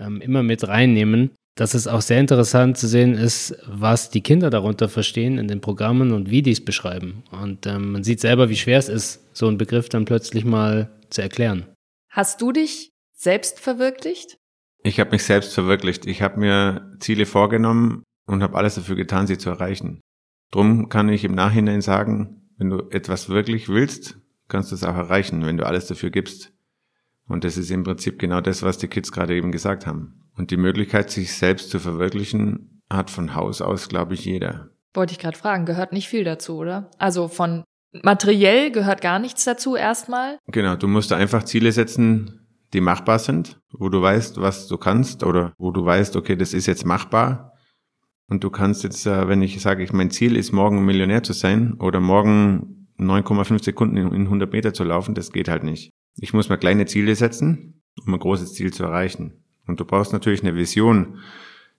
ähm, 0.00 0.22
immer 0.22 0.42
mit 0.42 0.66
reinnehmen, 0.66 1.32
dass 1.58 1.74
es 1.74 1.88
auch 1.88 2.02
sehr 2.02 2.20
interessant 2.20 2.78
zu 2.78 2.86
sehen 2.86 3.14
ist, 3.14 3.56
was 3.66 4.10
die 4.10 4.20
Kinder 4.20 4.48
darunter 4.48 4.88
verstehen 4.88 5.38
in 5.38 5.48
den 5.48 5.60
Programmen 5.60 6.12
und 6.12 6.30
wie 6.30 6.40
die 6.40 6.52
es 6.52 6.64
beschreiben. 6.64 7.24
Und 7.32 7.66
ähm, 7.66 7.90
man 7.90 8.04
sieht 8.04 8.20
selber, 8.20 8.48
wie 8.48 8.56
schwer 8.56 8.78
es 8.78 8.88
ist, 8.88 9.36
so 9.36 9.48
einen 9.48 9.58
Begriff 9.58 9.88
dann 9.88 10.04
plötzlich 10.04 10.44
mal 10.44 10.88
zu 11.10 11.20
erklären. 11.20 11.66
Hast 12.10 12.40
du 12.42 12.52
dich 12.52 12.92
selbst 13.12 13.58
verwirklicht? 13.58 14.38
Ich 14.84 15.00
habe 15.00 15.10
mich 15.10 15.24
selbst 15.24 15.52
verwirklicht. 15.52 16.06
Ich 16.06 16.22
habe 16.22 16.38
mir 16.38 16.96
Ziele 17.00 17.26
vorgenommen 17.26 18.04
und 18.26 18.44
habe 18.44 18.56
alles 18.56 18.76
dafür 18.76 18.94
getan, 18.94 19.26
sie 19.26 19.36
zu 19.36 19.50
erreichen. 19.50 20.00
Drum 20.52 20.88
kann 20.88 21.08
ich 21.08 21.24
im 21.24 21.34
Nachhinein 21.34 21.80
sagen, 21.80 22.52
wenn 22.56 22.70
du 22.70 22.88
etwas 22.90 23.30
wirklich 23.30 23.68
willst, 23.68 24.16
kannst 24.46 24.70
du 24.70 24.76
es 24.76 24.84
auch 24.84 24.94
erreichen, 24.94 25.44
wenn 25.44 25.56
du 25.56 25.66
alles 25.66 25.88
dafür 25.88 26.10
gibst. 26.10 26.52
Und 27.26 27.42
das 27.42 27.56
ist 27.56 27.72
im 27.72 27.82
Prinzip 27.82 28.20
genau 28.20 28.40
das, 28.40 28.62
was 28.62 28.78
die 28.78 28.86
Kids 28.86 29.10
gerade 29.10 29.34
eben 29.34 29.50
gesagt 29.50 29.88
haben. 29.88 30.27
Und 30.38 30.52
die 30.52 30.56
Möglichkeit, 30.56 31.10
sich 31.10 31.34
selbst 31.34 31.70
zu 31.70 31.80
verwirklichen, 31.80 32.82
hat 32.88 33.10
von 33.10 33.34
Haus 33.34 33.60
aus, 33.60 33.88
glaube 33.88 34.14
ich, 34.14 34.24
jeder. 34.24 34.70
Wollte 34.94 35.12
ich 35.12 35.18
gerade 35.18 35.36
fragen, 35.36 35.66
gehört 35.66 35.92
nicht 35.92 36.08
viel 36.08 36.24
dazu, 36.24 36.56
oder? 36.56 36.90
Also 36.98 37.28
von 37.28 37.64
materiell 38.02 38.70
gehört 38.70 39.00
gar 39.00 39.18
nichts 39.18 39.44
dazu 39.44 39.76
erstmal. 39.76 40.38
Genau, 40.46 40.76
du 40.76 40.86
musst 40.88 41.12
einfach 41.12 41.42
Ziele 41.42 41.72
setzen, 41.72 42.46
die 42.72 42.80
machbar 42.80 43.18
sind, 43.18 43.60
wo 43.72 43.88
du 43.88 44.00
weißt, 44.00 44.40
was 44.40 44.68
du 44.68 44.78
kannst 44.78 45.24
oder 45.24 45.52
wo 45.58 45.70
du 45.72 45.84
weißt, 45.84 46.16
okay, 46.16 46.36
das 46.36 46.54
ist 46.54 46.66
jetzt 46.66 46.86
machbar. 46.86 47.52
Und 48.30 48.44
du 48.44 48.50
kannst 48.50 48.84
jetzt, 48.84 49.06
äh, 49.06 49.26
wenn 49.26 49.42
ich 49.42 49.60
sage, 49.60 49.82
ich 49.82 49.92
mein 49.92 50.10
Ziel 50.10 50.36
ist, 50.36 50.52
morgen 50.52 50.84
Millionär 50.84 51.22
zu 51.22 51.32
sein 51.32 51.74
oder 51.80 51.98
morgen 51.98 52.88
9,5 52.98 53.64
Sekunden 53.64 53.96
in 53.96 54.22
100 54.22 54.52
Meter 54.52 54.74
zu 54.74 54.84
laufen, 54.84 55.14
das 55.14 55.32
geht 55.32 55.48
halt 55.48 55.64
nicht. 55.64 55.90
Ich 56.16 56.34
muss 56.34 56.48
mir 56.48 56.58
kleine 56.58 56.86
Ziele 56.86 57.14
setzen, 57.14 57.82
um 58.04 58.12
ein 58.12 58.20
großes 58.20 58.52
Ziel 58.52 58.72
zu 58.72 58.84
erreichen. 58.84 59.44
Und 59.68 59.78
du 59.78 59.84
brauchst 59.84 60.12
natürlich 60.12 60.42
eine 60.42 60.56
Vision. 60.56 61.18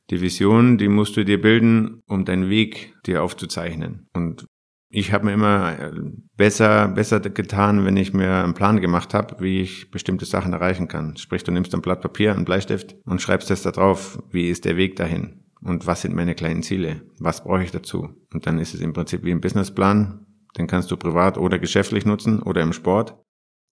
Die 0.09 0.21
Vision, 0.21 0.77
die 0.77 0.87
musst 0.87 1.17
du 1.17 1.25
dir 1.25 1.41
bilden, 1.41 2.01
um 2.07 2.23
deinen 2.23 2.49
Weg 2.49 2.95
dir 3.05 3.21
aufzuzeichnen. 3.21 4.07
Und 4.13 4.45
ich 4.91 5.13
habe 5.13 5.25
mir 5.25 5.33
immer 5.33 5.77
äh, 5.77 5.91
besser, 6.35 6.87
besser 6.87 7.19
getan, 7.19 7.85
wenn 7.85 7.97
ich 7.97 8.13
mir 8.13 8.43
einen 8.43 8.55
Plan 8.55 8.81
gemacht 8.81 9.13
habe, 9.13 9.35
wie 9.39 9.61
ich 9.61 9.91
bestimmte 9.91 10.25
Sachen 10.25 10.53
erreichen 10.53 10.87
kann. 10.87 11.15
Sprich, 11.17 11.43
du 11.43 11.51
nimmst 11.51 11.75
ein 11.75 11.81
Blatt 11.81 12.01
Papier, 12.01 12.33
einen 12.33 12.45
Bleistift 12.45 12.95
und 13.05 13.21
schreibst 13.21 13.51
das 13.51 13.61
da 13.61 13.71
drauf. 13.71 14.17
Wie 14.31 14.49
ist 14.49 14.65
der 14.65 14.77
Weg 14.77 14.95
dahin? 14.95 15.43
Und 15.61 15.85
was 15.85 16.01
sind 16.01 16.15
meine 16.15 16.33
kleinen 16.33 16.63
Ziele? 16.63 17.01
Was 17.19 17.43
brauche 17.43 17.63
ich 17.63 17.71
dazu? 17.71 18.09
Und 18.33 18.47
dann 18.47 18.57
ist 18.57 18.73
es 18.73 18.81
im 18.81 18.93
Prinzip 18.93 19.23
wie 19.23 19.31
ein 19.31 19.41
Businessplan. 19.41 20.25
Den 20.57 20.65
kannst 20.65 20.89
du 20.89 20.97
privat 20.97 21.37
oder 21.37 21.59
geschäftlich 21.59 22.05
nutzen 22.05 22.41
oder 22.41 22.61
im 22.61 22.73
Sport. 22.73 23.15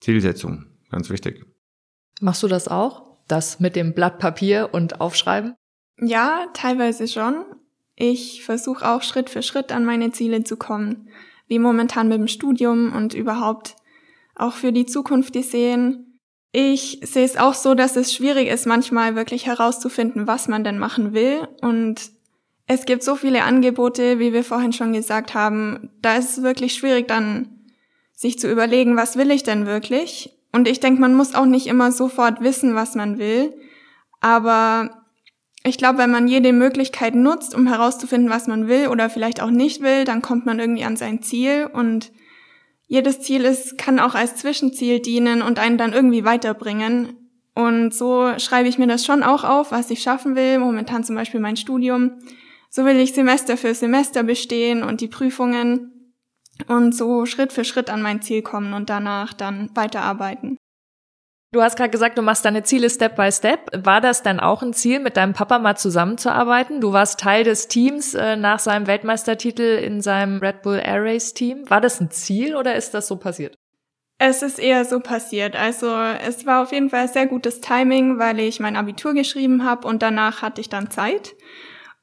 Zielsetzung, 0.01 0.65
ganz 0.91 1.09
wichtig. 1.09 1.43
Machst 2.21 2.43
du 2.43 2.47
das 2.47 2.67
auch? 2.67 3.06
Das 3.27 3.59
mit 3.59 3.75
dem 3.75 3.93
Blatt 3.93 4.19
Papier 4.19 4.69
und 4.71 5.01
Aufschreiben? 5.01 5.55
Ja, 5.99 6.47
teilweise 6.53 7.07
schon. 7.07 7.45
Ich 7.95 8.43
versuche 8.43 8.87
auch 8.87 9.01
Schritt 9.01 9.29
für 9.29 9.41
Schritt 9.41 9.71
an 9.71 9.83
meine 9.83 10.11
Ziele 10.11 10.43
zu 10.43 10.55
kommen, 10.55 11.09
wie 11.47 11.59
momentan 11.59 12.07
mit 12.07 12.19
dem 12.19 12.27
Studium 12.27 12.93
und 12.93 13.13
überhaupt 13.13 13.75
auch 14.35 14.53
für 14.53 14.71
die 14.71 14.85
Zukunft 14.85 15.33
gesehen. 15.33 16.19
Ich 16.51 16.99
sehe 17.03 17.25
es 17.25 17.37
auch 17.37 17.55
so, 17.55 17.73
dass 17.73 17.95
es 17.95 18.13
schwierig 18.13 18.47
ist, 18.49 18.67
manchmal 18.67 19.15
wirklich 19.15 19.47
herauszufinden, 19.47 20.27
was 20.27 20.47
man 20.47 20.63
denn 20.63 20.77
machen 20.77 21.13
will. 21.13 21.47
Und 21.61 22.11
es 22.67 22.85
gibt 22.85 23.01
so 23.03 23.15
viele 23.15 23.43
Angebote, 23.43 24.19
wie 24.19 24.31
wir 24.31 24.43
vorhin 24.43 24.73
schon 24.73 24.93
gesagt 24.93 25.33
haben. 25.33 25.89
Da 26.01 26.17
ist 26.17 26.37
es 26.37 26.43
wirklich 26.43 26.73
schwierig, 26.73 27.07
dann 27.07 27.65
sich 28.13 28.39
zu 28.39 28.49
überlegen, 28.51 28.95
was 28.95 29.17
will 29.17 29.31
ich 29.31 29.43
denn 29.43 29.65
wirklich? 29.65 30.36
Und 30.51 30.67
ich 30.67 30.79
denke, 30.79 31.01
man 31.01 31.13
muss 31.13 31.35
auch 31.35 31.45
nicht 31.45 31.67
immer 31.67 31.91
sofort 31.91 32.41
wissen, 32.41 32.75
was 32.75 32.95
man 32.95 33.17
will. 33.19 33.53
Aber 34.21 35.03
ich 35.63 35.77
glaube, 35.77 35.99
wenn 35.99 36.11
man 36.11 36.27
jede 36.27 36.53
Möglichkeit 36.53 37.13
nutzt, 37.15 37.53
um 37.53 37.67
herauszufinden, 37.67 38.29
was 38.29 38.47
man 38.47 38.67
will 38.67 38.87
oder 38.87 39.09
vielleicht 39.09 39.41
auch 39.41 39.49
nicht 39.49 39.81
will, 39.81 40.05
dann 40.05 40.21
kommt 40.21 40.45
man 40.45 40.59
irgendwie 40.59 40.85
an 40.85 40.95
sein 40.95 41.21
Ziel 41.21 41.69
und 41.71 42.11
jedes 42.87 43.19
Ziel 43.19 43.43
ist, 43.43 43.77
kann 43.77 43.99
auch 43.99 44.15
als 44.15 44.37
Zwischenziel 44.37 45.01
dienen 45.01 45.41
und 45.41 45.59
einen 45.59 45.77
dann 45.77 45.91
irgendwie 45.91 46.23
weiterbringen. 46.23 47.17
Und 47.53 47.93
so 47.93 48.31
schreibe 48.37 48.69
ich 48.69 48.77
mir 48.77 48.87
das 48.87 49.05
schon 49.05 49.23
auch 49.23 49.43
auf, 49.43 49.71
was 49.71 49.89
ich 49.89 50.01
schaffen 50.01 50.35
will. 50.35 50.59
Momentan 50.59 51.03
zum 51.03 51.15
Beispiel 51.15 51.41
mein 51.41 51.57
Studium. 51.57 52.11
So 52.69 52.85
will 52.85 52.97
ich 52.97 53.13
Semester 53.13 53.57
für 53.57 53.73
Semester 53.73 54.23
bestehen 54.23 54.83
und 54.83 55.01
die 55.01 55.07
Prüfungen 55.07 55.96
und 56.67 56.95
so 56.95 57.25
Schritt 57.25 57.53
für 57.53 57.63
Schritt 57.63 57.89
an 57.89 58.01
mein 58.01 58.21
Ziel 58.21 58.41
kommen 58.41 58.73
und 58.73 58.89
danach 58.89 59.33
dann 59.33 59.69
weiterarbeiten. 59.75 60.57
Du 61.53 61.61
hast 61.61 61.77
gerade 61.77 61.89
gesagt, 61.89 62.17
du 62.17 62.21
machst 62.21 62.43
deine 62.43 62.63
Ziele 62.63 62.89
Step 62.89 63.15
by 63.15 63.31
Step. 63.31 63.71
War 63.73 64.01
das 64.01 64.21
dann 64.21 64.41
auch 64.41 64.61
ein 64.61 64.73
Ziel, 64.73 64.99
mit 64.99 65.15
deinem 65.15 65.33
Papa 65.33 65.59
mal 65.59 65.77
zusammenzuarbeiten? 65.77 66.81
Du 66.81 66.91
warst 66.91 67.21
Teil 67.21 67.45
des 67.45 67.69
Teams 67.69 68.13
äh, 68.15 68.35
nach 68.35 68.59
seinem 68.59 68.85
Weltmeistertitel 68.85 69.61
in 69.61 70.01
seinem 70.01 70.39
Red 70.39 70.61
Bull 70.61 70.81
Air 70.83 71.03
Race 71.03 71.33
Team. 71.33 71.69
War 71.69 71.79
das 71.79 72.01
ein 72.01 72.11
Ziel 72.11 72.55
oder 72.55 72.75
ist 72.75 72.93
das 72.93 73.07
so 73.07 73.15
passiert? 73.15 73.55
Es 74.19 74.41
ist 74.41 74.59
eher 74.59 74.83
so 74.83 74.99
passiert. 74.99 75.55
Also 75.55 75.87
es 75.95 76.45
war 76.45 76.63
auf 76.63 76.73
jeden 76.73 76.89
Fall 76.89 77.07
sehr 77.07 77.27
gutes 77.27 77.61
Timing, 77.61 78.19
weil 78.19 78.39
ich 78.39 78.59
mein 78.59 78.75
Abitur 78.75 79.13
geschrieben 79.13 79.63
habe 79.63 79.87
und 79.87 80.01
danach 80.01 80.41
hatte 80.41 80.59
ich 80.59 80.69
dann 80.69 80.91
Zeit. 80.91 81.33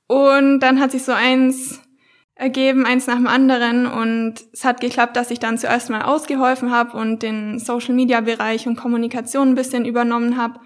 Und 0.06 0.60
dann 0.60 0.80
hat 0.80 0.92
sich 0.92 1.04
so 1.04 1.12
eins 1.12 1.80
ergeben, 2.36 2.84
eins 2.86 3.06
nach 3.06 3.16
dem 3.16 3.26
anderen. 3.26 3.86
Und 3.86 4.34
es 4.52 4.64
hat 4.64 4.80
geklappt, 4.80 5.16
dass 5.16 5.30
ich 5.30 5.38
dann 5.38 5.58
zuerst 5.58 5.90
mal 5.90 6.02
ausgeholfen 6.02 6.70
habe 6.70 6.96
und 6.96 7.22
den 7.22 7.58
Social-Media-Bereich 7.58 8.66
und 8.66 8.76
Kommunikation 8.76 9.50
ein 9.50 9.54
bisschen 9.54 9.84
übernommen 9.84 10.36
habe. 10.36 10.60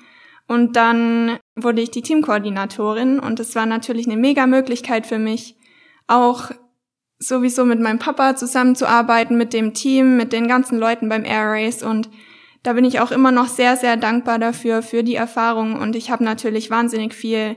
Und 0.46 0.76
dann 0.76 1.38
wurde 1.56 1.82
ich 1.82 1.90
die 1.90 2.02
Teamkoordinatorin 2.02 3.20
und 3.20 3.38
es 3.38 3.54
war 3.54 3.66
natürlich 3.66 4.06
eine 4.06 4.16
mega 4.16 4.46
Möglichkeit 4.46 5.06
für 5.06 5.18
mich, 5.18 5.56
auch 6.06 6.50
sowieso 7.18 7.66
mit 7.66 7.80
meinem 7.80 7.98
Papa 7.98 8.34
zusammenzuarbeiten, 8.34 9.36
mit 9.36 9.52
dem 9.52 9.74
Team, 9.74 10.16
mit 10.16 10.32
den 10.32 10.48
ganzen 10.48 10.78
Leuten 10.78 11.10
beim 11.10 11.26
Air 11.26 11.50
Race 11.50 11.82
und 11.82 12.08
da 12.62 12.72
bin 12.72 12.84
ich 12.84 13.00
auch 13.00 13.10
immer 13.10 13.30
noch 13.30 13.46
sehr, 13.46 13.76
sehr 13.76 13.96
dankbar 13.96 14.38
dafür, 14.38 14.82
für 14.82 15.04
die 15.04 15.14
Erfahrung 15.14 15.78
und 15.78 15.94
ich 15.94 16.10
habe 16.10 16.24
natürlich 16.24 16.70
wahnsinnig 16.70 17.14
viel 17.14 17.56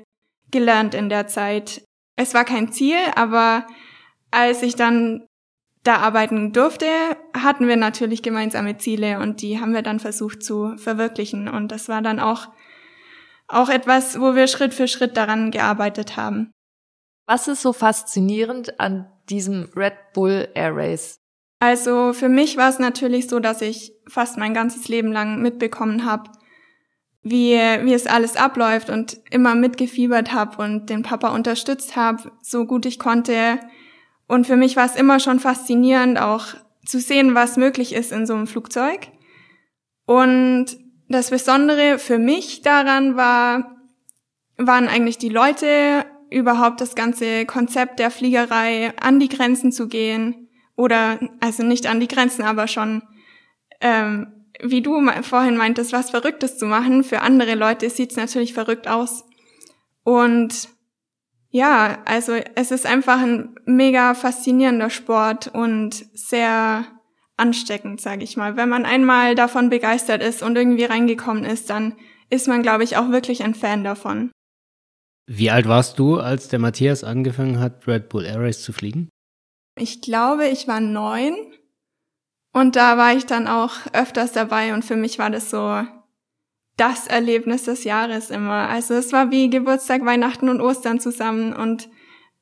gelernt 0.52 0.94
in 0.94 1.08
der 1.08 1.28
Zeit. 1.28 1.84
Es 2.18 2.34
war 2.34 2.44
kein 2.44 2.72
Ziel, 2.74 2.98
aber 3.16 3.66
als 4.32 4.62
ich 4.64 4.76
dann 4.76 5.28
da 5.84 5.98
arbeiten 5.98 6.54
durfte, 6.54 6.88
hatten 7.34 7.68
wir 7.68 7.76
natürlich 7.76 8.22
gemeinsame 8.22 8.78
Ziele 8.78 9.20
und 9.20 9.42
die 9.42 9.60
haben 9.60 9.74
wir 9.74 9.82
dann 9.82 10.00
versucht 10.00 10.44
zu 10.44 10.78
verwirklichen 10.78 11.48
und 11.48 11.72
das 11.72 11.90
war 11.90 12.02
dann 12.02 12.20
auch 12.20 12.50
auch 13.48 13.70
etwas, 13.70 14.20
wo 14.20 14.36
wir 14.36 14.48
Schritt 14.48 14.74
für 14.74 14.88
Schritt 14.88 15.18
daran 15.18 15.52
gearbeitet 15.52 16.16
haben. 16.16 16.52
Was 17.28 17.48
ist 17.48 17.62
so 17.62 17.74
faszinierend 17.74 18.80
an 18.80 19.12
diesem 19.30 19.70
Red 19.76 19.94
Bull 20.14 20.48
Air 20.54 20.76
Race? 20.76 21.18
Also 21.60 22.14
für 22.14 22.30
mich 22.30 22.58
war 22.58 22.70
es 22.70 22.80
natürlich 22.80 23.28
so, 23.28 23.40
dass 23.40 23.62
ich 23.62 23.94
fast 24.08 24.38
mein 24.38 24.54
ganzes 24.54 24.88
Leben 24.88 25.12
lang 25.12 25.42
mitbekommen 25.42 26.06
habe, 26.06 26.32
wie, 27.22 27.54
wie 27.54 27.94
es 27.94 28.08
alles 28.08 28.36
abläuft 28.36 28.90
und 28.90 29.20
immer 29.30 29.54
mitgefiebert 29.54 30.34
habe 30.34 30.62
und 30.64 30.90
den 30.90 31.04
Papa 31.04 31.30
unterstützt 31.30 31.96
habe, 31.96 32.32
so 32.42 32.66
gut 32.66 32.86
ich 32.86 32.98
konnte. 32.98 33.60
Und 34.32 34.48
für 34.48 34.56
mich 34.56 34.78
war 34.78 34.86
es 34.86 34.96
immer 34.96 35.20
schon 35.20 35.42
faszinierend, 35.42 36.18
auch 36.18 36.46
zu 36.86 37.02
sehen, 37.02 37.36
was 37.36 37.58
möglich 37.58 37.94
ist 37.94 38.14
in 38.14 38.26
so 38.26 38.34
einem 38.34 38.48
Flugzeug. 38.48 39.10
Und 40.06 40.68
das 41.10 41.32
Besondere 41.32 42.00
für 42.00 42.18
mich 42.18 42.62
daran 42.62 43.18
war, 43.18 43.76
waren 44.56 44.88
eigentlich 44.88 45.18
die 45.18 45.28
Leute, 45.28 46.06
überhaupt 46.30 46.80
das 46.80 46.96
ganze 46.96 47.46
Konzept 47.46 48.00
der 48.00 48.10
Fliegerei 48.10 48.94
an 49.02 49.20
die 49.20 49.28
Grenzen 49.28 49.74
zu 49.74 49.90
gehen 49.90 50.48
oder 50.78 51.20
also 51.42 51.64
nicht 51.64 51.86
an 51.86 52.00
die 52.00 52.08
Grenzen, 52.08 52.44
aber 52.44 52.70
schon 52.70 53.04
ähm, 53.82 54.46
wie 54.62 54.82
du 54.82 55.06
vorhin 55.24 55.58
meintest, 55.58 55.92
was 55.92 56.10
Verrücktes 56.10 56.58
zu 56.58 56.68
machen. 56.68 57.04
Für 57.04 57.20
andere 57.20 57.56
Leute 57.56 57.90
sieht's 57.90 58.16
natürlich 58.16 58.54
verrückt 58.54 58.88
aus. 58.88 59.26
Und 60.06 60.70
ja, 61.52 62.00
also 62.06 62.34
es 62.56 62.72
ist 62.72 62.86
einfach 62.86 63.20
ein 63.22 63.56
mega 63.66 64.14
faszinierender 64.14 64.90
Sport 64.90 65.48
und 65.54 66.06
sehr 66.14 66.86
ansteckend, 67.36 68.00
sage 68.00 68.24
ich 68.24 68.38
mal. 68.38 68.56
Wenn 68.56 68.70
man 68.70 68.86
einmal 68.86 69.36
davon 69.36 69.70
begeistert 69.70 70.24
ist 70.24 70.44
und 70.44 70.56
irgendwie 70.56 70.86
reingekommen 70.86 71.44
ist, 71.44 71.70
dann 71.70 71.96
ist 72.30 72.48
man, 72.48 72.62
glaube 72.62 72.86
ich, 72.86 72.96
auch 72.96 73.10
wirklich 73.10 73.44
ein 73.44 73.54
Fan 73.54 73.84
davon. 73.84 74.32
Wie 75.28 75.52
alt 75.52 75.68
warst 75.68 76.00
du, 76.00 76.20
als 76.20 76.48
der 76.48 76.60
Matthias 76.60 77.04
angefangen 77.04 77.60
hat, 77.60 77.86
Red 77.88 78.10
Bull 78.10 78.26
Air 78.26 78.42
Race 78.42 78.62
zu 78.62 78.72
fliegen? 78.72 79.10
Ich 79.78 80.02
glaube, 80.02 80.48
ich 80.48 80.68
war 80.68 80.80
neun. 80.80 81.36
Und 82.54 82.76
da 82.76 82.98
war 82.98 83.14
ich 83.14 83.26
dann 83.26 83.48
auch 83.48 83.74
öfters 83.94 84.34
dabei 84.34 84.74
und 84.74 84.84
für 84.84 84.98
mich 84.98 85.20
war 85.20 85.30
das 85.30 85.50
so 85.50 85.86
das 86.78 87.08
Erlebnis 87.08 87.64
des 87.64 87.84
Jahres 87.84 88.30
immer. 88.30 88.70
Also 88.70 88.94
es 88.94 89.14
war 89.14 89.32
wie 89.32 89.50
Geburtstag, 89.50 90.06
Weihnachten 90.06 90.50
und 90.50 90.62
Ostern 90.62 91.00
zusammen 91.00 91.54
und 91.54 91.90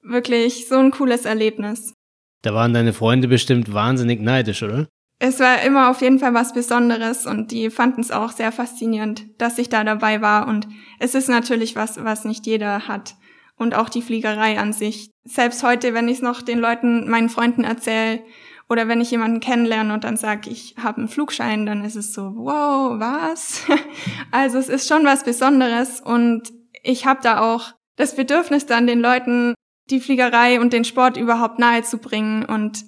wirklich 0.01 0.67
so 0.67 0.75
ein 0.75 0.91
cooles 0.91 1.25
Erlebnis. 1.25 1.93
Da 2.41 2.53
waren 2.53 2.73
deine 2.73 2.93
Freunde 2.93 3.27
bestimmt 3.27 3.73
wahnsinnig 3.73 4.21
neidisch, 4.21 4.63
oder? 4.63 4.87
Es 5.21 5.41
war 5.41 5.61
immer 5.63 5.89
auf 5.89 6.01
jeden 6.01 6.19
Fall 6.19 6.33
was 6.33 6.53
Besonderes 6.53 7.25
und 7.25 7.51
die 7.51 7.69
fanden 7.69 7.99
es 7.99 8.11
auch 8.11 8.31
sehr 8.31 8.53
faszinierend, 8.53 9.25
dass 9.37 9.57
ich 9.57 9.67
da 9.67 9.83
dabei 9.83 10.21
war 10.21 10.47
und 10.47 10.67
es 10.99 11.13
ist 11.13 11.27
natürlich 11.27 11.75
was, 11.75 12.01
was 12.03 12.23
nicht 12.23 12.45
jeder 12.45 12.87
hat. 12.87 13.15
Und 13.57 13.75
auch 13.75 13.89
die 13.89 14.01
Fliegerei 14.01 14.57
an 14.57 14.71
sich. 14.71 15.09
Selbst 15.25 15.63
heute, 15.63 15.93
wenn 15.93 16.07
ich 16.07 16.17
es 16.17 16.21
noch 16.21 16.41
den 16.41 16.59
Leuten, 16.59 17.09
meinen 17.09 17.27
Freunden 17.27 17.65
erzähle, 17.65 18.21
oder 18.69 18.87
wenn 18.87 19.01
ich 19.01 19.11
jemanden 19.11 19.39
kennenlerne 19.39 19.93
und 19.93 20.03
dann 20.03 20.15
sage, 20.15 20.49
ich 20.49 20.75
habe 20.81 20.99
einen 20.99 21.07
Flugschein, 21.07 21.65
dann 21.65 21.83
ist 21.83 21.95
es 21.95 22.13
so, 22.13 22.33
wow, 22.35 22.99
was? 22.99 23.63
Also 24.31 24.59
es 24.59 24.69
ist 24.69 24.87
schon 24.87 25.05
was 25.05 25.23
Besonderes 25.23 25.99
und 26.01 26.51
ich 26.83 27.05
habe 27.05 27.19
da 27.23 27.41
auch 27.41 27.73
das 27.95 28.15
Bedürfnis 28.15 28.65
dann 28.65 28.87
den 28.87 28.99
Leuten 28.99 29.55
die 29.89 29.99
Fliegerei 29.99 30.59
und 30.59 30.71
den 30.71 30.85
Sport 30.85 31.17
überhaupt 31.17 31.57
nahe 31.57 31.81
zu 31.81 31.97
bringen 31.97 32.45
und 32.45 32.83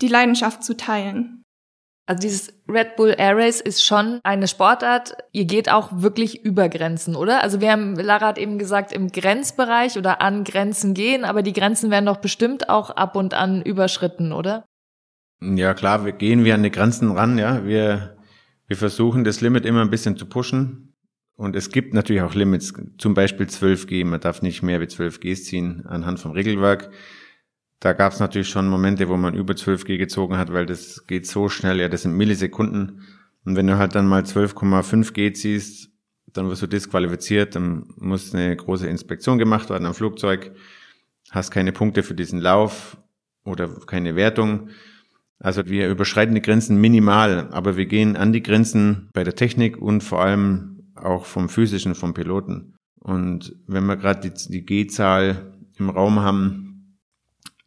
die 0.00 0.08
Leidenschaft 0.08 0.64
zu 0.64 0.76
teilen. 0.76 1.42
Also 2.06 2.22
dieses 2.22 2.52
Red 2.66 2.96
Bull 2.96 3.14
Air 3.16 3.36
Race 3.36 3.60
ist 3.60 3.84
schon 3.84 4.20
eine 4.24 4.48
Sportart. 4.48 5.14
Ihr 5.30 5.44
geht 5.44 5.70
auch 5.70 5.90
wirklich 5.92 6.44
über 6.44 6.68
Grenzen, 6.68 7.14
oder? 7.14 7.42
Also 7.42 7.60
wir 7.60 7.70
haben, 7.70 7.94
Lara 7.94 8.26
hat 8.26 8.38
eben 8.38 8.58
gesagt, 8.58 8.92
im 8.92 9.12
Grenzbereich 9.12 9.96
oder 9.96 10.20
an 10.20 10.42
Grenzen 10.42 10.94
gehen, 10.94 11.24
aber 11.24 11.42
die 11.42 11.52
Grenzen 11.52 11.90
werden 11.90 12.06
doch 12.06 12.16
bestimmt 12.16 12.68
auch 12.68 12.90
ab 12.90 13.14
und 13.14 13.34
an 13.34 13.62
überschritten, 13.62 14.32
oder? 14.32 14.64
Ja, 15.42 15.72
klar, 15.74 16.04
wir 16.04 16.12
gehen 16.12 16.44
wir 16.44 16.54
an 16.54 16.62
die 16.62 16.70
Grenzen 16.70 17.10
ran, 17.12 17.38
ja. 17.38 17.64
Wir, 17.64 18.16
wir 18.66 18.76
versuchen 18.76 19.24
das 19.24 19.40
Limit 19.40 19.64
immer 19.64 19.80
ein 19.80 19.90
bisschen 19.90 20.16
zu 20.16 20.26
pushen. 20.26 20.94
Und 21.34 21.56
es 21.56 21.70
gibt 21.70 21.94
natürlich 21.94 22.20
auch 22.20 22.34
Limits, 22.34 22.74
zum 22.98 23.14
Beispiel 23.14 23.46
12G. 23.46 24.04
Man 24.04 24.20
darf 24.20 24.42
nicht 24.42 24.62
mehr 24.62 24.82
wie 24.82 24.88
12 24.88 25.20
Gs 25.20 25.44
ziehen 25.44 25.86
anhand 25.86 26.20
vom 26.20 26.32
Regelwerk. 26.32 26.90
Da 27.78 27.94
gab 27.94 28.12
es 28.12 28.20
natürlich 28.20 28.50
schon 28.50 28.68
Momente, 28.68 29.08
wo 29.08 29.16
man 29.16 29.32
über 29.34 29.54
12G 29.54 29.96
gezogen 29.96 30.36
hat, 30.36 30.52
weil 30.52 30.66
das 30.66 31.06
geht 31.06 31.26
so 31.26 31.48
schnell, 31.48 31.80
ja, 31.80 31.88
das 31.88 32.02
sind 32.02 32.14
Millisekunden. 32.14 33.06
Und 33.46 33.56
wenn 33.56 33.66
du 33.66 33.78
halt 33.78 33.94
dann 33.94 34.06
mal 34.06 34.22
12,5 34.22 35.14
G 35.14 35.32
ziehst, 35.32 35.90
dann 36.26 36.50
wirst 36.50 36.60
du 36.60 36.66
disqualifiziert, 36.66 37.54
dann 37.54 37.86
muss 37.96 38.34
eine 38.34 38.54
große 38.54 38.86
Inspektion 38.86 39.38
gemacht 39.38 39.70
werden 39.70 39.86
am 39.86 39.94
Flugzeug, 39.94 40.52
hast 41.30 41.50
keine 41.50 41.72
Punkte 41.72 42.02
für 42.02 42.14
diesen 42.14 42.38
Lauf 42.38 42.98
oder 43.44 43.68
keine 43.86 44.14
Wertung. 44.14 44.68
Also 45.42 45.66
wir 45.66 45.88
überschreiten 45.88 46.34
die 46.34 46.42
Grenzen 46.42 46.80
minimal, 46.80 47.48
aber 47.50 47.76
wir 47.76 47.86
gehen 47.86 48.14
an 48.16 48.32
die 48.32 48.42
Grenzen 48.42 49.08
bei 49.14 49.24
der 49.24 49.34
Technik 49.34 49.78
und 49.78 50.02
vor 50.02 50.20
allem 50.20 50.92
auch 50.94 51.24
vom 51.24 51.48
physischen, 51.48 51.94
vom 51.94 52.12
Piloten. 52.12 52.76
Und 53.00 53.56
wenn 53.66 53.86
wir 53.86 53.96
gerade 53.96 54.28
die, 54.28 54.48
die 54.50 54.64
G-Zahl 54.64 55.54
im 55.78 55.88
Raum 55.88 56.20
haben, 56.20 56.98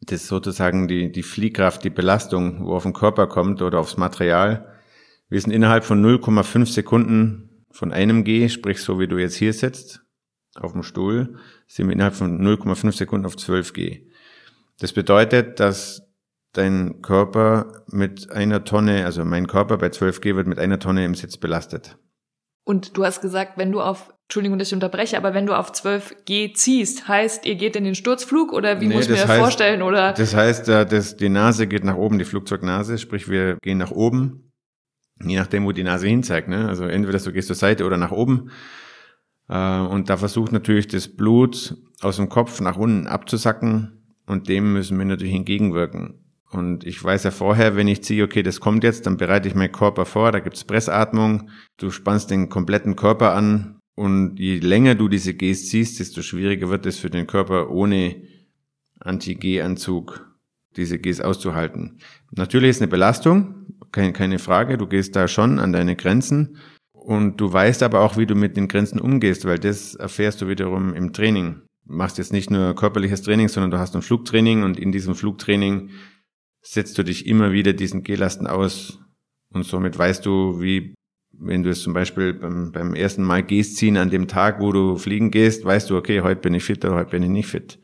das 0.02 0.28
sozusagen 0.28 0.88
die, 0.88 1.12
die 1.12 1.24
Fliehkraft, 1.24 1.84
die 1.84 1.90
Belastung, 1.90 2.66
wo 2.66 2.76
auf 2.76 2.84
den 2.84 2.94
Körper 2.94 3.26
kommt 3.26 3.62
oder 3.62 3.80
aufs 3.80 3.98
Material. 3.98 4.72
Wir 5.30 5.42
sind 5.42 5.52
innerhalb 5.52 5.84
von 5.84 6.04
0,5 6.06 6.68
Sekunden 6.68 7.66
von 7.72 7.92
einem 7.92 8.24
G, 8.24 8.50
sprich 8.50 8.82
so 8.82 9.00
wie 9.00 9.08
du 9.08 9.18
jetzt 9.18 9.36
hier 9.36 9.54
sitzt, 9.54 10.04
auf 10.56 10.74
dem 10.74 10.84
Stuhl, 10.84 11.38
sind 11.68 11.88
wir 11.88 11.94
innerhalb 11.94 12.14
von 12.14 12.40
0,5 12.40 12.92
Sekunden 12.92 13.26
auf 13.26 13.38
12 13.38 13.74
G. 13.74 14.08
Das 14.80 14.94
bedeutet, 14.94 15.60
dass 15.60 16.03
dein 16.54 17.02
Körper 17.02 17.84
mit 17.88 18.32
einer 18.32 18.64
Tonne, 18.64 19.06
also 19.06 19.26
mein 19.26 19.48
Körper 19.48 19.78
bei 19.78 19.88
12G 19.88 20.36
wird 20.36 20.48
mit 20.48 20.60
einer 20.60 20.80
Tonne 20.80 21.04
im 21.04 21.16
Sitz 21.16 21.38
belastet. 21.38 21.98
Und 22.66 22.96
du 22.96 23.04
hast 23.04 23.22
gesagt, 23.22 23.58
wenn 23.58 23.72
du 23.72 23.82
auf, 23.82 24.14
Entschuldigung, 24.24 24.58
dass 24.58 24.70
ich 24.70 24.74
unterbreche, 24.74 25.18
aber 25.18 25.34
wenn 25.34 25.46
du 25.46 25.58
auf 25.58 25.72
12G 25.74 26.54
ziehst, 26.54 27.08
heißt, 27.08 27.46
ihr 27.46 27.56
geht 27.56 27.76
in 27.76 27.84
den 27.84 27.96
Sturzflug 27.96 28.54
oder 28.54 28.80
wie 28.80 28.88
nee, 28.88 28.96
muss 28.96 29.06
ich 29.06 29.12
mir 29.12 29.18
das 29.18 29.28
heißt, 29.28 29.40
vorstellen? 29.42 29.82
Oder? 29.82 30.14
Das 30.14 30.34
heißt, 30.34 30.70
äh, 30.70 30.86
das, 30.86 31.18
die 31.18 31.28
Nase 31.28 31.68
geht 31.68 31.84
nach 31.84 31.98
oben, 31.98 32.20
die 32.20 32.26
Flugzeugnase, 32.26 32.98
sprich 32.98 33.28
wir 33.30 33.58
gehen 33.62 33.80
nach 33.80 33.92
oben, 33.92 34.54
je 35.22 35.36
nachdem, 35.36 35.66
wo 35.66 35.74
die 35.74 35.84
Nase 35.84 36.08
hinzeigt. 36.08 36.48
Ne? 36.48 36.70
Also 36.70 36.86
entweder 36.86 37.20
du 37.20 37.34
gehst 37.34 37.48
zur 37.48 37.58
Seite 37.58 37.86
oder 37.86 37.98
nach 37.98 38.12
oben. 38.12 38.50
Äh, 39.50 39.80
und 39.80 40.10
da 40.10 40.16
versucht 40.16 40.54
natürlich 40.54 40.88
das 40.88 41.10
Blut 41.10 41.76
aus 42.02 42.16
dem 42.16 42.30
Kopf 42.30 42.62
nach 42.62 42.78
unten 42.78 43.08
abzusacken 43.08 44.16
und 44.26 44.48
dem 44.48 44.72
müssen 44.72 44.98
wir 44.98 45.06
natürlich 45.06 45.36
entgegenwirken. 45.36 46.23
Und 46.54 46.84
ich 46.86 47.04
weiß 47.04 47.24
ja 47.24 47.32
vorher, 47.32 47.76
wenn 47.76 47.88
ich 47.88 48.04
ziehe, 48.04 48.24
okay, 48.24 48.44
das 48.44 48.60
kommt 48.60 48.84
jetzt, 48.84 49.06
dann 49.06 49.18
bereite 49.18 49.48
ich 49.48 49.56
meinen 49.56 49.72
Körper 49.72 50.06
vor, 50.06 50.32
da 50.32 50.40
gibt's 50.40 50.64
Pressatmung, 50.64 51.50
du 51.78 51.90
spannst 51.90 52.30
den 52.30 52.50
kompletten 52.50 52.96
Körper 52.96 53.34
an 53.34 53.80
und 53.96 54.40
je 54.40 54.60
länger 54.60 54.96
du 54.96 55.08
diese 55.08 55.34
Gs 55.34 55.70
ziehst, 55.70 56.00
desto 56.00 56.22
schwieriger 56.22 56.70
wird 56.70 56.86
es 56.86 56.98
für 56.98 57.10
den 57.10 57.28
Körper 57.28 57.72
ohne 57.72 58.22
Anti-G-Anzug 59.00 60.30
diese 60.76 61.00
Gs 61.00 61.22
auszuhalten. 61.22 62.00
Natürlich 62.32 62.72
ist 62.72 62.82
eine 62.82 62.90
Belastung, 62.90 63.66
keine, 63.92 64.14
keine 64.14 64.40
Frage, 64.40 64.78
du 64.78 64.88
gehst 64.88 65.16
da 65.16 65.28
schon 65.28 65.60
an 65.60 65.74
deine 65.74 65.96
Grenzen 65.96 66.58
und 66.92 67.38
du 67.38 67.52
weißt 67.52 67.84
aber 67.84 68.02
auch, 68.02 68.18
wie 68.18 68.26
du 68.26 68.36
mit 68.36 68.58
den 68.58 68.68
Grenzen 68.68 69.00
umgehst, 69.00 69.46
weil 69.46 69.60
das 69.60 69.96
erfährst 69.96 70.42
du 70.42 70.48
wiederum 70.48 70.94
im 70.94 71.14
Training. 71.14 71.62
Du 71.86 71.94
machst 71.94 72.18
jetzt 72.18 72.32
nicht 72.32 72.50
nur 72.50 72.76
körperliches 72.76 73.22
Training, 73.24 73.50
sondern 73.50 73.72
du 73.72 73.78
hast 73.78 73.96
ein 73.96 74.02
Flugtraining 74.02 74.64
und 74.64 74.80
in 74.80 74.92
diesem 74.92 75.16
Flugtraining 75.16 75.90
setzt 76.64 76.98
du 76.98 77.04
dich 77.04 77.28
immer 77.28 77.52
wieder 77.52 77.74
diesen 77.74 78.04
Gelasten 78.04 78.48
aus 78.48 79.00
und 79.54 79.66
somit 79.66 79.98
weißt 79.98 80.26
du, 80.26 80.62
wie 80.62 80.96
wenn 81.38 81.64
du 81.64 81.70
es 81.70 81.82
zum 81.82 81.94
Beispiel 81.94 82.34
beim, 82.34 82.72
beim 82.72 82.94
ersten 82.94 83.24
Mal 83.24 83.44
gehst 83.44 83.78
ziehen 83.78 83.98
an 83.98 84.10
dem 84.10 84.28
Tag, 84.28 84.60
wo 84.60 84.72
du 84.72 84.98
fliegen 84.98 85.32
gehst, 85.32 85.66
weißt 85.66 85.90
du, 85.90 85.98
okay, 85.98 86.22
heute 86.22 86.42
bin 86.42 86.54
ich 86.54 86.64
fit 86.64 86.84
oder 86.86 86.96
heute 86.96 87.12
bin 87.12 87.24
ich 87.24 87.30
nicht 87.30 87.48
fit. 87.48 87.80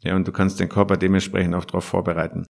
Ja, 0.00 0.16
und 0.16 0.26
du 0.26 0.32
kannst 0.32 0.60
den 0.60 0.68
Körper 0.68 0.96
dementsprechend 0.96 1.54
auch 1.54 1.66
darauf 1.66 1.84
vorbereiten. 1.84 2.46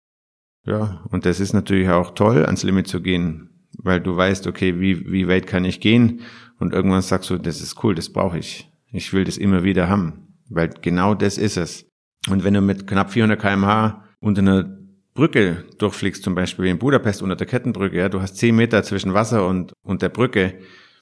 Ja, 0.65 1.05
und 1.11 1.27
das 1.27 1.41
ist 1.41 1.53
natürlich 1.53 1.89
auch 1.89 2.13
toll, 2.13 2.45
ans 2.47 2.63
Limit 2.63 2.87
zu 2.87 3.03
gehen, 3.03 3.67
weil 3.79 4.01
du 4.01 4.17
weißt, 4.17 4.47
okay, 4.47 4.81
wie, 4.81 5.11
wie 5.11 5.27
weit 5.27 5.47
kann 5.47 5.65
ich 5.65 5.81
gehen? 5.81 6.21
Und 6.59 6.75
irgendwann 6.75 7.03
sagst 7.03 7.29
du, 7.31 7.39
das 7.39 7.61
ist 7.61 7.83
cool, 7.83 7.95
das 7.95 8.13
brauche 8.13 8.39
ich. 8.39 8.71
Ich 8.93 9.13
will 9.13 9.25
das 9.25 9.37
immer 9.37 9.65
wieder 9.65 9.89
haben, 9.89 10.35
weil 10.49 10.69
genau 10.69 11.15
das 11.15 11.39
ist 11.39 11.57
es. 11.57 11.89
Und 12.29 12.45
wenn 12.45 12.55
du 12.55 12.61
mit 12.61 12.87
knapp 12.87 13.11
400 13.11 13.41
kmh 13.41 14.05
unter 14.21 14.43
einer 14.43 14.80
Brücke 15.21 15.65
durchfliegst, 15.77 16.23
zum 16.23 16.35
Beispiel 16.35 16.65
in 16.65 16.79
Budapest 16.79 17.21
unter 17.21 17.37
der 17.37 17.47
Kettenbrücke, 17.47 17.99
ja, 17.99 18.09
du 18.09 18.23
hast 18.23 18.39
zehn 18.39 18.57
Meter 18.57 18.83
zwischen 18.83 19.13
Wasser 19.13 19.47
und, 19.47 19.75
und 19.83 20.01
der 20.01 20.09
Brücke, 20.09 20.55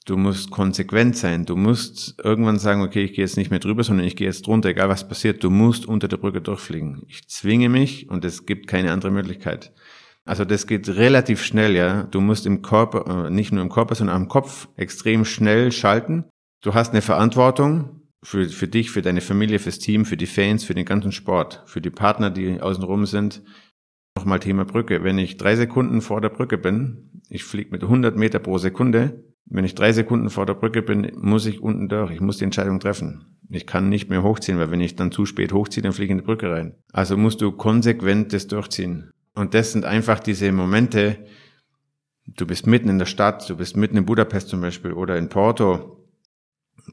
du 0.05 0.17
musst 0.17 0.51
konsequent 0.51 1.15
sein. 1.15 1.45
Du 1.45 1.55
musst 1.55 2.15
irgendwann 2.21 2.59
sagen, 2.59 2.81
okay, 2.81 3.05
ich 3.05 3.13
gehe 3.13 3.23
jetzt 3.23 3.37
nicht 3.37 3.49
mehr 3.49 3.61
drüber, 3.61 3.81
sondern 3.81 4.05
ich 4.05 4.17
gehe 4.17 4.27
jetzt 4.27 4.45
drunter, 4.45 4.67
egal 4.67 4.89
was 4.89 5.07
passiert. 5.07 5.41
Du 5.41 5.49
musst 5.49 5.85
unter 5.85 6.09
der 6.09 6.17
Brücke 6.17 6.41
durchfliegen. 6.41 7.03
Ich 7.07 7.29
zwinge 7.29 7.69
mich 7.69 8.09
und 8.09 8.25
es 8.25 8.45
gibt 8.45 8.67
keine 8.67 8.91
andere 8.91 9.11
Möglichkeit. 9.11 9.71
Also 10.25 10.43
das 10.43 10.67
geht 10.67 10.89
relativ 10.89 11.41
schnell, 11.41 11.73
ja. 11.73 12.03
Du 12.03 12.19
musst 12.19 12.45
im 12.45 12.61
Körper, 12.61 13.27
äh, 13.27 13.29
nicht 13.29 13.53
nur 13.53 13.63
im 13.63 13.69
Körper, 13.69 13.95
sondern 13.95 14.17
am 14.17 14.27
Kopf 14.27 14.67
extrem 14.75 15.23
schnell 15.23 15.71
schalten. 15.71 16.25
Du 16.61 16.73
hast 16.73 16.91
eine 16.91 17.01
Verantwortung 17.01 18.01
für, 18.21 18.49
für 18.49 18.67
dich, 18.67 18.91
für 18.91 19.01
deine 19.01 19.21
Familie, 19.21 19.59
fürs 19.59 19.79
Team, 19.79 20.03
für 20.03 20.17
die 20.17 20.25
Fans, 20.25 20.65
für 20.65 20.75
den 20.75 20.83
ganzen 20.83 21.13
Sport, 21.13 21.63
für 21.67 21.79
die 21.79 21.89
Partner, 21.89 22.29
die 22.29 22.59
außenrum 22.59 23.05
sind. 23.05 23.41
Nochmal 24.19 24.41
Thema 24.41 24.65
Brücke. 24.65 25.01
Wenn 25.01 25.17
ich 25.17 25.37
drei 25.37 25.55
Sekunden 25.55 26.01
vor 26.01 26.19
der 26.19 26.27
Brücke 26.27 26.57
bin, 26.57 27.09
ich 27.29 27.45
fliege 27.45 27.71
mit 27.71 27.83
100 27.83 28.17
Meter 28.17 28.39
pro 28.39 28.57
Sekunde, 28.57 29.23
wenn 29.45 29.63
ich 29.63 29.75
drei 29.75 29.93
Sekunden 29.93 30.29
vor 30.29 30.45
der 30.45 30.55
Brücke 30.55 30.81
bin, 30.81 31.09
muss 31.15 31.45
ich 31.45 31.61
unten 31.61 31.87
durch. 31.87 32.11
Ich 32.11 32.19
muss 32.19 32.37
die 32.37 32.43
Entscheidung 32.43 32.81
treffen. 32.81 33.37
Ich 33.49 33.65
kann 33.65 33.87
nicht 33.87 34.09
mehr 34.09 34.21
hochziehen, 34.21 34.59
weil 34.59 34.71
wenn 34.71 34.81
ich 34.81 34.97
dann 34.97 35.13
zu 35.13 35.25
spät 35.25 35.53
hochziehe, 35.53 35.81
dann 35.81 35.93
fliege 35.93 36.07
ich 36.07 36.11
in 36.11 36.17
die 36.17 36.25
Brücke 36.25 36.51
rein. 36.51 36.75
Also 36.91 37.15
musst 37.15 37.39
du 37.39 37.53
konsequent 37.53 38.33
das 38.33 38.47
durchziehen. 38.47 39.09
Und 39.35 39.53
das 39.53 39.71
sind 39.71 39.85
einfach 39.85 40.19
diese 40.19 40.51
Momente, 40.51 41.23
du 42.25 42.45
bist 42.45 42.67
mitten 42.67 42.89
in 42.89 42.99
der 42.99 43.05
Stadt, 43.05 43.49
du 43.49 43.55
bist 43.55 43.77
mitten 43.77 43.95
in 43.95 44.05
Budapest 44.05 44.49
zum 44.49 44.59
Beispiel 44.59 44.91
oder 44.91 45.17
in 45.17 45.29
Porto. 45.29 46.05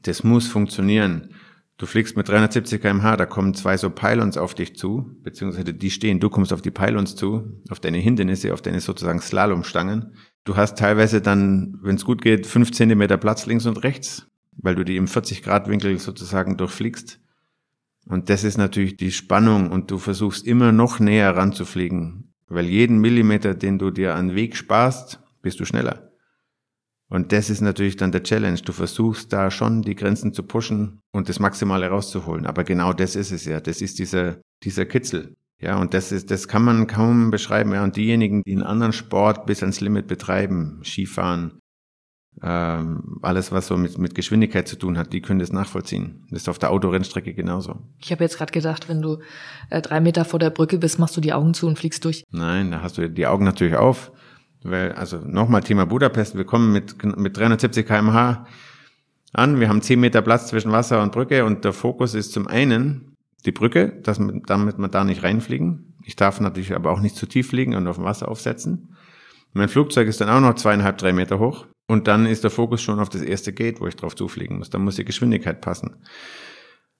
Das 0.03 0.23
muss 0.23 0.47
funktionieren. 0.47 1.31
Du 1.77 1.85
fliegst 1.85 2.17
mit 2.17 2.27
370 2.27 2.81
kmh, 2.81 3.17
da 3.17 3.27
kommen 3.27 3.53
zwei 3.53 3.77
so 3.77 3.91
Pylons 3.91 4.35
auf 4.37 4.55
dich 4.55 4.75
zu, 4.75 5.15
beziehungsweise 5.21 5.75
die 5.75 5.91
stehen, 5.91 6.19
du 6.19 6.29
kommst 6.29 6.51
auf 6.51 6.63
die 6.63 6.71
Pylons 6.71 7.15
zu, 7.15 7.61
auf 7.69 7.79
deine 7.79 7.99
Hindernisse, 7.99 8.51
auf 8.51 8.63
deine 8.63 8.81
sozusagen 8.81 9.21
Slalomstangen. 9.21 10.15
Du 10.43 10.55
hast 10.55 10.79
teilweise 10.79 11.21
dann, 11.21 11.77
wenn 11.83 11.95
es 11.95 12.05
gut 12.05 12.23
geht, 12.23 12.47
fünf 12.47 12.71
Zentimeter 12.71 13.17
Platz 13.17 13.45
links 13.45 13.67
und 13.67 13.83
rechts, 13.83 14.27
weil 14.53 14.73
du 14.73 14.83
die 14.83 14.97
im 14.97 15.07
40 15.07 15.43
Grad 15.43 15.69
Winkel 15.69 15.99
sozusagen 15.99 16.57
durchfliegst. 16.57 17.19
Und 18.07 18.29
das 18.29 18.43
ist 18.43 18.57
natürlich 18.57 18.97
die 18.97 19.11
Spannung 19.11 19.69
und 19.69 19.91
du 19.91 19.99
versuchst 19.99 20.47
immer 20.47 20.71
noch 20.71 20.99
näher 20.99 21.35
ranzufliegen, 21.35 22.33
weil 22.47 22.65
jeden 22.65 22.97
Millimeter, 22.99 23.53
den 23.53 23.77
du 23.77 23.91
dir 23.91 24.15
an 24.15 24.33
Weg 24.33 24.55
sparst, 24.55 25.19
bist 25.43 25.59
du 25.59 25.65
schneller. 25.65 26.06
Und 27.09 27.31
das 27.31 27.49
ist 27.49 27.61
natürlich 27.61 27.95
dann 27.95 28.11
der 28.11 28.23
Challenge. 28.23 28.59
Du 28.59 28.73
versuchst 28.73 29.31
da 29.31 29.49
schon 29.49 29.81
die 29.81 29.95
Grenzen 29.95 30.33
zu 30.33 30.43
pushen 30.43 30.99
und 31.13 31.29
das 31.29 31.39
Maximale 31.39 31.87
rauszuholen. 31.87 32.45
Aber 32.45 32.63
genau 32.63 32.91
das 32.91 33.15
ist 33.15 33.31
es 33.31 33.45
ja. 33.45 33.61
Das 33.61 33.81
ist 33.81 33.99
dieser, 33.99 34.41
dieser 34.63 34.85
Kitzel. 34.85 35.35
Ja, 35.59 35.79
und 35.79 35.93
das 35.93 36.11
ist, 36.11 36.29
das 36.29 36.47
kann 36.47 36.63
man 36.63 36.85
kaum 36.85 37.31
beschreiben. 37.31 37.73
Ja, 37.73 37.83
und 37.83 37.95
diejenigen, 37.95 38.43
die 38.43 38.53
einen 38.53 38.63
anderen 38.63 38.93
Sport 38.93 39.45
bis 39.45 39.61
ans 39.61 39.79
Limit 39.79 40.07
betreiben, 40.07 40.81
Skifahren, 40.83 41.59
ähm, 42.43 43.17
alles, 43.23 43.51
was 43.51 43.67
so 43.67 43.77
mit, 43.77 43.97
mit 43.97 44.13
Geschwindigkeit 44.13 44.67
zu 44.67 44.75
tun 44.75 44.97
hat, 44.97 45.11
die 45.13 45.21
können 45.21 45.39
das 45.39 45.51
nachvollziehen. 45.51 46.27
Das 46.29 46.43
ist 46.43 46.49
auf 46.49 46.59
der 46.59 46.69
Autorennstrecke 46.69 47.33
genauso. 47.33 47.79
Ich 47.99 48.11
habe 48.11 48.23
jetzt 48.23 48.37
gerade 48.37 48.51
gedacht, 48.51 48.89
wenn 48.89 49.01
du 49.01 49.19
äh, 49.71 49.81
drei 49.81 49.99
Meter 49.99 50.25
vor 50.25 50.39
der 50.39 50.51
Brücke 50.51 50.77
bist, 50.77 50.99
machst 50.99 51.17
du 51.17 51.21
die 51.21 51.33
Augen 51.33 51.55
zu 51.55 51.67
und 51.67 51.79
fliegst 51.79 52.05
durch. 52.05 52.23
Nein, 52.29 52.69
da 52.71 52.81
hast 52.83 52.97
du 52.97 53.09
die 53.09 53.25
Augen 53.25 53.45
natürlich 53.45 53.75
auf. 53.75 54.11
Weil, 54.63 54.93
also 54.93 55.17
nochmal 55.17 55.61
Thema 55.61 55.85
Budapest, 55.85 56.35
wir 56.35 56.45
kommen 56.45 56.71
mit, 56.71 57.03
mit 57.03 57.37
370 57.37 57.85
kmh 57.85 58.45
an, 59.33 59.59
wir 59.59 59.69
haben 59.69 59.81
10 59.81 59.99
Meter 59.99 60.21
Platz 60.21 60.47
zwischen 60.47 60.71
Wasser 60.71 61.01
und 61.01 61.11
Brücke 61.11 61.45
und 61.45 61.63
der 61.63 61.73
Fokus 61.73 62.13
ist 62.13 62.31
zum 62.31 62.47
einen 62.47 63.15
die 63.45 63.51
Brücke, 63.51 63.99
dass, 64.03 64.19
damit 64.45 64.77
wir 64.77 64.87
da 64.87 65.03
nicht 65.03 65.23
reinfliegen. 65.23 65.95
Ich 66.03 66.15
darf 66.15 66.39
natürlich 66.39 66.73
aber 66.73 66.91
auch 66.91 67.01
nicht 67.01 67.15
zu 67.15 67.25
tief 67.27 67.49
fliegen 67.49 67.75
und 67.75 67.87
auf 67.87 67.97
dem 67.97 68.05
Wasser 68.05 68.29
aufsetzen. 68.29 68.95
Mein 69.53 69.69
Flugzeug 69.69 70.07
ist 70.07 70.21
dann 70.21 70.29
auch 70.29 70.41
noch 70.41 70.55
zweieinhalb, 70.55 70.97
drei 70.97 71.13
Meter 71.13 71.39
hoch. 71.39 71.65
Und 71.87 72.07
dann 72.07 72.25
ist 72.25 72.43
der 72.43 72.51
Fokus 72.51 72.81
schon 72.81 72.99
auf 72.99 73.09
das 73.09 73.21
erste 73.21 73.53
Gate, 73.53 73.79
wo 73.79 73.87
ich 73.87 73.95
drauf 73.95 74.15
zufliegen 74.15 74.57
muss. 74.57 74.69
Da 74.69 74.77
muss 74.77 74.97
die 74.97 75.05
Geschwindigkeit 75.05 75.61
passen. 75.61 75.95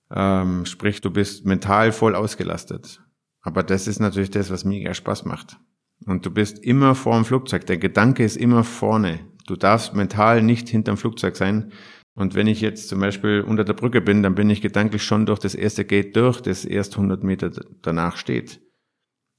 Ähm, 0.10 0.66
sprich, 0.66 1.02
du 1.02 1.12
bist 1.12 1.46
mental 1.46 1.92
voll 1.92 2.16
ausgelastet. 2.16 3.02
Aber 3.42 3.64
das 3.64 3.88
ist 3.88 4.00
natürlich 4.00 4.32
das, 4.32 4.50
was 4.50 4.64
mega 4.64 4.94
Spaß 4.94 5.26
macht. 5.26 5.58
Und 6.06 6.26
du 6.26 6.32
bist 6.32 6.60
immer 6.60 6.96
vor 6.96 7.16
dem 7.16 7.26
Flugzeug. 7.26 7.66
Der 7.66 7.78
Gedanke 7.78 8.24
ist 8.24 8.38
immer 8.38 8.64
vorne. 8.64 9.20
Du 9.48 9.56
darfst 9.56 9.94
mental 9.94 10.42
nicht 10.42 10.70
hinterm 10.70 10.98
Flugzeug 10.98 11.36
sein. 11.36 11.72
Und 12.14 12.36
wenn 12.36 12.48
ich 12.48 12.62
jetzt 12.62 12.90
zum 12.90 13.00
Beispiel 13.00 13.42
unter 13.42 13.64
der 13.64 13.74
Brücke 13.74 14.02
bin, 14.02 14.24
dann 14.24 14.36
bin 14.36 14.50
ich 14.50 14.62
gedanklich 14.62 15.04
schon 15.04 15.26
durch 15.26 15.40
das 15.40 15.56
erste 15.56 15.86
Gate 15.86 16.16
durch, 16.16 16.42
das 16.42 16.66
erst 16.66 16.96
100 16.96 17.24
Meter 17.24 17.52
danach 17.82 18.18
steht. 18.18 18.60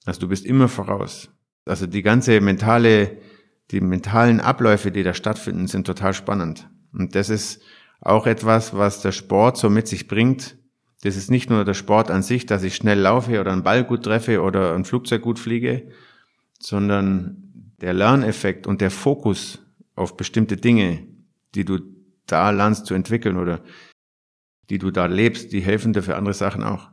Also 0.05 0.21
du 0.21 0.29
bist 0.29 0.47
immer 0.47 0.69
voraus. 0.69 1.29
Also 1.65 1.87
die 1.87 2.03
ganze 2.03 2.41
mentale, 2.41 3.19
die 3.71 3.81
mentalen 3.81 4.41
Abläufe, 4.41 4.91
die 4.91 5.03
da 5.03 5.13
stattfinden, 5.13 5.67
sind 5.67 5.87
total 5.87 6.15
spannend. 6.15 6.71
Und 6.93 7.15
das 7.15 7.31
ist 7.31 7.63
auch 8.01 8.27
etwas, 8.27 8.75
was 8.75 9.03
der 9.03 9.13
Sport 9.13 9.57
so 9.59 9.69
mit 9.69 9.89
sich 9.89 10.09
bringt. 10.09 10.57
Das 11.03 11.17
ist 11.17 11.31
nicht 11.31 11.51
nur 11.51 11.65
der 11.65 11.75
Sport 11.75 12.11
an 12.11 12.23
sich, 12.23 12.47
dass 12.47 12.63
ich 12.63 12.77
schnell 12.77 13.01
laufe 13.01 13.41
oder 13.41 13.53
einen 13.53 13.65
Ball 13.65 13.85
gut 13.85 14.05
treffe 14.05 14.41
oder 14.41 14.75
ein 14.75 14.85
Flugzeug 14.85 15.23
gut 15.23 15.39
fliege, 15.39 15.91
sondern 16.63 17.73
der 17.81 17.95
Lerneffekt 17.95 18.67
und 18.67 18.81
der 18.81 18.91
Fokus 18.91 19.61
auf 19.95 20.17
bestimmte 20.17 20.57
Dinge, 20.57 21.07
die 21.55 21.65
du 21.65 21.79
da 22.27 22.51
lernst 22.51 22.87
zu 22.87 22.95
entwickeln 22.95 23.37
oder 23.37 23.61
die 24.71 24.79
du 24.79 24.91
da 24.91 25.07
lebst, 25.07 25.53
die 25.53 25.61
helfen 25.61 25.93
dir 25.93 26.03
für 26.03 26.17
andere 26.17 26.35
Sachen 26.35 26.63
auch. 26.63 26.91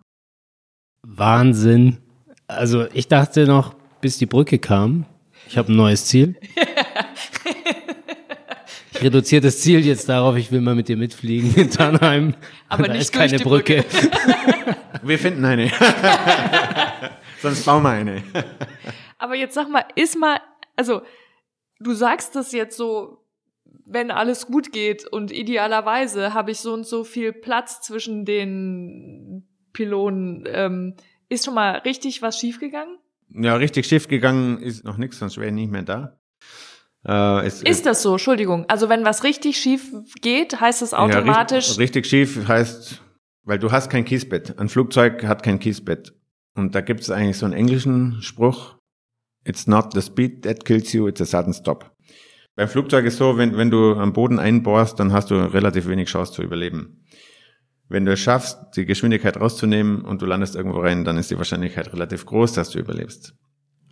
Wahnsinn. 1.03 1.97
Also 2.47 2.87
ich 2.93 3.07
dachte 3.07 3.45
noch, 3.45 3.75
bis 4.01 4.17
die 4.17 4.25
Brücke 4.25 4.59
kam, 4.59 5.05
ich 5.47 5.57
habe 5.57 5.71
ein 5.71 5.75
neues 5.75 6.05
Ziel. 6.05 6.35
Ich 8.95 9.01
reduziere 9.01 9.41
das 9.41 9.59
Ziel 9.59 9.85
jetzt 9.85 10.07
darauf, 10.07 10.37
ich 10.37 10.53
will 10.53 10.61
mal 10.61 10.73
mit 10.73 10.87
dir 10.87 10.95
mitfliegen 10.95 11.53
in 11.55 11.69
Tannheim. 11.69 12.33
Aber 12.69 12.87
da 12.87 12.93
nicht 12.93 13.01
ist 13.01 13.11
keine 13.11 13.37
durch 13.37 13.41
die 13.41 13.43
Brücke. 13.43 13.83
Brücke. 13.83 14.77
Wir 15.03 15.19
finden 15.19 15.43
eine. 15.43 15.69
Sonst 17.41 17.65
bauen 17.65 17.83
wir 17.83 17.89
eine. 17.89 18.23
Aber 19.17 19.35
jetzt 19.35 19.53
sag 19.53 19.69
mal, 19.69 19.85
ist 19.95 20.17
mal, 20.17 20.39
also 20.75 21.01
du 21.79 21.93
sagst 21.93 22.35
das 22.35 22.51
jetzt 22.51 22.77
so, 22.77 23.23
wenn 23.85 24.11
alles 24.11 24.47
gut 24.47 24.71
geht 24.71 25.05
und 25.07 25.31
idealerweise 25.31 26.33
habe 26.33 26.51
ich 26.51 26.59
so 26.59 26.73
und 26.73 26.85
so 26.85 27.03
viel 27.03 27.33
Platz 27.33 27.81
zwischen 27.81 28.25
den 28.25 29.47
Pylonen. 29.73 30.43
Ähm, 30.47 30.95
ist 31.29 31.45
schon 31.45 31.53
mal 31.55 31.77
richtig 31.79 32.21
was 32.21 32.39
schiefgegangen? 32.39 32.97
Ja, 33.29 33.55
richtig 33.55 33.87
schief 33.87 34.07
gegangen 34.07 34.59
ist 34.61 34.83
noch 34.85 34.97
nichts, 34.97 35.19
sonst 35.19 35.37
wäre 35.37 35.47
ich 35.47 35.53
nicht 35.53 35.71
mehr 35.71 35.81
da. 35.83 36.19
Äh, 37.07 37.45
es, 37.45 37.61
Ist 37.61 37.85
das 37.85 38.01
so? 38.01 38.13
Entschuldigung. 38.13 38.65
Also 38.67 38.89
wenn 38.89 39.05
was 39.05 39.23
richtig 39.23 39.57
schief 39.57 39.91
geht, 40.21 40.59
heißt 40.59 40.81
das 40.81 40.91
Ja, 40.91 40.99
automatisch. 40.99 41.77
richtig, 41.77 41.79
richtig 41.79 42.05
schief 42.07 42.47
heißt, 42.47 43.01
weil 43.43 43.59
du 43.59 43.71
hast 43.71 43.89
kein 43.89 44.05
Kiesbett. 44.05 44.57
Ein 44.59 44.69
Flugzeug 44.69 45.23
hat 45.25 45.43
kein 45.43 45.59
Kiesbett. 45.59 46.13
Und 46.55 46.73
da 46.73 46.81
gibt 46.81 47.01
es 47.01 47.09
eigentlich 47.11 47.37
so 47.37 47.45
einen 47.45 47.53
englischen 47.53 48.21
Spruch. 48.21 48.74
It's 49.45 49.67
not 49.67 49.93
the 49.93 50.01
speed 50.01 50.43
that 50.43 50.65
kills 50.65 50.91
you, 50.93 51.07
it's 51.07 51.21
a 51.21 51.25
sudden 51.25 51.53
stop. 51.53 51.91
Beim 52.55 52.67
Flugzeug 52.67 53.05
ist 53.05 53.17
so, 53.17 53.37
wenn, 53.37 53.57
wenn 53.57 53.69
du 53.69 53.93
am 53.93 54.13
Boden 54.13 54.39
einbohrst, 54.39 54.99
dann 54.99 55.13
hast 55.13 55.29
du 55.29 55.35
relativ 55.35 55.87
wenig 55.87 56.09
Chance 56.09 56.33
zu 56.33 56.41
überleben. 56.41 57.05
Wenn 57.87 58.05
du 58.05 58.13
es 58.13 58.19
schaffst, 58.19 58.57
die 58.75 58.85
Geschwindigkeit 58.85 59.39
rauszunehmen 59.39 60.01
und 60.01 60.21
du 60.21 60.25
landest 60.25 60.55
irgendwo 60.55 60.79
rein, 60.79 61.03
dann 61.03 61.17
ist 61.17 61.29
die 61.29 61.37
Wahrscheinlichkeit 61.37 61.93
relativ 61.93 62.25
groß, 62.25 62.53
dass 62.53 62.71
du 62.71 62.79
überlebst. 62.79 63.35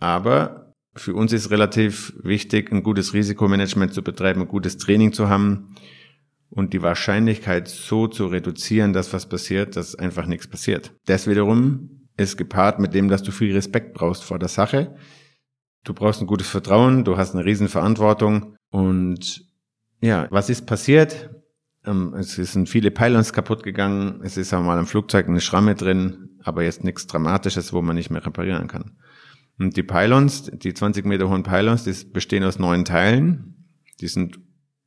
Aber 0.00 0.72
für 0.96 1.14
uns 1.14 1.32
ist 1.32 1.50
relativ 1.50 2.12
wichtig, 2.22 2.72
ein 2.72 2.82
gutes 2.82 3.14
Risikomanagement 3.14 3.92
zu 3.92 4.02
betreiben, 4.02 4.42
ein 4.42 4.48
gutes 4.48 4.78
Training 4.78 5.12
zu 5.12 5.28
haben 5.28 5.74
und 6.50 6.72
die 6.72 6.82
Wahrscheinlichkeit 6.82 7.68
so 7.68 8.06
zu 8.06 8.26
reduzieren, 8.26 8.92
dass 8.92 9.12
was 9.12 9.28
passiert, 9.28 9.76
dass 9.76 9.94
einfach 9.94 10.26
nichts 10.26 10.46
passiert. 10.46 10.92
Das 11.06 11.28
wiederum 11.28 12.08
ist 12.16 12.36
gepaart 12.36 12.78
mit 12.78 12.94
dem, 12.94 13.08
dass 13.08 13.22
du 13.22 13.32
viel 13.32 13.52
Respekt 13.52 13.94
brauchst 13.94 14.24
vor 14.24 14.38
der 14.38 14.48
Sache. 14.48 14.96
Du 15.84 15.92
brauchst 15.92 16.20
ein 16.20 16.26
gutes 16.26 16.48
Vertrauen, 16.48 17.04
du 17.04 17.16
hast 17.16 17.34
eine 17.34 17.44
riesen 17.44 17.68
Verantwortung 17.68 18.56
und 18.70 19.44
ja, 20.00 20.26
was 20.30 20.50
ist 20.50 20.66
passiert? 20.66 21.30
Ähm, 21.84 22.14
Es 22.14 22.34
sind 22.34 22.68
viele 22.68 22.90
Pylons 22.90 23.32
kaputt 23.32 23.62
gegangen, 23.62 24.20
es 24.22 24.36
ist 24.36 24.52
einmal 24.54 24.78
am 24.78 24.86
Flugzeug 24.86 25.28
eine 25.28 25.40
Schramme 25.40 25.74
drin, 25.74 26.30
aber 26.42 26.62
jetzt 26.62 26.84
nichts 26.84 27.06
Dramatisches, 27.06 27.72
wo 27.72 27.82
man 27.82 27.96
nicht 27.96 28.10
mehr 28.10 28.24
reparieren 28.24 28.66
kann. 28.66 28.96
Und 29.58 29.76
die 29.76 29.82
Pylons, 29.82 30.50
die 30.52 30.74
20 30.74 31.04
Meter 31.04 31.28
hohen 31.28 31.42
Pylons, 31.42 31.84
die 31.84 31.92
bestehen 32.06 32.44
aus 32.44 32.58
neun 32.58 32.84
Teilen. 32.84 33.68
Die 34.00 34.08
sind 34.08 34.40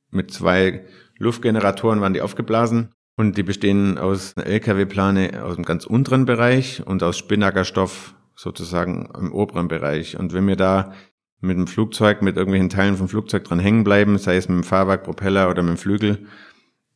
mit 0.10 0.32
zwei 0.32 0.86
Luftgeneratoren 1.18 2.02
waren 2.02 2.14
die 2.14 2.22
aufgeblasen 2.22 2.90
und 3.16 3.38
die 3.38 3.44
bestehen 3.44 3.98
aus 3.98 4.36
einer 4.36 4.46
LKW-Plane 4.46 5.44
aus 5.44 5.56
dem 5.56 5.66
ganz 5.66 5.86
unteren 5.86 6.26
Bereich 6.26 6.86
und 6.86 7.02
aus 7.02 7.18
Spinnackerstoff 7.18 8.16
sozusagen 8.38 9.10
im 9.18 9.34
oberen 9.34 9.68
Bereich. 9.68 10.18
Und 10.18 10.32
wenn 10.32 10.48
wir 10.48 10.56
da 10.56 10.94
mit 11.42 11.58
dem 11.58 11.68
Flugzeug, 11.68 12.22
mit 12.22 12.38
irgendwelchen 12.38 12.70
Teilen 12.70 12.96
vom 12.96 13.10
Flugzeug 13.10 13.44
dran 13.44 13.60
hängen 13.60 13.84
bleiben, 13.84 14.18
sei 14.18 14.38
es 14.38 14.48
mit 14.48 14.58
dem 14.58 14.64
Fahrwerk, 14.64 15.04
Propeller 15.04 15.50
oder 15.50 15.64
mit 15.64 15.72
dem 15.72 15.78
Flügel, 15.78 16.28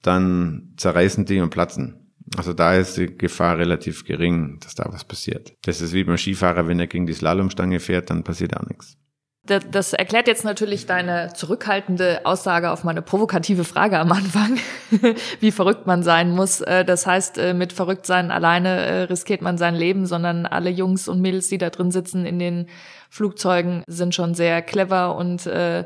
dann 0.02 0.74
zerreißen 0.78 1.26
die 1.26 1.40
und 1.42 1.50
platzen. 1.50 2.14
Also 2.38 2.54
da 2.54 2.76
ist 2.76 2.96
die 2.98 3.18
Gefahr 3.18 3.58
relativ 3.58 4.06
gering, 4.06 4.60
dass 4.62 4.76
da 4.76 4.86
was 4.92 5.04
passiert. 5.04 5.54
Das 5.64 5.82
ist 5.82 5.94
wie 5.94 6.04
beim 6.04 6.18
Skifahrer, 6.18 6.68
wenn 6.68 6.80
er 6.80 6.88
gegen 6.88 7.08
die 7.08 7.14
Slalomstange 7.14 7.80
fährt, 7.80 8.10
dann 8.10 8.24
passiert 8.24 8.56
auch 8.56 8.68
nichts. 8.68 8.98
Das, 9.48 9.64
das 9.72 9.94
erklärt 9.94 10.28
jetzt 10.28 10.46
natürlich 10.46 10.86
deine 10.86 11.34
zurückhaltende 11.34 12.22
Aussage 12.26 12.70
auf 12.70 12.84
meine 12.84 13.02
provokative 13.02 13.64
Frage 13.64 13.98
am 13.98 14.12
Anfang, 14.12 14.60
wie 15.40 15.52
verrückt 15.52 15.88
man 15.88 16.04
sein 16.04 16.32
muss. 16.32 16.62
Äh, 16.62 16.86
Das 16.86 17.08
heißt, 17.08 17.40
äh, 17.40 17.54
mit 17.56 17.74
verrückt 17.74 18.06
sein 18.06 18.30
alleine 18.30 18.70
äh, 18.70 19.02
riskiert 19.04 19.42
man 19.42 19.58
sein 19.58 19.74
Leben, 19.74 20.06
sondern 20.06 20.46
alle 20.46 20.70
Jungs 20.70 21.08
und 21.08 21.22
Mädels, 21.22 21.48
die 21.48 21.58
da 21.58 21.72
drin 21.72 21.90
sitzen 21.90 22.26
in 22.26 22.38
den 22.38 22.68
Flugzeugen, 23.10 23.84
sind 23.88 24.14
schon 24.14 24.36
sehr 24.36 24.62
clever 24.62 25.16
und 25.16 25.48
äh, 25.48 25.86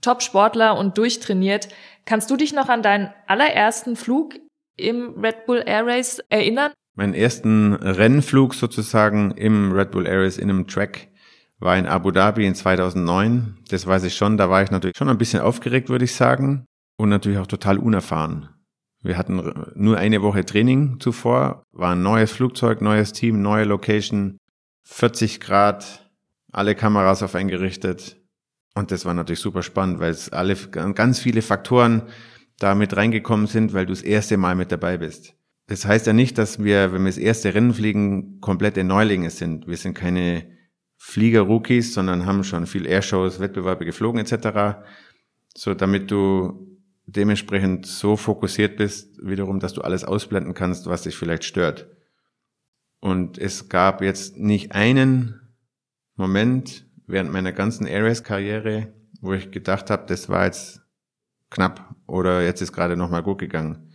Top-Sportler 0.00 0.78
und 0.78 0.96
durchtrainiert. 0.96 1.68
Kannst 2.06 2.30
du 2.30 2.36
dich 2.36 2.54
noch 2.54 2.70
an 2.70 2.82
deinen 2.82 3.12
allerersten 3.26 3.96
Flug 3.96 4.36
im 4.78 5.20
Red 5.20 5.44
Bull 5.44 5.62
Air 5.66 5.86
Race 5.86 6.20
erinnern? 6.30 6.72
Meinen 6.94 7.12
ersten 7.12 7.74
Rennflug 7.74 8.54
sozusagen 8.54 9.32
im 9.32 9.72
Red 9.72 9.90
Bull 9.90 10.06
Ares 10.06 10.38
in 10.38 10.48
einem 10.48 10.66
Track 10.66 11.08
war 11.58 11.76
in 11.76 11.86
Abu 11.86 12.10
Dhabi 12.10 12.46
in 12.46 12.54
2009. 12.54 13.58
Das 13.68 13.86
weiß 13.86 14.04
ich 14.04 14.14
schon. 14.14 14.36
Da 14.36 14.50
war 14.50 14.62
ich 14.62 14.70
natürlich 14.70 14.96
schon 14.96 15.08
ein 15.08 15.18
bisschen 15.18 15.40
aufgeregt, 15.40 15.88
würde 15.88 16.04
ich 16.04 16.14
sagen. 16.14 16.66
Und 16.98 17.08
natürlich 17.08 17.38
auch 17.38 17.46
total 17.46 17.78
unerfahren. 17.78 18.48
Wir 19.02 19.18
hatten 19.18 19.54
nur 19.74 19.98
eine 19.98 20.22
Woche 20.22 20.44
Training 20.44 20.98
zuvor, 20.98 21.62
war 21.72 21.92
ein 21.92 22.02
neues 22.02 22.32
Flugzeug, 22.32 22.80
neues 22.80 23.12
Team, 23.12 23.40
neue 23.40 23.64
Location, 23.64 24.38
40 24.84 25.40
Grad, 25.40 26.10
alle 26.50 26.74
Kameras 26.74 27.22
auf 27.22 27.34
eingerichtet. 27.34 28.20
Und 28.74 28.90
das 28.90 29.04
war 29.04 29.14
natürlich 29.14 29.40
super 29.40 29.62
spannend, 29.62 30.00
weil 30.00 30.10
es 30.10 30.30
alle 30.30 30.56
ganz 30.56 31.20
viele 31.20 31.42
Faktoren 31.42 32.02
da 32.58 32.74
mit 32.74 32.96
reingekommen 32.96 33.46
sind, 33.46 33.74
weil 33.74 33.86
du 33.86 33.92
das 33.92 34.02
erste 34.02 34.38
Mal 34.38 34.54
mit 34.54 34.72
dabei 34.72 34.96
bist. 34.96 35.34
das 35.68 35.84
heißt 35.84 36.06
ja 36.06 36.12
nicht, 36.12 36.38
dass 36.38 36.62
wir, 36.62 36.92
wenn 36.92 37.02
wir 37.02 37.10
das 37.10 37.18
erste 37.18 37.54
Rennen 37.54 37.74
fliegen, 37.74 38.40
komplette 38.40 38.82
Neulinge 38.82 39.30
sind. 39.30 39.66
Wir 39.66 39.76
sind 39.76 39.94
keine 39.94 40.55
Flieger-Rookies, 40.96 41.94
sondern 41.94 42.26
haben 42.26 42.44
schon 42.44 42.66
viel 42.66 42.86
Airshows, 42.86 43.40
Wettbewerbe 43.40 43.84
geflogen 43.84 44.20
etc. 44.20 44.78
So, 45.54 45.74
damit 45.74 46.10
du 46.10 46.78
dementsprechend 47.06 47.86
so 47.86 48.16
fokussiert 48.16 48.76
bist, 48.76 49.18
wiederum, 49.22 49.60
dass 49.60 49.72
du 49.72 49.82
alles 49.82 50.04
ausblenden 50.04 50.54
kannst, 50.54 50.86
was 50.86 51.02
dich 51.02 51.16
vielleicht 51.16 51.44
stört. 51.44 51.88
Und 53.00 53.38
es 53.38 53.68
gab 53.68 54.02
jetzt 54.02 54.36
nicht 54.36 54.72
einen 54.72 55.40
Moment 56.16 56.86
während 57.06 57.32
meiner 57.32 57.52
ganzen 57.52 57.86
Airways-Karriere, 57.86 58.92
wo 59.20 59.32
ich 59.32 59.50
gedacht 59.50 59.90
habe, 59.90 60.06
das 60.06 60.28
war 60.28 60.46
jetzt 60.46 60.82
knapp 61.50 61.94
oder 62.06 62.42
jetzt 62.42 62.60
ist 62.60 62.72
gerade 62.72 62.96
nochmal 62.96 63.22
gut 63.22 63.38
gegangen. 63.38 63.92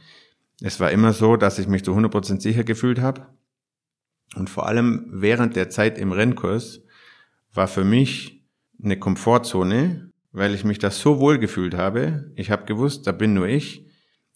Es 0.62 0.80
war 0.80 0.92
immer 0.92 1.12
so, 1.12 1.36
dass 1.36 1.60
ich 1.60 1.68
mich 1.68 1.84
zu 1.84 1.92
100% 1.92 2.40
sicher 2.40 2.64
gefühlt 2.64 3.02
habe. 3.02 3.28
Und 4.36 4.50
vor 4.50 4.68
allem 4.68 5.08
während 5.12 5.56
der 5.56 5.70
Zeit 5.70 5.98
im 5.98 6.12
Rennkurs 6.12 6.82
war 7.54 7.68
für 7.68 7.84
mich 7.84 8.46
eine 8.84 8.98
Komfortzone, 8.98 10.12
weil 10.32 10.56
ich 10.56 10.64
mich 10.64 10.80
da 10.80 10.92
so 10.92 11.20
wohl 11.20 11.38
gefühlt 11.38 11.76
habe. 11.76 12.32
Ich 12.36 12.52
habe 12.52 12.66
gewusst, 12.66 13.08
da 13.08 13.12
bin 13.12 13.34
nur 13.34 13.48
ich. 13.48 13.86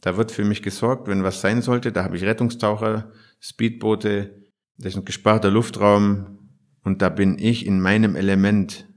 Da 0.01 0.17
wird 0.17 0.31
für 0.31 0.43
mich 0.43 0.61
gesorgt, 0.61 1.07
wenn 1.07 1.23
was 1.23 1.41
sein 1.41 1.61
sollte. 1.61 1.91
Da 1.91 2.03
habe 2.03 2.17
ich 2.17 2.23
Rettungstaucher, 2.23 3.11
Speedboote, 3.39 4.43
das 4.77 4.93
ist 4.93 4.97
ein 4.97 5.05
gesparter 5.05 5.49
Luftraum 5.49 6.49
und 6.83 7.01
da 7.01 7.09
bin 7.09 7.37
ich 7.39 7.65
in 7.65 7.79
meinem 7.79 8.15
Element 8.15 8.87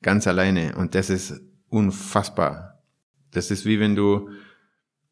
ganz 0.00 0.26
alleine 0.26 0.74
und 0.76 0.94
das 0.94 1.10
ist 1.10 1.40
unfassbar. 1.68 2.82
Das 3.30 3.50
ist 3.50 3.64
wie 3.64 3.78
wenn 3.78 3.94
du 3.94 4.30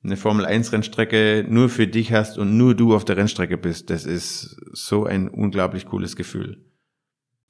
eine 0.03 0.17
Formel 0.17 0.47
1 0.47 0.73
Rennstrecke 0.73 1.45
nur 1.49 1.69
für 1.69 1.87
dich 1.87 2.13
hast 2.13 2.39
und 2.39 2.57
nur 2.57 2.75
du 2.75 2.95
auf 2.95 3.05
der 3.05 3.19
Rennstrecke 3.19 3.59
bist. 3.59 3.91
Das 3.91 4.07
ist 4.07 4.57
so 4.73 5.05
ein 5.05 5.29
unglaublich 5.29 5.87
cooles 5.87 6.17
Gefühl. 6.17 6.65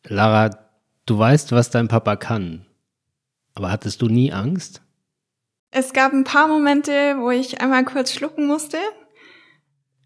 Lara, 0.04 0.69
du 1.10 1.18
weißt, 1.18 1.52
was 1.52 1.70
dein 1.70 1.88
Papa 1.88 2.14
kann. 2.14 2.64
Aber 3.54 3.72
hattest 3.72 4.00
du 4.00 4.06
nie 4.06 4.32
Angst? 4.32 4.80
Es 5.72 5.92
gab 5.92 6.12
ein 6.12 6.24
paar 6.24 6.46
Momente, 6.46 7.16
wo 7.18 7.30
ich 7.30 7.60
einmal 7.60 7.84
kurz 7.84 8.12
schlucken 8.12 8.46
musste. 8.46 8.78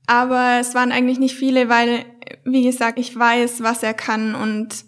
Aber 0.06 0.58
es 0.60 0.74
waren 0.74 0.92
eigentlich 0.92 1.18
nicht 1.18 1.36
viele, 1.36 1.68
weil, 1.68 2.04
wie 2.44 2.64
gesagt, 2.64 2.98
ich 2.98 3.16
weiß, 3.16 3.62
was 3.62 3.82
er 3.82 3.94
kann 3.94 4.34
und 4.34 4.84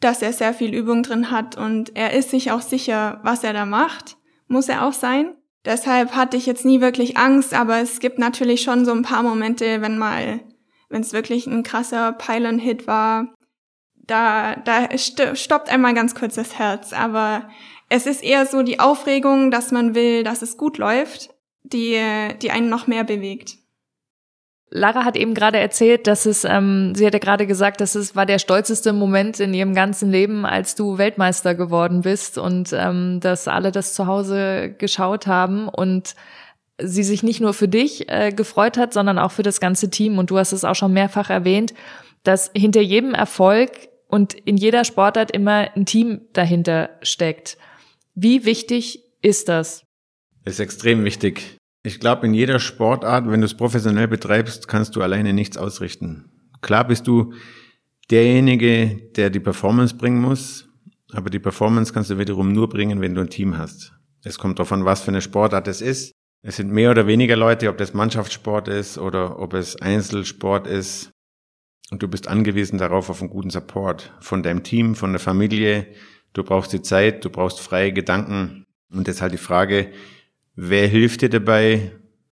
dass 0.00 0.22
er 0.22 0.32
sehr 0.32 0.54
viel 0.54 0.74
Übung 0.74 1.02
drin 1.02 1.30
hat 1.30 1.56
und 1.56 1.96
er 1.96 2.14
ist 2.14 2.30
sich 2.30 2.52
auch 2.52 2.62
sicher, 2.62 3.20
was 3.22 3.44
er 3.44 3.52
da 3.52 3.66
macht. 3.66 4.16
Muss 4.48 4.68
er 4.68 4.86
auch 4.86 4.92
sein. 4.92 5.34
Deshalb 5.64 6.16
hatte 6.16 6.36
ich 6.36 6.46
jetzt 6.46 6.64
nie 6.64 6.80
wirklich 6.80 7.16
Angst, 7.16 7.52
aber 7.52 7.78
es 7.78 8.00
gibt 8.00 8.18
natürlich 8.18 8.62
schon 8.62 8.84
so 8.84 8.92
ein 8.92 9.02
paar 9.02 9.22
Momente, 9.22 9.82
wenn 9.82 9.98
mal, 9.98 10.40
wenn 10.88 11.02
es 11.02 11.12
wirklich 11.12 11.46
ein 11.46 11.62
krasser 11.62 12.12
Pylon-Hit 12.12 12.86
war, 12.86 13.34
da, 14.10 14.56
da 14.56 14.88
stoppt 14.96 15.70
einmal 15.70 15.94
ganz 15.94 16.14
kurz 16.14 16.34
das 16.34 16.58
Herz. 16.58 16.92
Aber 16.92 17.48
es 17.88 18.06
ist 18.06 18.22
eher 18.22 18.46
so 18.46 18.62
die 18.62 18.80
Aufregung, 18.80 19.50
dass 19.50 19.70
man 19.70 19.94
will, 19.94 20.24
dass 20.24 20.42
es 20.42 20.56
gut 20.56 20.78
läuft, 20.78 21.30
die, 21.62 21.98
die 22.42 22.50
einen 22.50 22.68
noch 22.68 22.86
mehr 22.86 23.04
bewegt. 23.04 23.56
Lara 24.72 25.04
hat 25.04 25.16
eben 25.16 25.34
gerade 25.34 25.58
erzählt, 25.58 26.06
dass 26.06 26.26
es, 26.26 26.44
ähm, 26.44 26.94
sie 26.94 27.04
hatte 27.04 27.18
gerade 27.18 27.46
gesagt, 27.46 27.80
dass 27.80 27.96
es 27.96 28.14
war 28.14 28.24
der 28.24 28.38
stolzeste 28.38 28.92
Moment 28.92 29.40
in 29.40 29.52
ihrem 29.52 29.74
ganzen 29.74 30.10
Leben, 30.12 30.46
als 30.46 30.76
du 30.76 30.96
Weltmeister 30.96 31.56
geworden 31.56 32.02
bist 32.02 32.38
und 32.38 32.72
ähm, 32.72 33.18
dass 33.20 33.48
alle 33.48 33.72
das 33.72 33.94
zu 33.94 34.06
Hause 34.06 34.72
geschaut 34.78 35.26
haben 35.26 35.68
und 35.68 36.14
sie 36.80 37.02
sich 37.02 37.24
nicht 37.24 37.40
nur 37.40 37.52
für 37.52 37.66
dich 37.66 38.08
äh, 38.08 38.30
gefreut 38.30 38.78
hat, 38.78 38.92
sondern 38.92 39.18
auch 39.18 39.32
für 39.32 39.42
das 39.42 39.60
ganze 39.60 39.90
Team. 39.90 40.18
Und 40.18 40.30
du 40.30 40.38
hast 40.38 40.52
es 40.52 40.64
auch 40.64 40.76
schon 40.76 40.92
mehrfach 40.92 41.30
erwähnt, 41.30 41.74
dass 42.22 42.52
hinter 42.54 42.80
jedem 42.80 43.12
Erfolg 43.12 43.70
und 44.10 44.34
in 44.34 44.56
jeder 44.56 44.84
Sportart 44.84 45.30
immer 45.30 45.74
ein 45.74 45.86
Team 45.86 46.22
dahinter 46.32 46.90
steckt. 47.02 47.56
Wie 48.14 48.44
wichtig 48.44 49.02
ist 49.22 49.48
das? 49.48 49.84
Ist 50.44 50.60
extrem 50.60 51.04
wichtig. 51.04 51.56
Ich 51.82 52.00
glaube, 52.00 52.26
in 52.26 52.34
jeder 52.34 52.58
Sportart, 52.58 53.30
wenn 53.30 53.40
du 53.40 53.46
es 53.46 53.54
professionell 53.54 54.08
betreibst, 54.08 54.68
kannst 54.68 54.96
du 54.96 55.02
alleine 55.02 55.32
nichts 55.32 55.56
ausrichten. 55.56 56.30
Klar 56.60 56.86
bist 56.86 57.06
du 57.06 57.32
derjenige, 58.10 59.10
der 59.16 59.30
die 59.30 59.40
Performance 59.40 59.94
bringen 59.94 60.20
muss, 60.20 60.68
aber 61.12 61.30
die 61.30 61.38
Performance 61.38 61.92
kannst 61.92 62.10
du 62.10 62.18
wiederum 62.18 62.52
nur 62.52 62.68
bringen, 62.68 63.00
wenn 63.00 63.14
du 63.14 63.20
ein 63.20 63.30
Team 63.30 63.56
hast. 63.56 63.92
Es 64.22 64.38
kommt 64.38 64.60
an, 64.60 64.84
was 64.84 65.02
für 65.02 65.10
eine 65.10 65.22
Sportart 65.22 65.68
es 65.68 65.80
ist. 65.80 66.12
Es 66.42 66.56
sind 66.56 66.70
mehr 66.70 66.90
oder 66.90 67.06
weniger 67.06 67.36
Leute, 67.36 67.68
ob 67.68 67.78
das 67.78 67.94
Mannschaftssport 67.94 68.68
ist 68.68 68.98
oder 68.98 69.38
ob 69.38 69.54
es 69.54 69.76
Einzelsport 69.80 70.66
ist. 70.66 71.10
Und 71.90 72.02
du 72.02 72.08
bist 72.08 72.28
angewiesen 72.28 72.78
darauf 72.78 73.10
auf 73.10 73.20
einen 73.20 73.30
guten 73.30 73.50
Support 73.50 74.14
von 74.20 74.42
deinem 74.42 74.62
Team, 74.62 74.94
von 74.94 75.12
der 75.12 75.20
Familie. 75.20 75.86
Du 76.32 76.44
brauchst 76.44 76.72
die 76.72 76.82
Zeit, 76.82 77.24
du 77.24 77.30
brauchst 77.30 77.60
freie 77.60 77.92
Gedanken. 77.92 78.64
Und 78.92 79.08
jetzt 79.08 79.22
halt 79.22 79.32
die 79.32 79.38
Frage, 79.38 79.92
Wer 80.62 80.88
hilft 80.88 81.22
dir 81.22 81.30
dabei, 81.30 81.92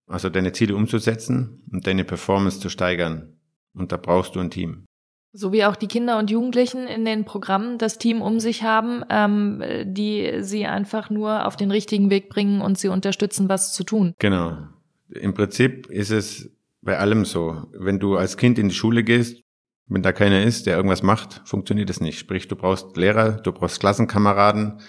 also 0.09 0.29
deine 0.29 0.51
Ziele 0.51 0.75
umzusetzen 0.75 1.63
und 1.71 1.87
deine 1.87 2.05
Performance 2.05 2.59
zu 2.59 2.69
steigern? 2.69 3.39
Und 3.73 3.93
da 3.93 3.99
brauchst 3.99 4.35
du 4.35 4.41
ein 4.41 4.51
Team. 4.51 4.85
So 5.33 5.53
wie 5.53 5.65
auch 5.65 5.77
die 5.77 5.87
Kinder 5.87 6.19
und 6.19 6.29
Jugendlichen 6.29 6.89
in 6.89 7.05
den 7.05 7.25
Programmen 7.25 7.79
das 7.79 7.99
Team 7.99 8.23
um 8.23 8.41
sich 8.41 8.65
haben, 8.65 9.05
ähm, 9.11 9.63
die 9.85 10.39
sie 10.41 10.67
einfach 10.67 11.09
nur 11.09 11.47
auf 11.47 11.57
den 11.57 11.71
richtigen 11.71 12.11
Weg 12.11 12.31
bringen 12.31 12.63
und 12.63 12.79
sie 12.79 12.89
unterstützen, 12.89 13.49
was 13.49 13.73
zu 13.75 13.85
tun. 13.85 14.15
Genau. 14.19 14.59
Im 15.09 15.35
Prinzip 15.35 15.87
ist 15.89 16.11
es 16.11 16.51
bei 16.81 16.99
allem 16.99 17.25
so. 17.25 17.69
Wenn 17.79 18.01
du 18.01 18.17
als 18.17 18.37
Kind 18.37 18.59
in 18.59 18.71
die 18.71 18.75
Schule 18.75 19.05
gehst, 19.05 19.45
wenn 19.89 20.03
da 20.03 20.13
keiner 20.13 20.43
ist, 20.43 20.67
der 20.67 20.77
irgendwas 20.77 21.03
macht, 21.03 21.43
funktioniert 21.45 21.91
es 21.91 22.01
nicht. 22.01 22.19
Sprich, 22.19 22.49
du 22.49 22.57
brauchst 22.57 22.97
Lehrer, 22.97 23.33
du 23.33 23.53
brauchst 23.53 23.81
Klassenkameraden, 23.81 24.81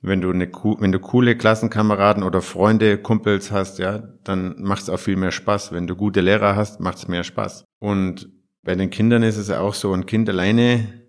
wenn 0.00 0.20
du 0.20 0.30
eine 0.30 0.46
wenn 0.46 0.92
du 0.92 0.98
coole 0.98 1.36
Klassenkameraden 1.36 2.22
oder 2.22 2.42
Freunde, 2.42 2.98
Kumpels 2.98 3.52
hast, 3.52 3.78
ja, 3.78 4.02
dann 4.24 4.60
macht 4.60 4.82
es 4.82 4.90
auch 4.90 4.98
viel 4.98 5.16
mehr 5.16 5.30
Spaß. 5.30 5.72
Wenn 5.72 5.86
du 5.86 5.94
gute 5.94 6.20
Lehrer 6.20 6.56
hast, 6.56 6.80
macht 6.80 6.98
es 6.98 7.08
mehr 7.08 7.24
Spaß. 7.24 7.64
Und 7.78 8.28
bei 8.62 8.74
den 8.74 8.90
Kindern 8.90 9.22
ist 9.22 9.36
es 9.36 9.48
ja 9.48 9.60
auch 9.60 9.74
so, 9.74 9.92
ein 9.92 10.06
Kind 10.06 10.28
alleine 10.28 11.02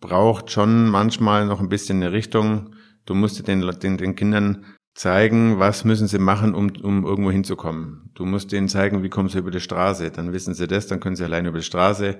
braucht 0.00 0.50
schon 0.50 0.90
manchmal 0.90 1.46
noch 1.46 1.60
ein 1.60 1.68
bisschen 1.68 2.02
eine 2.02 2.12
Richtung. 2.12 2.74
Du 3.06 3.14
musst 3.14 3.46
den, 3.48 3.60
den, 3.60 3.96
den 3.96 4.16
Kindern 4.16 4.66
zeigen, 4.94 5.58
was 5.58 5.84
müssen 5.84 6.06
sie 6.06 6.18
machen, 6.18 6.54
um, 6.54 6.70
um 6.82 7.04
irgendwo 7.04 7.30
hinzukommen. 7.30 8.10
Du 8.14 8.26
musst 8.26 8.52
denen 8.52 8.68
zeigen, 8.68 9.02
wie 9.02 9.08
kommen 9.08 9.28
sie 9.28 9.38
über 9.38 9.50
die 9.50 9.60
Straße. 9.60 10.10
Dann 10.10 10.32
wissen 10.32 10.54
sie 10.54 10.66
das, 10.66 10.86
dann 10.86 11.00
können 11.00 11.16
sie 11.16 11.24
alleine 11.24 11.48
über 11.48 11.58
die 11.58 11.64
Straße. 11.64 12.18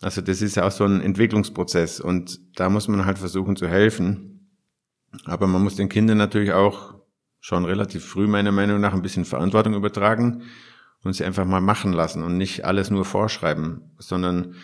Also 0.00 0.20
das 0.20 0.42
ist 0.42 0.56
ja 0.56 0.66
auch 0.66 0.70
so 0.70 0.84
ein 0.84 1.00
Entwicklungsprozess 1.00 2.00
und 2.00 2.40
da 2.58 2.68
muss 2.68 2.86
man 2.86 3.06
halt 3.06 3.18
versuchen 3.18 3.56
zu 3.56 3.66
helfen. 3.66 4.50
Aber 5.24 5.46
man 5.46 5.62
muss 5.62 5.76
den 5.76 5.88
Kindern 5.88 6.18
natürlich 6.18 6.52
auch 6.52 6.94
schon 7.40 7.64
relativ 7.64 8.04
früh 8.04 8.26
meiner 8.26 8.52
Meinung 8.52 8.80
nach 8.80 8.92
ein 8.92 9.02
bisschen 9.02 9.24
Verantwortung 9.24 9.74
übertragen 9.74 10.42
und 11.02 11.14
sie 11.14 11.24
einfach 11.24 11.44
mal 11.44 11.60
machen 11.60 11.92
lassen 11.92 12.22
und 12.22 12.36
nicht 12.36 12.64
alles 12.64 12.90
nur 12.90 13.04
vorschreiben, 13.04 13.92
sondern 13.98 14.54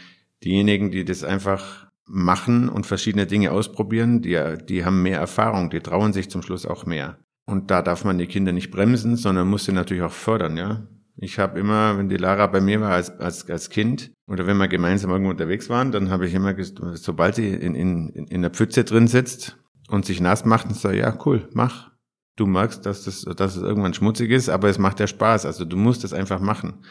diejenigen, 0.45 0.91
die 0.91 1.05
das 1.05 1.25
einfach 1.25 1.87
machen 2.05 2.69
und 2.69 2.87
verschiedene 2.87 3.27
Dinge 3.27 3.53
ausprobieren, 3.53 4.21
die, 4.21 4.39
die 4.69 4.85
haben 4.85 5.03
mehr 5.03 5.19
Erfahrung, 5.19 5.71
die 5.71 5.81
trauen 5.81 6.13
sich 6.13 6.29
zum 6.29 6.43
Schluss 6.43 6.67
auch 6.67 6.85
mehr. 6.85 7.19
Und 7.53 7.71
da 7.71 7.83
darf 7.83 8.05
man 8.05 8.19
die 8.19 8.27
Kinder 8.27 8.53
nicht 8.53 8.71
bremsen, 8.71 9.17
sondern 9.17 9.49
muss 9.49 9.65
sie 9.65 9.73
natürlich 9.73 10.03
auch 10.03 10.13
fördern, 10.13 10.57
ja. 10.57 10.89
Ich 11.17 11.39
habe 11.39 11.61
immer, 11.61 11.99
wenn 11.99 12.09
die 12.09 12.17
Lara 12.17 12.47
bei 12.47 12.61
mir 12.61 12.81
war 12.81 12.93
als, 12.93 13.11
als, 13.21 13.49
als 13.49 13.69
Kind 13.69 14.11
oder 14.27 14.47
wenn 14.47 14.57
wir 14.57 14.67
gemeinsam 14.67 15.11
irgendwo 15.11 15.31
unterwegs 15.31 15.69
waren, 15.69 15.93
dann 15.93 16.11
habe 16.11 16.27
ich 16.27 16.35
immer, 16.35 16.55
sobald 16.95 17.35
sie 17.35 17.51
in, 17.51 17.75
in, 17.75 18.09
in 18.09 18.43
der 18.43 18.51
Pfütze 18.51 18.85
drin 18.85 19.07
sitzt, 19.07 19.59
und 19.93 20.07
sich 20.07 20.21
nass 20.21 20.45
macht 20.45 20.69
und 20.69 20.75
sagt, 20.75 20.97
ja, 20.97 21.17
cool, 21.27 21.49
mach. 21.53 21.91
Du 22.37 22.47
magst, 22.47 22.87
dass, 22.87 23.05
das, 23.05 23.27
dass 23.37 23.57
es 23.57 23.63
irgendwann 23.63 23.93
schmutzig 23.93 24.31
ist, 24.31 24.49
aber 24.49 24.71
es 24.71 24.79
macht 24.79 25.01
ja 25.01 25.07
Spaß. 25.07 25.45
Also 25.45 25.67
du 25.67 25.77
musst 25.77 26.03
es 26.03 26.15
einfach 26.15 26.41
machen. 26.41 26.83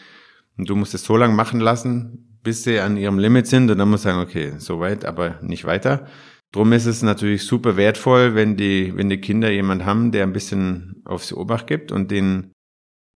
Und 0.55 0.69
du 0.69 0.75
musst 0.75 0.93
es 0.93 1.03
so 1.03 1.17
lange 1.17 1.33
machen 1.33 1.59
lassen, 1.59 2.37
bis 2.43 2.63
sie 2.63 2.79
an 2.79 2.97
ihrem 2.97 3.17
Limit 3.17 3.47
sind 3.47 3.71
und 3.71 3.79
dann 3.79 3.89
musst 3.89 4.05
du 4.05 4.09
sagen, 4.09 4.21
okay, 4.21 4.53
so 4.59 4.79
weit, 4.79 5.03
aber 5.03 5.39
nicht 5.41 5.65
weiter. 5.65 6.05
Drum 6.51 6.73
ist 6.73 6.85
es 6.85 7.01
natürlich 7.01 7.43
super 7.43 7.77
wertvoll, 7.77 8.35
wenn 8.35 8.57
die, 8.57 8.95
wenn 8.95 9.09
die 9.09 9.21
Kinder 9.21 9.49
jemand 9.49 9.85
haben, 9.85 10.11
der 10.11 10.23
ein 10.23 10.33
bisschen 10.33 11.01
auf 11.05 11.23
sie 11.23 11.35
Obacht 11.35 11.67
gibt 11.67 11.91
und 11.91 12.11
den, 12.11 12.51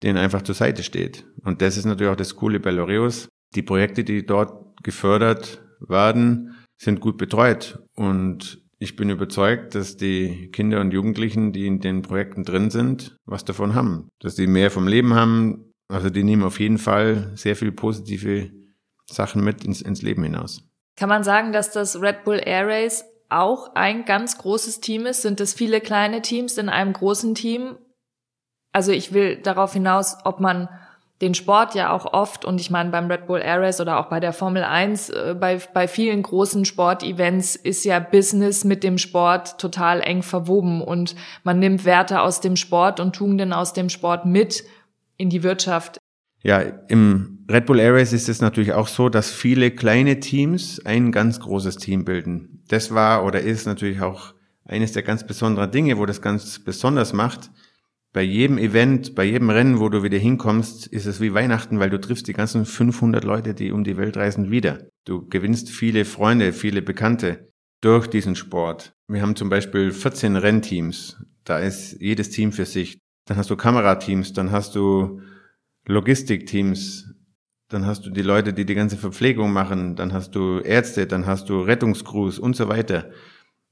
den 0.04 0.18
einfach 0.18 0.44
zur 0.44 0.56
Seite 0.56 0.84
steht. 0.84 1.26
Und 1.44 1.62
das 1.62 1.78
ist 1.78 1.86
natürlich 1.86 2.12
auch 2.12 2.18
das 2.18 2.36
Coole 2.36 2.60
bei 2.60 2.72
Loreus. 2.72 3.30
Die 3.56 3.64
Projekte, 3.64 4.04
die 4.04 4.26
dort 4.26 4.84
gefördert 4.84 5.64
werden, 5.80 6.56
sind 6.78 7.00
gut 7.00 7.18
betreut 7.18 7.80
und 7.96 8.62
ich 8.84 8.98
bin 8.98 9.10
überzeugt, 9.10 9.76
dass 9.76 9.96
die 9.96 10.50
Kinder 10.52 10.82
und 10.82 10.92
Jugendlichen, 10.92 11.54
die 11.54 11.68
in 11.68 11.80
den 11.80 12.02
Projekten 12.02 12.44
drin 12.44 12.70
sind, 12.70 13.16
was 13.26 13.46
davon 13.46 13.76
haben. 13.76 14.10
Dass 14.20 14.36
die 14.36 14.46
mehr 14.46 14.72
vom 14.72 14.88
Leben 14.88 15.14
haben. 15.14 15.72
Also 15.88 16.10
die 16.10 16.24
nehmen 16.24 16.44
auf 16.44 16.60
jeden 16.60 16.78
Fall 16.78 17.32
sehr 17.36 17.56
viel 17.56 17.72
positive 17.72 18.52
Sachen 19.10 19.42
mit 19.44 19.64
ins, 19.64 19.82
ins 19.82 20.02
Leben 20.02 20.24
hinaus. 20.24 20.68
Kann 20.98 21.08
man 21.08 21.24
sagen, 21.24 21.54
dass 21.54 21.72
das 21.72 22.02
Red 22.02 22.26
Bull 22.26 22.42
Air 22.44 22.68
Race 22.68 23.06
auch 23.34 23.76
ein 23.76 24.06
ganz 24.06 24.38
großes 24.38 24.80
Team 24.82 25.06
ist? 25.06 25.22
Sind 25.22 25.40
es 25.42 25.54
viele 25.54 25.82
kleine 25.82 26.22
Teams 26.22 26.58
in 26.58 26.70
einem 26.70 26.94
großen 26.94 27.36
Team? 27.36 27.78
Also 28.72 28.92
ich 28.92 29.14
will 29.14 29.38
darauf 29.38 29.74
hinaus, 29.74 30.18
ob 30.24 30.40
man 30.40 30.70
den 31.22 31.36
Sport 31.36 31.74
ja 31.74 31.92
auch 31.92 32.12
oft, 32.12 32.44
und 32.44 32.60
ich 32.60 32.70
meine 32.70 32.90
beim 32.90 33.10
Red 33.10 33.28
Bull 33.28 33.40
Air 33.40 33.62
Race 33.62 33.80
oder 33.80 33.98
auch 34.00 34.08
bei 34.10 34.20
der 34.20 34.34
Formel 34.34 34.64
1, 34.64 35.10
äh, 35.10 35.36
bei, 35.40 35.58
bei 35.74 35.88
vielen 35.88 36.22
großen 36.22 36.66
Sportevents 36.66 37.56
ist 37.56 37.86
ja 37.86 38.00
Business 38.00 38.66
mit 38.66 38.84
dem 38.84 38.98
Sport 38.98 39.58
total 39.58 40.02
eng 40.02 40.22
verwoben 40.22 40.82
und 40.82 41.16
man 41.44 41.60
nimmt 41.60 41.86
Werte 41.86 42.22
aus 42.22 42.42
dem 42.42 42.56
Sport 42.58 43.00
und 43.00 43.16
Tugenden 43.16 43.54
aus 43.54 43.74
dem 43.74 43.90
Sport 43.90 44.26
mit 44.26 44.64
in 45.16 45.30
die 45.30 45.44
Wirtschaft. 45.44 45.98
Ja, 46.42 46.60
im 46.60 47.33
Red 47.54 47.68
Bull 47.68 47.80
Air 47.80 47.94
Race 47.94 48.14
ist 48.14 48.30
es 48.30 48.42
natürlich 48.42 48.74
auch 48.74 48.88
so, 48.88 49.10
dass 49.10 49.30
viele 49.30 49.70
kleine 49.70 50.20
Teams 50.20 50.84
ein 50.88 51.12
ganz 51.12 51.40
großes 51.40 51.78
Team 51.78 52.04
bilden. 52.04 52.64
Das 52.68 52.96
war 52.96 53.24
oder 53.26 53.42
ist 53.42 53.68
natürlich 53.68 54.02
auch 54.02 54.34
eines 54.66 54.94
der 54.94 55.04
ganz 55.04 55.28
besonderen 55.28 55.70
Dinge, 55.70 56.00
wo 56.00 56.08
das 56.08 56.20
ganz 56.20 56.58
besonders 56.58 57.14
macht, 57.14 57.52
bei 58.12 58.24
jedem 58.24 58.58
Event, 58.58 59.14
bei 59.14 59.24
jedem 59.24 59.52
Rennen, 59.52 59.80
wo 59.80 59.90
du 59.90 60.02
wieder 60.02 60.18
hinkommst, 60.18 60.88
ist 60.88 61.06
es 61.06 61.22
wie 61.22 61.36
Weihnachten, 61.36 61.80
weil 61.80 61.92
du 61.92 62.02
triffst 62.02 62.28
die 62.28 62.34
ganzen 62.34 62.66
500 62.66 63.24
Leute, 63.24 63.54
die 63.54 63.72
um 63.72 63.84
die 63.84 63.98
Welt 63.98 64.18
reisen, 64.18 64.50
wieder. 64.50 64.88
Du 65.06 65.28
gewinnst 65.28 65.70
viele 65.70 66.06
Freunde, 66.06 66.54
viele 66.54 66.82
Bekannte 66.82 67.52
durch 67.82 68.08
diesen 68.08 68.36
Sport. 68.36 68.96
Wir 69.08 69.22
haben 69.22 69.36
zum 69.36 69.50
Beispiel 69.50 69.92
14 69.92 70.38
Rennteams. 70.38 71.18
Da 71.44 71.60
ist 71.60 72.02
jedes 72.02 72.32
Team 72.32 72.52
für 72.52 72.66
sich. 72.66 72.98
Dann 73.26 73.38
hast 73.38 73.52
du 73.52 73.56
Kamerateams, 73.56 74.34
dann 74.34 74.52
hast 74.52 74.74
du 74.74 75.22
Logistikteams, 75.86 77.13
dann 77.74 77.86
hast 77.86 78.06
du 78.06 78.10
die 78.10 78.22
Leute, 78.22 78.54
die 78.54 78.66
die 78.66 78.76
ganze 78.76 78.98
Verpflegung 78.98 79.52
machen, 79.52 79.96
dann 79.96 80.14
hast 80.14 80.36
du 80.36 80.60
Ärzte, 80.60 81.08
dann 81.08 81.26
hast 81.26 81.50
du 81.50 81.62
Rettungscrews 81.62 82.40
und 82.40 82.56
so 82.56 82.70
weiter. 82.70 83.10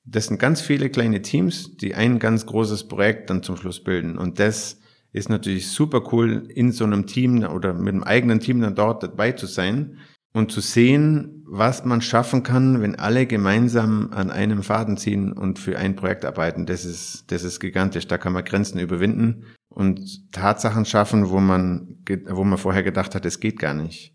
Das 0.04 0.26
sind 0.26 0.40
ganz 0.40 0.62
viele 0.62 0.90
kleine 0.90 1.22
Teams, 1.22 1.78
die 1.78 1.94
ein 1.94 2.18
ganz 2.18 2.46
großes 2.46 2.88
Projekt 2.88 3.30
dann 3.30 3.44
zum 3.44 3.58
Schluss 3.58 3.84
bilden. 3.84 4.18
Und 4.18 4.40
das 4.40 4.80
ist 5.14 5.30
natürlich 5.30 5.70
super 5.70 6.02
cool, 6.12 6.48
in 6.50 6.72
so 6.72 6.84
einem 6.84 7.06
Team 7.06 7.44
oder 7.44 7.74
mit 7.74 7.94
einem 7.94 8.04
eigenen 8.04 8.40
Team 8.40 8.62
dann 8.62 8.76
dort 8.76 9.04
dabei 9.04 9.34
zu 9.34 9.46
sein 9.46 9.98
und 10.34 10.52
zu 10.52 10.62
sehen, 10.62 11.44
was 11.46 11.86
man 11.86 12.02
schaffen 12.02 12.42
kann, 12.42 12.82
wenn 12.82 12.96
alle 12.96 13.28
gemeinsam 13.28 14.10
an 14.12 14.32
einem 14.32 14.64
Faden 14.64 14.98
ziehen 14.98 15.34
und 15.34 15.60
für 15.60 15.78
ein 15.78 15.96
Projekt 15.96 16.26
arbeiten. 16.26 16.66
Das 16.66 16.86
ist, 16.86 17.26
das 17.28 17.44
ist 17.44 17.60
gigantisch. 17.60 18.08
Da 18.08 18.18
kann 18.18 18.34
man 18.34 18.44
Grenzen 18.44 18.80
überwinden 18.80 19.46
und 19.72 20.32
Tatsachen 20.32 20.86
schaffen, 20.86 21.30
wo 21.30 21.40
man, 21.40 21.98
wo 22.28 22.44
man 22.44 22.58
vorher 22.58 22.84
gedacht 22.84 23.16
hat, 23.16 23.26
es 23.26 23.40
geht 23.40 23.60
gar 23.60 23.74
nicht. 23.74 24.14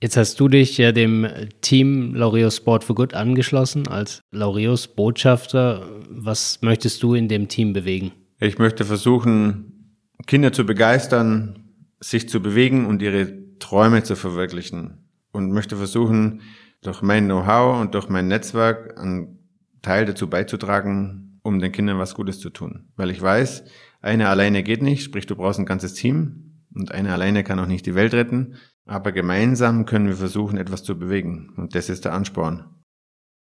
Jetzt 0.00 0.16
hast 0.16 0.40
du 0.40 0.48
dich 0.48 0.78
ja 0.78 0.90
dem 0.90 1.28
Team 1.60 2.14
Laureus 2.14 2.56
Sport 2.56 2.82
for 2.82 2.96
Good 2.96 3.14
angeschlossen 3.14 3.86
als 3.86 4.20
Laureus 4.32 4.88
Botschafter. 4.88 5.86
Was 6.10 6.60
möchtest 6.60 7.02
du 7.02 7.14
in 7.14 7.28
dem 7.28 7.48
Team 7.48 7.72
bewegen? 7.72 8.10
Ich 8.40 8.58
möchte 8.58 8.84
versuchen, 8.84 9.94
Kinder 10.26 10.52
zu 10.52 10.66
begeistern, 10.66 11.68
sich 12.00 12.28
zu 12.28 12.40
bewegen 12.40 12.86
und 12.86 13.00
ihre 13.00 13.58
Träume 13.60 14.02
zu 14.02 14.16
verwirklichen. 14.16 15.08
Und 15.30 15.52
möchte 15.52 15.76
versuchen, 15.76 16.42
durch 16.82 17.00
mein 17.00 17.26
Know-how 17.26 17.80
und 17.80 17.94
durch 17.94 18.08
mein 18.08 18.26
Netzwerk 18.26 18.98
einen 18.98 19.38
Teil 19.82 20.04
dazu 20.04 20.28
beizutragen, 20.28 21.38
um 21.42 21.60
den 21.60 21.72
Kindern 21.72 21.98
was 21.98 22.14
Gutes 22.14 22.40
zu 22.40 22.50
tun. 22.50 22.88
Weil 22.96 23.10
ich 23.10 23.22
weiß, 23.22 23.64
eine 24.02 24.28
alleine 24.28 24.62
geht 24.64 24.82
nicht, 24.82 25.04
sprich 25.04 25.26
du 25.26 25.36
brauchst 25.36 25.60
ein 25.60 25.66
ganzes 25.66 25.94
Team 25.94 26.66
und 26.74 26.92
eine 26.92 27.12
alleine 27.12 27.44
kann 27.44 27.60
auch 27.60 27.66
nicht 27.66 27.86
die 27.86 27.94
Welt 27.94 28.12
retten. 28.14 28.56
Aber 28.84 29.12
gemeinsam 29.12 29.86
können 29.86 30.08
wir 30.08 30.16
versuchen, 30.16 30.58
etwas 30.58 30.82
zu 30.82 30.98
bewegen. 30.98 31.52
Und 31.56 31.76
das 31.76 31.88
ist 31.88 32.04
der 32.04 32.12
Ansporn. 32.12 32.64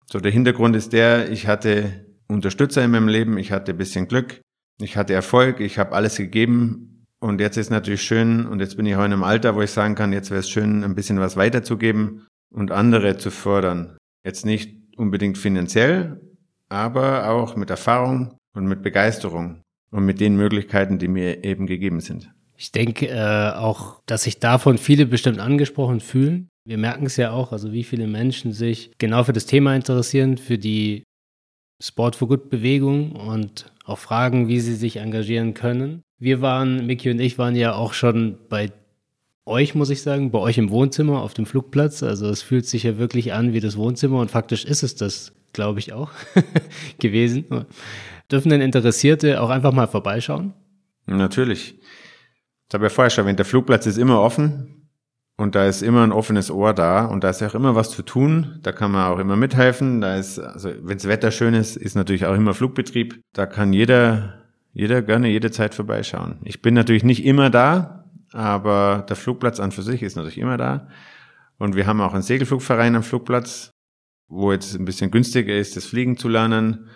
So, 0.06 0.18
der 0.18 0.32
Hintergrund 0.32 0.74
ist 0.74 0.92
der, 0.92 1.30
ich 1.30 1.46
hatte 1.46 2.06
Unterstützer 2.26 2.84
in 2.84 2.90
meinem 2.90 3.08
Leben, 3.08 3.38
ich 3.38 3.52
hatte 3.52 3.72
ein 3.72 3.78
bisschen 3.78 4.08
Glück, 4.08 4.40
ich 4.80 4.96
hatte 4.96 5.14
Erfolg, 5.14 5.60
ich 5.60 5.78
habe 5.78 5.92
alles 5.92 6.16
gegeben. 6.16 7.06
Und 7.20 7.40
jetzt 7.40 7.56
ist 7.56 7.70
natürlich 7.70 8.02
schön, 8.02 8.46
und 8.46 8.60
jetzt 8.60 8.76
bin 8.76 8.86
ich 8.86 8.94
auch 8.96 9.04
in 9.04 9.12
einem 9.12 9.24
Alter, 9.24 9.54
wo 9.54 9.62
ich 9.62 9.70
sagen 9.70 9.94
kann, 9.94 10.12
jetzt 10.12 10.30
wäre 10.30 10.40
es 10.40 10.50
schön, 10.50 10.82
ein 10.82 10.94
bisschen 10.94 11.20
was 11.20 11.36
weiterzugeben 11.36 12.26
und 12.50 12.72
andere 12.72 13.16
zu 13.16 13.30
fördern. 13.30 13.96
Jetzt 14.24 14.44
nicht 14.44 14.96
unbedingt 14.96 15.38
finanziell, 15.38 16.20
aber 16.68 17.28
auch 17.28 17.54
mit 17.54 17.70
Erfahrung 17.70 18.36
und 18.54 18.66
mit 18.66 18.82
Begeisterung 18.82 19.62
und 19.90 20.04
mit 20.04 20.20
den 20.20 20.36
Möglichkeiten, 20.36 20.98
die 20.98 21.08
mir 21.08 21.44
eben 21.44 21.66
gegeben 21.66 22.00
sind. 22.00 22.30
Ich 22.56 22.72
denke 22.72 23.08
äh, 23.08 23.52
auch, 23.54 24.02
dass 24.06 24.24
sich 24.24 24.40
davon 24.40 24.78
viele 24.78 25.06
bestimmt 25.06 25.38
angesprochen 25.38 26.00
fühlen. 26.00 26.48
Wir 26.64 26.76
merken 26.76 27.06
es 27.06 27.16
ja 27.16 27.30
auch, 27.30 27.52
also 27.52 27.72
wie 27.72 27.84
viele 27.84 28.06
Menschen 28.06 28.52
sich 28.52 28.90
genau 28.98 29.24
für 29.24 29.32
das 29.32 29.46
Thema 29.46 29.74
interessieren, 29.76 30.38
für 30.38 30.58
die 30.58 31.04
Sport 31.80 32.16
for 32.16 32.26
Good 32.28 32.50
Bewegung 32.50 33.12
und 33.12 33.72
auch 33.84 33.98
fragen, 33.98 34.48
wie 34.48 34.60
sie 34.60 34.74
sich 34.74 34.96
engagieren 34.96 35.54
können. 35.54 36.02
Wir 36.18 36.40
waren, 36.40 36.84
Mickey 36.86 37.10
und 37.10 37.20
ich 37.20 37.38
waren 37.38 37.54
ja 37.54 37.74
auch 37.74 37.92
schon 37.92 38.38
bei 38.48 38.72
euch, 39.46 39.74
muss 39.74 39.90
ich 39.90 40.02
sagen, 40.02 40.30
bei 40.30 40.40
euch 40.40 40.58
im 40.58 40.70
Wohnzimmer 40.70 41.22
auf 41.22 41.34
dem 41.34 41.46
Flugplatz. 41.46 42.02
Also 42.02 42.28
es 42.28 42.42
fühlt 42.42 42.66
sich 42.66 42.82
ja 42.82 42.98
wirklich 42.98 43.32
an 43.32 43.52
wie 43.52 43.60
das 43.60 43.76
Wohnzimmer 43.76 44.18
und 44.18 44.30
faktisch 44.30 44.64
ist 44.64 44.82
es 44.82 44.96
das, 44.96 45.32
glaube 45.52 45.78
ich, 45.78 45.92
auch 45.92 46.10
gewesen. 46.98 47.46
Dürfen 48.30 48.50
denn 48.50 48.60
Interessierte 48.60 49.40
auch 49.40 49.50
einfach 49.50 49.72
mal 49.72 49.86
vorbeischauen? 49.86 50.52
Natürlich. 51.06 51.78
Ich 52.68 52.74
habe 52.74 52.84
ja 52.84 52.90
vorher 52.90 53.10
schon 53.10 53.24
erwähnt, 53.24 53.38
der 53.38 53.46
Flugplatz 53.46 53.86
ist 53.86 53.96
immer 53.96 54.20
offen 54.20 54.90
und 55.38 55.54
da 55.54 55.66
ist 55.66 55.82
immer 55.82 56.02
ein 56.02 56.12
offenes 56.12 56.50
Ohr 56.50 56.74
da 56.74 57.06
und 57.06 57.24
da 57.24 57.30
ist 57.30 57.40
ja 57.40 57.48
auch 57.48 57.54
immer 57.54 57.74
was 57.74 57.90
zu 57.90 58.02
tun. 58.02 58.58
Da 58.62 58.72
kann 58.72 58.90
man 58.90 59.10
auch 59.10 59.18
immer 59.18 59.36
mithelfen. 59.36 60.02
Da 60.02 60.16
ist, 60.16 60.38
also 60.38 60.70
wenn 60.82 60.98
das 60.98 61.08
Wetter 61.08 61.30
schön 61.30 61.54
ist, 61.54 61.76
ist 61.76 61.94
natürlich 61.94 62.26
auch 62.26 62.34
immer 62.34 62.52
Flugbetrieb. 62.52 63.22
Da 63.32 63.46
kann 63.46 63.72
jeder, 63.72 64.34
jeder 64.74 65.00
gerne 65.00 65.28
jede 65.28 65.50
Zeit 65.50 65.74
vorbeischauen. 65.74 66.40
Ich 66.44 66.60
bin 66.60 66.74
natürlich 66.74 67.04
nicht 67.04 67.24
immer 67.24 67.48
da, 67.48 68.04
aber 68.32 69.06
der 69.08 69.16
Flugplatz 69.16 69.60
an 69.60 69.72
für 69.72 69.82
sich 69.82 70.02
ist 70.02 70.16
natürlich 70.16 70.38
immer 70.38 70.58
da. 70.58 70.88
Und 71.56 71.74
wir 71.74 71.86
haben 71.86 72.00
auch 72.02 72.12
einen 72.12 72.22
Segelflugverein 72.22 72.94
am 72.94 73.02
Flugplatz, 73.02 73.70
wo 74.28 74.52
jetzt 74.52 74.74
ein 74.74 74.84
bisschen 74.84 75.10
günstiger 75.10 75.56
ist, 75.56 75.76
das 75.76 75.86
Fliegen 75.86 76.18
zu 76.18 76.28
lernen. 76.28 76.88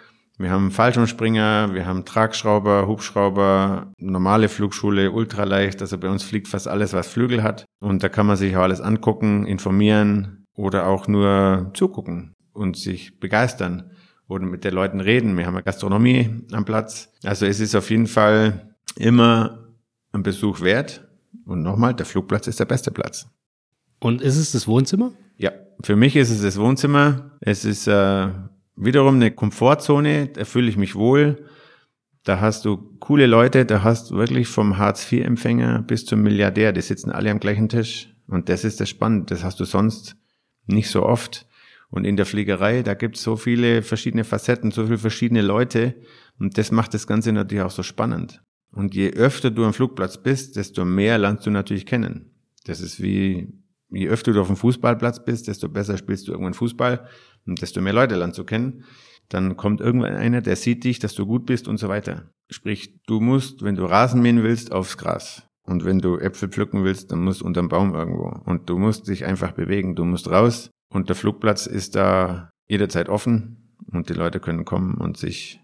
Wir 0.42 0.50
haben 0.50 0.72
Fallschirmspringer, 0.72 1.72
wir 1.72 1.86
haben 1.86 2.04
Tragschrauber, 2.04 2.88
Hubschrauber, 2.88 3.92
normale 3.98 4.48
Flugschule, 4.48 5.12
ultraleicht. 5.12 5.80
Also 5.80 5.98
bei 5.98 6.08
uns 6.08 6.24
fliegt 6.24 6.48
fast 6.48 6.66
alles, 6.66 6.92
was 6.94 7.06
Flügel 7.06 7.44
hat. 7.44 7.64
Und 7.78 8.02
da 8.02 8.08
kann 8.08 8.26
man 8.26 8.36
sich 8.36 8.56
auch 8.56 8.62
alles 8.62 8.80
angucken, 8.80 9.46
informieren 9.46 10.44
oder 10.56 10.88
auch 10.88 11.06
nur 11.06 11.70
zugucken 11.74 12.34
und 12.52 12.76
sich 12.76 13.20
begeistern 13.20 13.92
oder 14.26 14.44
mit 14.44 14.64
den 14.64 14.74
Leuten 14.74 14.98
reden. 14.98 15.36
Wir 15.36 15.46
haben 15.46 15.54
eine 15.54 15.62
Gastronomie 15.62 16.44
am 16.50 16.64
Platz. 16.64 17.12
Also 17.22 17.46
es 17.46 17.60
ist 17.60 17.76
auf 17.76 17.88
jeden 17.88 18.08
Fall 18.08 18.74
immer 18.96 19.68
ein 20.10 20.24
Besuch 20.24 20.60
wert. 20.60 21.06
Und 21.44 21.62
nochmal, 21.62 21.94
der 21.94 22.04
Flugplatz 22.04 22.48
ist 22.48 22.58
der 22.58 22.64
beste 22.64 22.90
Platz. 22.90 23.28
Und 24.00 24.20
ist 24.20 24.36
es 24.36 24.50
das 24.50 24.66
Wohnzimmer? 24.66 25.12
Ja, 25.36 25.52
für 25.82 25.94
mich 25.94 26.16
ist 26.16 26.30
es 26.30 26.42
das 26.42 26.58
Wohnzimmer. 26.58 27.30
Es 27.40 27.64
ist 27.64 27.86
äh, 27.86 28.28
wiederum 28.76 29.16
eine 29.16 29.30
Komfortzone, 29.30 30.28
da 30.28 30.44
fühle 30.44 30.68
ich 30.68 30.76
mich 30.76 30.94
wohl. 30.94 31.46
Da 32.24 32.40
hast 32.40 32.64
du 32.64 32.76
coole 33.00 33.26
Leute, 33.26 33.64
da 33.64 33.82
hast 33.82 34.10
du 34.10 34.16
wirklich 34.16 34.46
vom 34.46 34.78
Hartz-IV-Empfänger 34.78 35.82
bis 35.82 36.06
zum 36.06 36.22
Milliardär, 36.22 36.72
die 36.72 36.80
sitzen 36.80 37.10
alle 37.10 37.30
am 37.30 37.40
gleichen 37.40 37.68
Tisch. 37.68 38.14
Und 38.28 38.48
das 38.48 38.64
ist 38.64 38.80
das 38.80 38.88
Spannende, 38.88 39.26
das 39.34 39.42
hast 39.42 39.58
du 39.58 39.64
sonst 39.64 40.16
nicht 40.66 40.88
so 40.88 41.04
oft. 41.04 41.46
Und 41.90 42.04
in 42.04 42.16
der 42.16 42.24
Fliegerei, 42.24 42.82
da 42.82 42.94
gibt 42.94 43.16
es 43.16 43.22
so 43.22 43.36
viele 43.36 43.82
verschiedene 43.82 44.24
Facetten, 44.24 44.70
so 44.70 44.84
viele 44.84 44.98
verschiedene 44.98 45.42
Leute. 45.42 45.96
Und 46.38 46.56
das 46.56 46.70
macht 46.70 46.94
das 46.94 47.06
Ganze 47.06 47.32
natürlich 47.32 47.64
auch 47.64 47.70
so 47.70 47.82
spannend. 47.82 48.42
Und 48.72 48.94
je 48.94 49.10
öfter 49.10 49.50
du 49.50 49.64
am 49.64 49.74
Flugplatz 49.74 50.22
bist, 50.22 50.56
desto 50.56 50.84
mehr 50.84 51.18
lernst 51.18 51.44
du 51.44 51.50
natürlich 51.50 51.84
kennen. 51.84 52.30
Das 52.64 52.80
ist 52.80 53.02
wie, 53.02 53.52
je 53.90 54.08
öfter 54.08 54.32
du 54.32 54.40
auf 54.40 54.46
dem 54.46 54.56
Fußballplatz 54.56 55.24
bist, 55.24 55.48
desto 55.48 55.68
besser 55.68 55.98
spielst 55.98 56.26
du 56.26 56.32
irgendwann 56.32 56.54
Fußball 56.54 57.06
und 57.46 57.62
desto 57.62 57.80
mehr 57.80 57.92
Leute 57.92 58.16
lernst 58.16 58.38
du 58.38 58.44
kennen. 58.44 58.84
Dann 59.28 59.56
kommt 59.56 59.80
irgendwann 59.80 60.14
einer, 60.14 60.42
der 60.42 60.56
sieht 60.56 60.84
dich, 60.84 60.98
dass 60.98 61.14
du 61.14 61.26
gut 61.26 61.46
bist 61.46 61.68
und 61.68 61.78
so 61.78 61.88
weiter. 61.88 62.30
Sprich, 62.50 63.00
du 63.06 63.20
musst, 63.20 63.62
wenn 63.62 63.76
du 63.76 63.84
Rasen 63.84 64.20
mähen 64.20 64.42
willst, 64.42 64.72
aufs 64.72 64.98
Gras. 64.98 65.48
Und 65.62 65.84
wenn 65.84 66.00
du 66.00 66.18
Äpfel 66.18 66.48
pflücken 66.48 66.84
willst, 66.84 67.12
dann 67.12 67.20
musst 67.20 67.40
du 67.40 67.46
unterm 67.46 67.68
Baum 67.68 67.94
irgendwo. 67.94 68.28
Und 68.44 68.68
du 68.68 68.78
musst 68.78 69.08
dich 69.08 69.24
einfach 69.24 69.52
bewegen. 69.52 69.94
Du 69.94 70.04
musst 70.04 70.28
raus. 70.28 70.70
Und 70.88 71.08
der 71.08 71.16
Flugplatz 71.16 71.66
ist 71.66 71.94
da 71.94 72.50
jederzeit 72.66 73.08
offen. 73.08 73.76
Und 73.90 74.08
die 74.08 74.14
Leute 74.14 74.40
können 74.40 74.64
kommen 74.64 74.94
und 74.94 75.16
sich, 75.16 75.60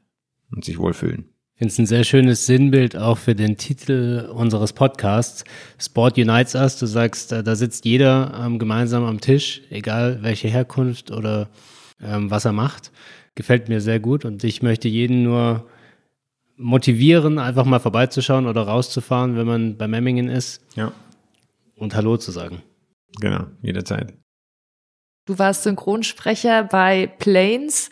und 0.51 0.65
sich 0.65 0.79
wohlfühlen. 0.79 1.35
Ich 1.59 1.61
finde 1.61 1.73
es 1.73 1.79
ein 1.81 1.87
sehr 1.87 2.05
schönes 2.05 2.47
Sinnbild 2.47 2.97
auch 2.97 3.19
für 3.19 3.35
den 3.35 3.57
Titel 3.57 4.31
unseres 4.33 4.73
Podcasts. 4.73 5.43
Sport 5.77 6.17
Unites 6.17 6.55
Us. 6.55 6.79
Du 6.79 6.87
sagst, 6.87 7.33
da, 7.33 7.57
sitzt 7.57 7.85
jeder 7.85 8.33
ähm, 8.41 8.61
gemeinsam 8.61 9.05
am 9.05 9.21
Tisch, 9.21 9.63
egal 9.69 10.23
welche 10.23 10.47
Herkunft 10.47 11.11
oder 11.11 11.49
ähm, 12.01 12.31
was 12.31 12.45
er 12.45 12.53
macht. 12.53 12.93
Gefällt 13.35 13.69
mir 13.69 13.81
sehr 13.81 13.99
gut 13.99 14.25
und 14.25 14.45
ich 14.45 14.63
möchte 14.63 14.87
jeden 14.87 15.25
nur 15.25 15.69
motivieren, 16.57 17.41
einfach 17.41 17.65
mal 17.65 17.81
vorbeizuschauen 17.81 18.47
oder 18.47 18.63
rauszufahren, 18.63 19.37
wenn 19.37 19.49
man 19.49 19.77
bei 19.77 19.89
Memmingen 19.89 20.29
ist. 20.29 20.65
Ja. 20.77 20.93
Und 21.75 21.97
Hallo 21.97 22.19
zu 22.19 22.31
sagen. 22.31 22.63
Genau, 23.21 23.47
jederzeit. 23.63 24.15
Du 25.27 25.41
warst 25.41 25.65
Synchronsprecher 25.65 26.63
bei 26.63 27.09
Planes. 27.09 27.91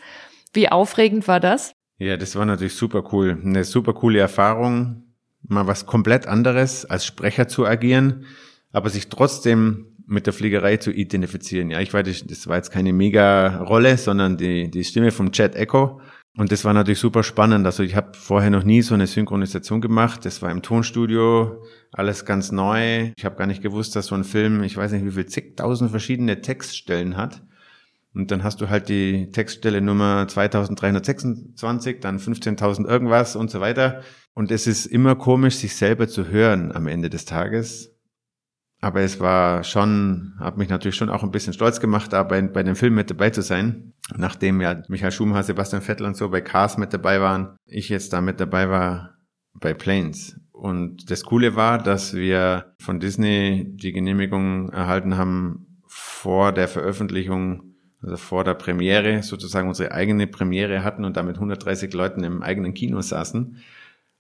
Wie 0.53 0.69
aufregend 0.69 1.27
war 1.27 1.41
das? 1.41 1.76
Ja, 1.99 2.17
das 2.17 2.37
war 2.37 2.45
natürlich 2.45 2.75
super 2.75 3.05
cool. 3.13 3.39
Eine 3.43 3.65
super 3.65 3.95
coole 3.95 4.19
Erfahrung, 4.19 5.05
mal 5.43 5.67
was 5.67 5.87
komplett 5.87 6.27
anderes 6.27 6.85
als 6.85 7.07
Sprecher 7.07 7.49
zu 7.49 7.67
agieren. 7.67 8.27
aber 8.73 8.91
sich 8.91 9.09
trotzdem 9.09 9.87
mit 10.07 10.27
der 10.27 10.35
Fliegerei 10.35 10.77
zu 10.77 10.91
identifizieren. 10.93 11.71
Ja, 11.71 11.81
ich 11.81 11.95
weiß, 11.95 12.25
das 12.27 12.47
war 12.47 12.57
jetzt 12.57 12.71
keine 12.71 12.93
mega 12.93 13.63
Rolle, 13.63 13.97
sondern 13.97 14.37
die, 14.37 14.71
die 14.71 14.85
Stimme 14.85 15.11
vom 15.13 15.33
Chat 15.33 15.55
Echo. 15.55 16.01
Und 16.37 16.53
das 16.53 16.65
war 16.67 16.75
natürlich 16.75 16.99
super 16.99 17.23
spannend. 17.23 17.65
Also 17.65 17.83
ich 17.83 17.97
habe 17.97 18.13
vorher 18.13 18.51
noch 18.51 18.65
nie 18.65 18.83
so 18.83 18.93
eine 18.93 19.07
Synchronisation 19.07 19.81
gemacht. 19.81 20.27
Das 20.27 20.43
war 20.43 20.51
im 20.51 20.61
Tonstudio, 20.61 21.65
alles 21.93 22.27
ganz 22.27 22.53
neu. 22.53 23.13
Ich 23.17 23.25
habe 23.25 23.37
gar 23.37 23.47
nicht 23.47 23.63
gewusst, 23.63 23.97
dass 23.97 24.07
so 24.07 24.15
ein 24.15 24.25
Film, 24.25 24.63
ich 24.63 24.77
weiß 24.77 24.93
nicht, 24.93 25.07
wie 25.07 25.13
viel 25.13 25.27
zigtausend 25.27 25.91
verschiedene 25.91 26.43
Textstellen 26.43 27.17
hat. 27.17 27.43
Und 28.17 28.31
dann 28.31 28.43
hast 28.43 28.63
du 28.63 28.71
halt 28.71 28.89
die 28.89 29.31
Textstelle 29.31 29.83
Nummer 29.83 30.27
2326, 30.27 32.01
dann 32.01 32.19
15.000 32.19 32.87
irgendwas 32.89 33.37
und 33.37 33.51
so 33.51 33.61
weiter. 33.61 34.01
Und 34.33 34.51
es 34.51 34.67
ist 34.67 34.87
immer 34.87 35.17
komisch, 35.17 35.57
sich 35.57 35.77
selber 35.77 36.09
zu 36.09 36.29
hören 36.29 36.73
am 36.73 36.87
Ende 36.87 37.11
des 37.11 37.27
Tages. 37.27 37.95
Aber 38.81 39.03
es 39.03 39.21
war 39.21 39.65
schon, 39.65 40.33
hat 40.39 40.57
mich 40.57 40.71
natürlich 40.71 40.97
schon 40.97 41.11
auch 41.11 41.25
ein 41.25 41.31
bisschen 41.31 41.53
stolz 41.53 41.79
gemacht, 41.79 42.15
da 42.15 42.23
bei, 42.23 42.41
bei 42.41 42.63
dem 42.63 42.75
Film 42.75 42.95
mit 42.95 43.11
dabei 43.11 43.29
zu 43.29 43.43
sein. 43.43 43.93
Nachdem 44.17 44.63
ja 44.63 44.83
Michael 44.89 45.13
Schumacher, 45.13 45.43
Sebastian 45.43 45.83
Vettel 45.83 46.07
und 46.07 46.17
so 46.17 46.31
bei 46.31 46.41
Cars 46.41 46.79
mit 46.79 46.95
dabei 46.95 47.21
waren, 47.21 47.57
ich 47.67 47.91
jetzt 47.91 48.15
da 48.15 48.23
mit 48.23 48.41
dabei 48.41 48.71
war 48.71 49.19
bei 49.61 49.75
Planes. 49.75 50.41
Und 50.53 51.11
das 51.11 51.25
Coole 51.25 51.55
war, 51.55 51.83
dass 51.83 52.15
wir 52.15 52.75
von 52.81 52.99
Disney 52.99 53.67
die 53.77 53.93
Genehmigung 53.93 54.71
erhalten 54.71 55.19
haben, 55.19 55.83
vor 55.87 56.53
der 56.53 56.69
Veröffentlichung, 56.69 57.76
also 58.03 58.17
vor 58.17 58.45
der 58.45 58.55
Premiere, 58.55 59.23
sozusagen 59.23 59.69
unsere 59.69 59.93
eigene 59.93 60.27
Premiere 60.27 60.85
hatten 60.85 61.05
und 61.05 61.17
damit 61.17 61.37
130 61.37 61.93
Leuten 61.93 62.25
im 62.25 62.43
eigenen 62.43 62.75
Kino 62.75 63.01
saßen. 63.01 63.57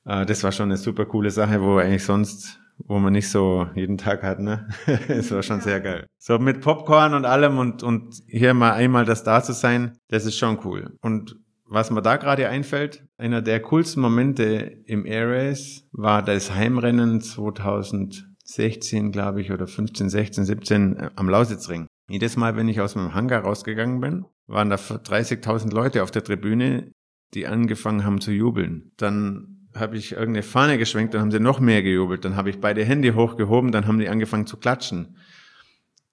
Äh, 0.04 0.26
das 0.26 0.42
war 0.44 0.52
schon 0.52 0.70
eine 0.70 0.76
super 0.76 1.06
coole 1.06 1.30
Sache, 1.30 1.60
wo 1.62 1.76
eigentlich 1.78 2.04
sonst 2.04 2.60
wo 2.78 2.98
man 2.98 3.12
nicht 3.12 3.28
so 3.28 3.68
jeden 3.74 3.98
Tag 3.98 4.22
hat, 4.22 4.38
ne? 4.40 4.68
Es 5.08 5.30
war 5.30 5.42
schon 5.42 5.60
sehr 5.60 5.80
geil. 5.80 6.06
So 6.18 6.38
mit 6.38 6.60
Popcorn 6.60 7.14
und 7.14 7.24
allem 7.24 7.58
und, 7.58 7.82
und 7.82 8.22
hier 8.26 8.54
mal 8.54 8.72
einmal 8.72 9.04
das 9.04 9.24
da 9.24 9.42
zu 9.42 9.52
sein, 9.52 9.98
das 10.08 10.24
ist 10.26 10.36
schon 10.36 10.58
cool. 10.64 10.96
Und 11.00 11.36
was 11.68 11.90
mir 11.90 12.02
da 12.02 12.16
gerade 12.16 12.48
einfällt, 12.48 13.04
einer 13.18 13.42
der 13.42 13.60
coolsten 13.60 14.00
Momente 14.00 14.82
im 14.86 15.04
Air 15.04 15.30
Race 15.30 15.88
war 15.92 16.22
das 16.22 16.54
Heimrennen 16.54 17.20
2016, 17.20 19.10
glaube 19.10 19.40
ich, 19.40 19.50
oder 19.50 19.66
15, 19.66 20.08
16, 20.08 20.44
17 20.44 21.10
am 21.16 21.28
Lausitzring. 21.28 21.88
Jedes 22.08 22.36
Mal, 22.36 22.56
wenn 22.56 22.68
ich 22.68 22.80
aus 22.80 22.94
meinem 22.94 23.14
Hangar 23.14 23.42
rausgegangen 23.42 24.00
bin, 24.00 24.26
waren 24.46 24.70
da 24.70 24.76
30.000 24.76 25.72
Leute 25.72 26.02
auf 26.02 26.10
der 26.10 26.22
Tribüne, 26.22 26.92
die 27.34 27.46
angefangen 27.46 28.04
haben 28.04 28.20
zu 28.20 28.30
jubeln. 28.30 28.92
Dann 28.96 29.68
habe 29.74 29.96
ich 29.96 30.12
irgendeine 30.12 30.42
Fahne 30.42 30.78
geschwenkt, 30.78 31.14
dann 31.14 31.20
haben 31.20 31.30
sie 31.30 31.40
noch 31.40 31.60
mehr 31.60 31.82
gejubelt. 31.82 32.24
Dann 32.24 32.36
habe 32.36 32.50
ich 32.50 32.60
beide 32.60 32.84
Hände 32.84 33.14
hochgehoben, 33.14 33.72
dann 33.72 33.86
haben 33.86 33.98
die 33.98 34.08
angefangen 34.08 34.46
zu 34.46 34.56
klatschen. 34.56 35.16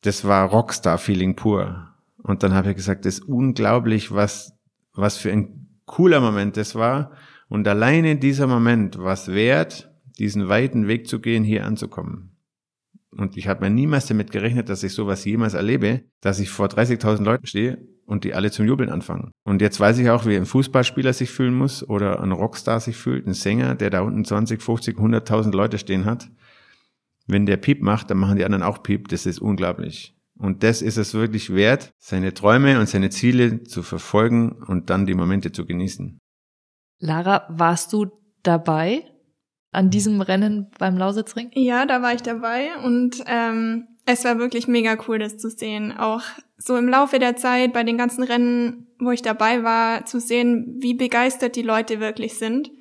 Das 0.01 0.25
war 0.25 0.49
Rockstar-Feeling 0.49 1.35
pur. 1.35 1.89
Und 2.17 2.43
dann 2.43 2.53
habe 2.53 2.71
ich 2.71 2.75
gesagt, 2.75 3.05
das 3.05 3.19
ist 3.19 3.27
unglaublich, 3.27 4.13
was, 4.13 4.57
was 4.93 5.17
für 5.17 5.31
ein 5.31 5.67
cooler 5.85 6.19
Moment 6.19 6.57
das 6.57 6.75
war. 6.75 7.11
Und 7.49 7.67
alleine 7.67 8.17
dieser 8.17 8.47
Moment 8.47 8.97
war 8.97 9.13
es 9.13 9.27
wert, 9.27 9.91
diesen 10.17 10.49
weiten 10.49 10.87
Weg 10.87 11.07
zu 11.07 11.19
gehen, 11.19 11.43
hier 11.43 11.65
anzukommen. 11.65 12.32
Und 13.17 13.37
ich 13.37 13.47
habe 13.47 13.61
mir 13.61 13.69
niemals 13.69 14.07
damit 14.07 14.31
gerechnet, 14.31 14.69
dass 14.69 14.83
ich 14.83 14.93
sowas 14.93 15.25
jemals 15.25 15.53
erlebe, 15.53 16.03
dass 16.21 16.39
ich 16.39 16.49
vor 16.49 16.67
30.000 16.67 17.23
Leuten 17.23 17.45
stehe 17.45 17.87
und 18.05 18.23
die 18.23 18.33
alle 18.33 18.51
zum 18.51 18.65
Jubeln 18.65 18.89
anfangen. 18.89 19.31
Und 19.43 19.61
jetzt 19.61 19.79
weiß 19.79 19.97
ich 19.99 20.09
auch, 20.09 20.25
wie 20.25 20.35
ein 20.35 20.45
Fußballspieler 20.45 21.13
sich 21.13 21.31
fühlen 21.31 21.53
muss 21.53 21.87
oder 21.87 22.21
ein 22.21 22.31
Rockstar 22.31 22.79
sich 22.79 22.97
fühlt, 22.97 23.25
ein 23.27 23.33
Sänger, 23.33 23.75
der 23.75 23.89
da 23.89 24.01
unten 24.01 24.25
20, 24.25 24.61
50, 24.61 24.97
100.000 24.97 25.55
Leute 25.55 25.77
stehen 25.77 26.05
hat. 26.05 26.29
Wenn 27.27 27.45
der 27.45 27.57
Piep 27.57 27.81
macht, 27.81 28.09
dann 28.09 28.17
machen 28.17 28.37
die 28.37 28.45
anderen 28.45 28.63
auch 28.63 28.83
Piep. 28.83 29.07
Das 29.07 29.25
ist 29.25 29.39
unglaublich. 29.39 30.15
Und 30.37 30.63
das 30.63 30.81
ist 30.81 30.97
es 30.97 31.13
wirklich 31.13 31.53
wert, 31.53 31.93
seine 31.99 32.33
Träume 32.33 32.79
und 32.79 32.89
seine 32.89 33.09
Ziele 33.09 33.63
zu 33.63 33.83
verfolgen 33.83 34.51
und 34.51 34.89
dann 34.89 35.05
die 35.05 35.13
Momente 35.13 35.51
zu 35.51 35.65
genießen. 35.65 36.19
Lara, 36.99 37.45
warst 37.49 37.93
du 37.93 38.07
dabei 38.41 39.03
an 39.73 39.89
diesem 39.89 40.21
Rennen 40.21 40.71
beim 40.79 40.97
Lausitzring? 40.97 41.51
Ja, 41.53 41.85
da 41.85 42.01
war 42.01 42.13
ich 42.13 42.21
dabei 42.21 42.69
und 42.83 43.23
ähm, 43.27 43.87
es 44.05 44.23
war 44.25 44.37
wirklich 44.37 44.67
mega 44.67 44.97
cool, 45.07 45.19
das 45.19 45.37
zu 45.37 45.49
sehen. 45.49 45.91
Auch 45.97 46.21
so 46.57 46.77
im 46.77 46.87
Laufe 46.87 47.19
der 47.19 47.35
Zeit 47.35 47.73
bei 47.73 47.83
den 47.83 47.97
ganzen 47.97 48.23
Rennen, 48.23 48.87
wo 48.99 49.11
ich 49.11 49.21
dabei 49.21 49.63
war, 49.63 50.05
zu 50.05 50.19
sehen, 50.19 50.77
wie 50.79 50.93
begeistert 50.93 51.55
die 51.55 51.61
Leute 51.61 51.99
wirklich 51.99 52.37
sind. 52.37 52.71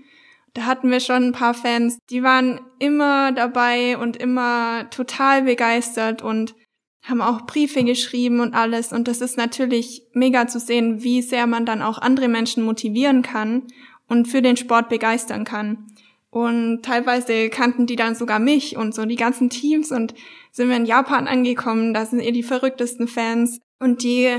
Da 0.54 0.66
hatten 0.66 0.90
wir 0.90 1.00
schon 1.00 1.28
ein 1.28 1.32
paar 1.32 1.54
Fans, 1.54 1.98
die 2.10 2.22
waren 2.22 2.60
immer 2.78 3.32
dabei 3.32 3.96
und 3.96 4.16
immer 4.16 4.90
total 4.90 5.42
begeistert 5.42 6.22
und 6.22 6.54
haben 7.02 7.22
auch 7.22 7.46
Briefe 7.46 7.82
geschrieben 7.84 8.40
und 8.40 8.54
alles. 8.54 8.92
Und 8.92 9.08
das 9.08 9.20
ist 9.20 9.36
natürlich 9.36 10.02
mega 10.12 10.46
zu 10.46 10.60
sehen, 10.60 11.02
wie 11.02 11.22
sehr 11.22 11.46
man 11.46 11.66
dann 11.66 11.82
auch 11.82 11.98
andere 11.98 12.28
Menschen 12.28 12.62
motivieren 12.62 13.22
kann 13.22 13.66
und 14.08 14.28
für 14.28 14.42
den 14.42 14.56
Sport 14.56 14.88
begeistern 14.88 15.44
kann. 15.44 15.86
Und 16.32 16.82
teilweise 16.82 17.50
kannten 17.50 17.86
die 17.86 17.94
dann 17.94 18.14
sogar 18.14 18.38
mich 18.38 18.78
und 18.78 18.94
so 18.94 19.04
die 19.04 19.16
ganzen 19.16 19.50
Teams 19.50 19.92
und 19.92 20.14
sind 20.50 20.70
wir 20.70 20.76
in 20.76 20.86
Japan 20.86 21.28
angekommen, 21.28 21.92
da 21.92 22.06
sind 22.06 22.20
ihr 22.20 22.32
die 22.32 22.42
verrücktesten 22.42 23.06
Fans 23.06 23.60
und 23.78 24.02
die 24.02 24.38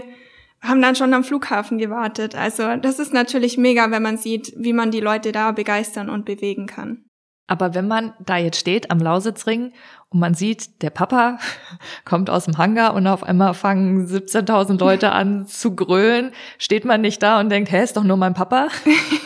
haben 0.59 0.81
dann 0.81 0.95
schon 0.95 1.13
am 1.13 1.23
Flughafen 1.23 1.77
gewartet. 1.77 2.33
Also 2.33 2.77
das 2.77 2.97
ist 2.97 3.13
natürlich 3.13 3.59
mega, 3.59 3.91
wenn 3.91 4.01
man 4.01 4.17
sieht, 4.17 4.53
wie 4.57 4.73
man 4.73 4.89
die 4.89 5.01
Leute 5.01 5.31
da 5.31 5.51
begeistern 5.51 6.09
und 6.09 6.25
bewegen 6.25 6.65
kann. 6.65 7.05
Aber 7.45 7.75
wenn 7.75 7.87
man 7.87 8.13
da 8.25 8.37
jetzt 8.37 8.59
steht 8.59 8.89
am 8.89 8.97
Lausitzring 8.97 9.71
und 10.09 10.19
man 10.19 10.33
sieht, 10.33 10.81
der 10.81 10.89
Papa 10.89 11.37
kommt 12.05 12.31
aus 12.31 12.45
dem 12.45 12.57
Hangar 12.57 12.95
und 12.95 13.05
auf 13.05 13.21
einmal 13.21 13.53
fangen 13.53 14.07
17.000 14.07 14.79
Leute 14.79 15.11
an 15.11 15.45
zu 15.45 15.75
grölen, 15.75 16.31
steht 16.57 16.85
man 16.85 17.01
nicht 17.01 17.21
da 17.21 17.39
und 17.39 17.49
denkt, 17.49 17.71
hä, 17.71 17.83
ist 17.83 17.97
doch 17.97 18.03
nur 18.03 18.17
mein 18.17 18.33
Papa? 18.33 18.69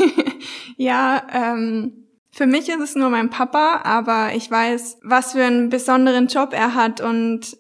ja, 0.76 1.24
ähm, 1.32 2.07
für 2.38 2.46
mich 2.46 2.70
ist 2.70 2.80
es 2.80 2.96
nur 2.96 3.10
mein 3.10 3.32
Papa, 3.32 3.82
aber 3.84 4.36
ich 4.36 4.52
weiß, 4.52 5.00
was 5.02 5.32
für 5.32 5.44
einen 5.44 5.70
besonderen 5.70 6.28
Job 6.28 6.54
er 6.54 6.76
hat 6.76 7.02
und 7.02 7.58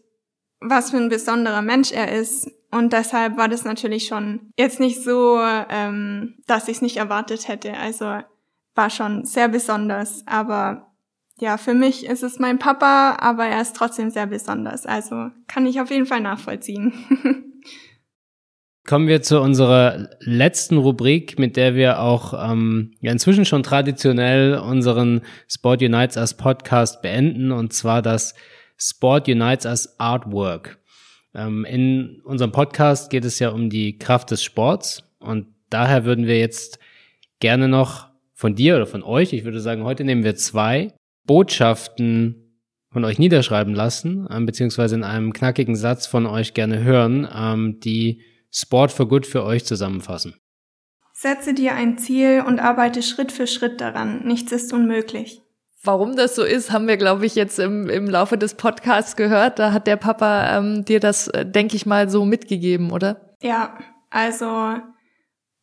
was 0.59 0.91
für 0.91 0.97
ein 0.97 1.09
besonderer 1.09 1.63
Mensch 1.63 1.91
er 1.91 2.11
ist. 2.11 2.51
Und 2.69 2.93
deshalb 2.93 3.37
war 3.37 3.47
das 3.47 3.63
natürlich 3.63 4.05
schon 4.05 4.51
jetzt 4.55 4.79
nicht 4.79 5.03
so, 5.03 5.39
ähm, 5.41 6.35
dass 6.45 6.67
ich 6.67 6.75
es 6.75 6.81
nicht 6.83 6.97
erwartet 6.97 7.47
hätte. 7.47 7.75
Also 7.75 8.19
war 8.75 8.89
schon 8.91 9.25
sehr 9.25 9.47
besonders. 9.47 10.21
Aber 10.27 10.91
ja, 11.39 11.57
für 11.57 11.73
mich 11.73 12.05
ist 12.05 12.21
es 12.21 12.37
mein 12.37 12.59
Papa, 12.59 13.17
aber 13.19 13.47
er 13.47 13.61
ist 13.61 13.75
trotzdem 13.75 14.11
sehr 14.11 14.27
besonders. 14.27 14.85
Also 14.85 15.31
kann 15.47 15.65
ich 15.65 15.81
auf 15.81 15.89
jeden 15.89 16.05
Fall 16.05 16.21
nachvollziehen. 16.21 16.93
Kommen 18.87 19.09
wir 19.09 19.21
zu 19.21 19.41
unserer 19.41 20.07
letzten 20.21 20.77
Rubrik, 20.77 21.37
mit 21.37 21.57
der 21.57 21.75
wir 21.75 21.99
auch 21.99 22.33
ähm, 22.33 22.93
ja 23.01 23.11
inzwischen 23.11 23.43
schon 23.43 23.61
traditionell 23.61 24.57
unseren 24.57 25.23
Sport 25.49 25.81
Unites 25.81 26.17
as 26.17 26.37
Podcast 26.37 27.01
beenden, 27.01 27.51
und 27.51 27.73
zwar 27.73 28.01
das 28.01 28.33
Sport 28.77 29.27
Unites 29.27 29.65
as 29.65 29.99
Artwork. 29.99 30.79
Ähm, 31.35 31.65
in 31.65 32.21
unserem 32.23 32.53
Podcast 32.53 33.09
geht 33.09 33.25
es 33.25 33.39
ja 33.39 33.49
um 33.49 33.69
die 33.69 33.97
Kraft 33.97 34.31
des 34.31 34.41
Sports 34.41 35.03
und 35.19 35.47
daher 35.69 36.05
würden 36.05 36.25
wir 36.25 36.39
jetzt 36.39 36.79
gerne 37.41 37.67
noch 37.67 38.07
von 38.31 38.55
dir 38.55 38.77
oder 38.77 38.87
von 38.87 39.03
euch, 39.03 39.33
ich 39.33 39.43
würde 39.43 39.59
sagen, 39.59 39.83
heute 39.83 40.05
nehmen 40.05 40.23
wir 40.23 40.37
zwei 40.37 40.93
Botschaften 41.25 42.63
von 42.89 43.03
euch 43.03 43.19
niederschreiben 43.19 43.75
lassen, 43.75 44.29
ähm, 44.31 44.45
beziehungsweise 44.45 44.95
in 44.95 45.03
einem 45.03 45.33
knackigen 45.33 45.75
Satz 45.75 46.07
von 46.07 46.25
euch 46.25 46.53
gerne 46.53 46.85
hören, 46.85 47.27
ähm, 47.37 47.81
die 47.81 48.21
Sport 48.59 48.91
for 48.91 49.07
Good 49.07 49.27
für 49.27 49.43
euch 49.43 49.65
zusammenfassen? 49.65 50.33
Setze 51.13 51.53
dir 51.53 51.75
ein 51.75 51.99
Ziel 51.99 52.43
und 52.45 52.59
arbeite 52.59 53.03
Schritt 53.03 53.31
für 53.31 53.45
Schritt 53.45 53.79
daran. 53.81 54.25
Nichts 54.25 54.51
ist 54.51 54.73
unmöglich. 54.73 55.43
Warum 55.83 56.15
das 56.15 56.35
so 56.35 56.43
ist, 56.43 56.71
haben 56.71 56.87
wir, 56.87 56.97
glaube 56.97 57.27
ich, 57.27 57.35
jetzt 57.35 57.59
im, 57.59 57.87
im 57.87 58.07
Laufe 58.07 58.35
des 58.35 58.55
Podcasts 58.55 59.15
gehört. 59.15 59.59
Da 59.59 59.73
hat 59.73 59.85
der 59.85 59.95
Papa 59.95 60.57
ähm, 60.57 60.85
dir 60.85 60.99
das, 60.99 61.27
äh, 61.27 61.45
denke 61.45 61.75
ich 61.75 61.85
mal, 61.85 62.09
so 62.09 62.25
mitgegeben, 62.25 62.91
oder? 62.91 63.35
Ja, 63.41 63.77
also 64.09 64.79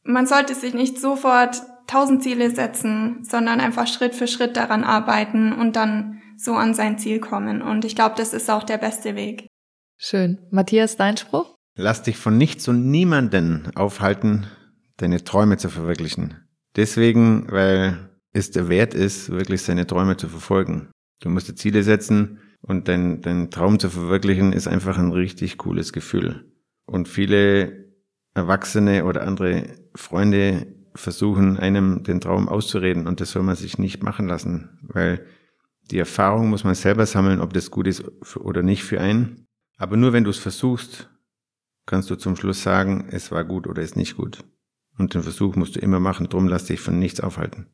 man 0.05 0.27
sollte 0.27 0.55
sich 0.55 0.73
nicht 0.73 1.01
sofort 1.01 1.63
tausend 1.89 2.23
Ziele 2.23 2.53
setzen, 2.53 3.25
sondern 3.25 3.61
einfach 3.61 3.89
Schritt 3.89 4.15
für 4.15 4.29
Schritt 4.29 4.57
daran 4.57 4.85
arbeiten 4.85 5.53
und 5.53 5.75
dann 5.75 6.23
so 6.37 6.53
an 6.55 6.75
sein 6.75 6.99
Ziel 6.99 7.19
kommen. 7.19 7.61
Und 7.61 7.85
ich 7.85 7.97
glaube, 7.97 8.15
das 8.17 8.35
ist 8.35 8.49
auch 8.51 8.63
der 8.63 8.79
beste 8.79 9.17
Weg. 9.17 9.49
Schön. 9.99 10.47
Matthias, 10.53 10.97
dein 10.97 11.17
Spruch? 11.17 11.54
Lass 11.77 12.03
dich 12.03 12.17
von 12.17 12.39
nichts 12.39 12.69
und 12.69 12.91
niemanden 12.91 13.71
aufhalten, 13.75 14.47
deine 14.97 15.25
Träume 15.25 15.57
zu 15.57 15.69
verwirklichen. 15.69 16.35
Deswegen, 16.77 17.51
weil 17.51 18.11
es 18.33 18.51
der 18.51 18.69
Wert 18.69 18.95
ist, 18.95 19.31
wirklich 19.31 19.63
seine 19.63 19.87
Träume 19.87 20.17
zu 20.17 20.29
verfolgen. 20.29 20.91
Du 21.21 21.31
musst 21.31 21.49
dir 21.49 21.55
Ziele 21.55 21.83
setzen 21.83 22.39
und 22.61 22.89
dein, 22.89 23.23
dein 23.23 23.51
Traum 23.51 23.79
zu 23.79 23.91
verwirklichen 23.91 24.53
ist 24.53 24.69
einfach 24.69 24.99
ein 24.99 25.13
richtig 25.13 25.59
cooles 25.59 25.93
Gefühl. 25.93 26.53
Und 26.87 27.09
viele 27.09 27.93
Erwachsene 28.35 29.05
oder 29.05 29.27
andere 29.27 29.67
Freunde 29.95 30.67
versuchen 30.95 31.57
einem 31.57 32.05
den 32.05 32.21
Traum 32.21 32.49
auszureden 32.49 33.07
und 33.07 33.21
das 33.21 33.33
soll 33.33 33.43
man 33.43 33.57
sich 33.57 33.79
nicht 33.79 34.03
machen 34.03 34.29
lassen, 34.29 34.79
weil 34.83 35.25
Die 35.91 35.99
Erfahrung 35.99 36.49
muss 36.49 36.65
man 36.65 36.75
selber 36.75 37.05
sammeln, 37.07 37.41
ob 37.41 37.53
das 37.53 37.71
gut 37.71 37.87
ist 37.87 38.05
oder 38.37 38.63
nicht 38.63 38.85
für 38.85 39.01
einen. 39.01 39.47
Aber 39.77 39.97
nur 39.97 40.13
wenn 40.13 40.25
du 40.25 40.31
es 40.31 40.39
versuchst, 40.39 41.11
kannst 41.87 42.11
du 42.11 42.17
zum 42.17 42.37
Schluss 42.37 42.63
sagen, 42.63 43.09
es 43.11 43.31
war 43.31 43.45
gut 43.45 43.67
oder 43.67 43.83
ist 43.83 43.97
nicht 43.97 44.17
gut. 44.17 44.45
Und 44.99 45.15
den 45.15 45.23
Versuch 45.23 45.57
musst 45.57 45.77
du 45.77 45.81
immer 45.81 46.01
machen, 46.01 46.29
drum 46.29 46.49
lass 46.49 46.67
dich 46.67 46.81
von 46.81 46.99
nichts 46.99 47.21
aufhalten. 47.21 47.67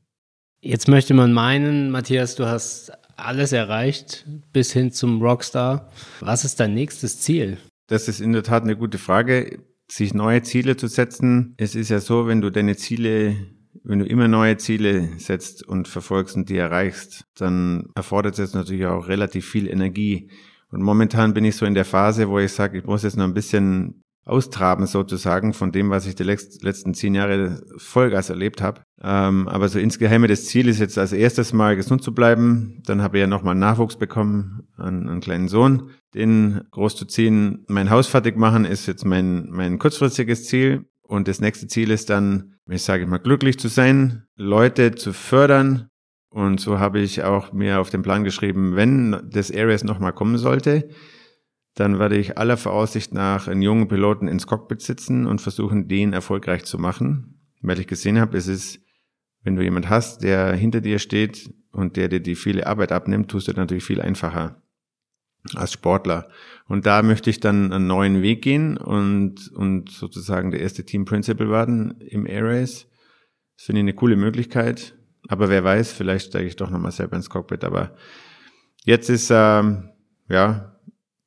Jetzt 0.61 0.89
möchte 0.89 1.15
man 1.15 1.33
meinen, 1.33 1.91
Matthias, 1.91 2.35
du 2.35 2.47
hast 2.47 2.93
alles 3.17 3.53
erreicht 3.53 4.27
bis 4.53 4.73
hin 4.73 4.93
zum 4.93 5.23
Rockstar. 5.23 5.91
Was 6.21 6.45
ist 6.45 6.61
dein 6.61 6.75
nächstes 6.75 7.21
Ziel? 7.21 7.59
Das 7.87 8.09
ist 8.09 8.21
in 8.21 8.33
der 8.33 8.43
Tat 8.43 8.63
eine 8.63 8.77
gute 8.77 8.99
Frage, 8.99 9.63
sich 9.91 10.15
neue 10.15 10.43
Ziele 10.43 10.77
zu 10.77 10.87
setzen. 10.87 11.55
Es 11.57 11.75
ist 11.75 11.89
ja 11.89 12.01
so, 12.01 12.27
wenn 12.27 12.41
du 12.41 12.51
deine 12.51 12.77
Ziele, 12.77 13.37
wenn 13.83 13.99
du 13.99 14.05
immer 14.05 14.29
neue 14.29 14.57
Ziele 14.57 15.09
setzt 15.19 15.67
und 15.67 15.89
verfolgst 15.89 16.37
und 16.37 16.49
die 16.49 16.57
erreichst, 16.57 17.25
dann 17.37 17.89
erfordert 17.95 18.39
es 18.39 18.55
natürlich 18.55 18.87
auch 18.87 19.09
relativ 19.09 19.49
viel 19.49 19.67
Energie. 19.67 20.31
Und 20.71 20.83
momentan 20.83 21.35
bin 21.35 21.45
ich 21.45 21.57
so 21.57 21.67
in 21.67 21.75
der 21.75 21.85
Phase, 21.85 22.29
wo 22.29 22.39
ich 22.39 22.53
sage, 22.53 22.79
ich 22.79 22.85
muss 22.85 23.03
jetzt 23.03 23.17
noch 23.17 23.25
ein 23.25 23.35
bisschen 23.35 24.00
austraben 24.25 24.87
sozusagen 24.87 25.55
von 25.55 25.73
dem, 25.73 25.91
was 25.91 26.07
ich 26.07 26.15
die 26.15 26.25
letzten 26.25 26.95
zehn 26.95 27.15
Jahre 27.15 27.63
Vollgas 27.79 28.31
erlebt 28.31 28.63
habe. 28.63 28.83
Ähm, 29.03 29.49
aber 29.49 29.69
so 29.69 29.79
insgeheim 29.79 30.27
das 30.29 30.47
Ziel 30.47 30.69
ist 30.69 30.79
jetzt 30.79 30.99
als 30.99 31.13
erstes 31.13 31.53
mal 31.53 31.75
gesund 31.77 32.03
zu 32.03 32.15
bleiben. 32.15 32.83
Dann 32.85 33.03
habe 33.03 33.17
ich 33.17 33.23
ja 33.23 33.27
nochmal 33.27 33.55
Nachwuchs 33.55 33.97
bekommen, 33.97 34.69
einen, 34.77 35.09
einen 35.09 35.21
kleinen 35.21 35.49
Sohn, 35.49 35.91
den 36.15 36.61
groß 36.71 36.97
zu 36.97 37.07
ziehen. 37.07 37.65
Mein 37.69 37.91
Haus 37.91 38.07
fertig 38.09 38.37
machen 38.37 38.65
ist 38.65 38.87
jetzt 38.87 39.05
mein, 39.05 39.49
mein 39.51 39.79
kurzfristiges 39.79 40.47
Ziel. 40.47 40.85
Und 41.03 41.27
das 41.27 41.41
nächste 41.41 41.67
Ziel 41.67 41.91
ist 41.91 42.09
dann, 42.09 42.55
ich 42.69 42.83
sage 42.83 43.07
mal, 43.07 43.19
glücklich 43.19 43.59
zu 43.59 43.69
sein, 43.69 44.25
Leute 44.37 44.95
zu 44.95 45.13
fördern. 45.13 45.89
Und 46.29 46.61
so 46.61 46.79
habe 46.79 47.01
ich 47.01 47.25
auch 47.25 47.53
mir 47.53 47.81
auf 47.81 47.91
den 47.91 48.03
Plan 48.03 48.23
geschrieben, 48.23 48.77
wenn 48.77 49.21
das 49.29 49.51
Areas 49.51 49.83
nochmal 49.83 50.13
kommen 50.13 50.39
sollte, 50.39 50.89
dann 51.75 51.99
werde 51.99 52.17
ich 52.17 52.37
aller 52.37 52.57
Voraussicht 52.57 53.15
nach 53.15 53.49
einen 53.49 53.63
jungen 53.63 53.89
Piloten 53.89 54.29
ins 54.29 54.47
Cockpit 54.47 54.83
sitzen 54.83 55.27
und 55.27 55.41
versuchen, 55.41 55.89
den 55.89 56.13
erfolgreich 56.13 56.65
zu 56.65 56.79
machen. 56.79 57.41
Weil 57.63 57.79
ich 57.79 57.87
gesehen 57.87 58.19
habe, 58.19 58.37
es 58.37 58.49
ist, 58.49 58.81
wenn 59.43 59.57
du 59.57 59.63
jemand 59.63 59.89
hast, 59.89 60.23
der 60.23 60.55
hinter 60.55 60.81
dir 60.81 60.99
steht 60.99 61.53
und 61.73 61.97
der 61.97 62.09
dir 62.09 62.21
die 62.21 62.35
viele 62.35 62.67
Arbeit 62.67 62.93
abnimmt, 62.93 63.31
tust 63.31 63.49
du 63.49 63.53
natürlich 63.53 63.85
viel 63.85 64.01
einfacher 64.01 64.63
als 65.55 65.73
Sportler. 65.73 66.29
Und 66.67 66.87
da 66.87 67.03
möchte 67.03 67.31
ich 67.31 67.41
dann 67.41 67.73
einen 67.73 67.87
neuen 67.87 68.23
Weg 68.23 68.43
gehen 68.43 68.77
und, 68.77 69.51
und 69.53 69.91
sozusagen 69.91 70.51
der 70.51 70.61
erste 70.61 70.85
Team 70.85 71.05
Principal 71.05 71.51
werden 71.51 72.01
im 72.01 72.27
Air 72.27 72.45
Race. 72.45 72.87
Das 73.57 73.67
finde 73.67 73.81
ich 73.81 73.85
eine 73.85 73.95
coole 73.95 74.17
Möglichkeit. 74.17 74.97
Aber 75.29 75.49
wer 75.49 75.65
weiß, 75.65 75.93
vielleicht 75.93 76.29
steige 76.29 76.47
ich 76.47 76.57
doch 76.57 76.71
nochmal 76.71 76.93
selber 76.93 77.17
ins 77.17 77.31
Cockpit. 77.31 77.65
Aber 77.65 77.95
jetzt 78.85 79.09
ist, 79.09 79.31
ähm, 79.33 79.91
ja, 80.29 80.77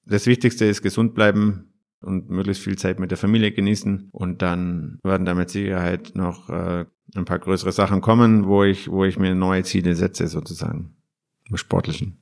das 0.05 0.25
Wichtigste 0.25 0.65
ist 0.65 0.81
gesund 0.81 1.13
bleiben 1.13 1.73
und 2.01 2.29
möglichst 2.29 2.63
viel 2.63 2.77
Zeit 2.77 2.99
mit 2.99 3.11
der 3.11 3.17
Familie 3.17 3.51
genießen. 3.51 4.09
Und 4.11 4.41
dann 4.41 4.99
werden 5.03 5.25
da 5.25 5.33
mit 5.33 5.49
Sicherheit 5.49 6.11
noch 6.15 6.49
äh, 6.49 6.85
ein 7.15 7.25
paar 7.25 7.39
größere 7.39 7.71
Sachen 7.71 8.01
kommen, 8.01 8.45
wo 8.45 8.63
ich, 8.63 8.89
wo 8.89 9.05
ich 9.05 9.17
mir 9.17 9.35
neue 9.35 9.63
Ziele 9.63 9.95
setze, 9.95 10.27
sozusagen. 10.27 10.95
Im 11.49 11.57
Sportlichen. 11.57 12.17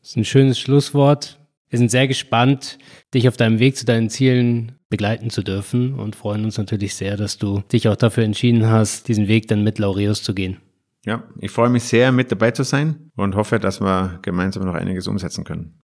Das 0.00 0.10
ist 0.10 0.16
ein 0.16 0.24
schönes 0.24 0.58
Schlusswort. 0.58 1.40
Wir 1.68 1.78
sind 1.78 1.90
sehr 1.90 2.06
gespannt, 2.06 2.78
dich 3.12 3.28
auf 3.28 3.36
deinem 3.36 3.58
Weg 3.58 3.76
zu 3.76 3.84
deinen 3.84 4.08
Zielen 4.08 4.72
begleiten 4.88 5.30
zu 5.30 5.42
dürfen 5.42 5.94
und 5.94 6.14
freuen 6.14 6.44
uns 6.44 6.58
natürlich 6.58 6.94
sehr, 6.94 7.16
dass 7.16 7.38
du 7.38 7.62
dich 7.72 7.88
auch 7.88 7.96
dafür 7.96 8.22
entschieden 8.22 8.66
hast, 8.66 9.08
diesen 9.08 9.26
Weg 9.26 9.48
dann 9.48 9.64
mit 9.64 9.78
Laureus 9.78 10.22
zu 10.22 10.32
gehen. 10.32 10.58
Ja, 11.04 11.24
ich 11.40 11.50
freue 11.50 11.70
mich 11.70 11.84
sehr, 11.84 12.12
mit 12.12 12.30
dabei 12.30 12.52
zu 12.52 12.62
sein 12.62 13.10
und 13.16 13.34
hoffe, 13.34 13.58
dass 13.58 13.80
wir 13.80 14.18
gemeinsam 14.22 14.64
noch 14.64 14.74
einiges 14.74 15.06
umsetzen 15.06 15.44
können. 15.44 15.82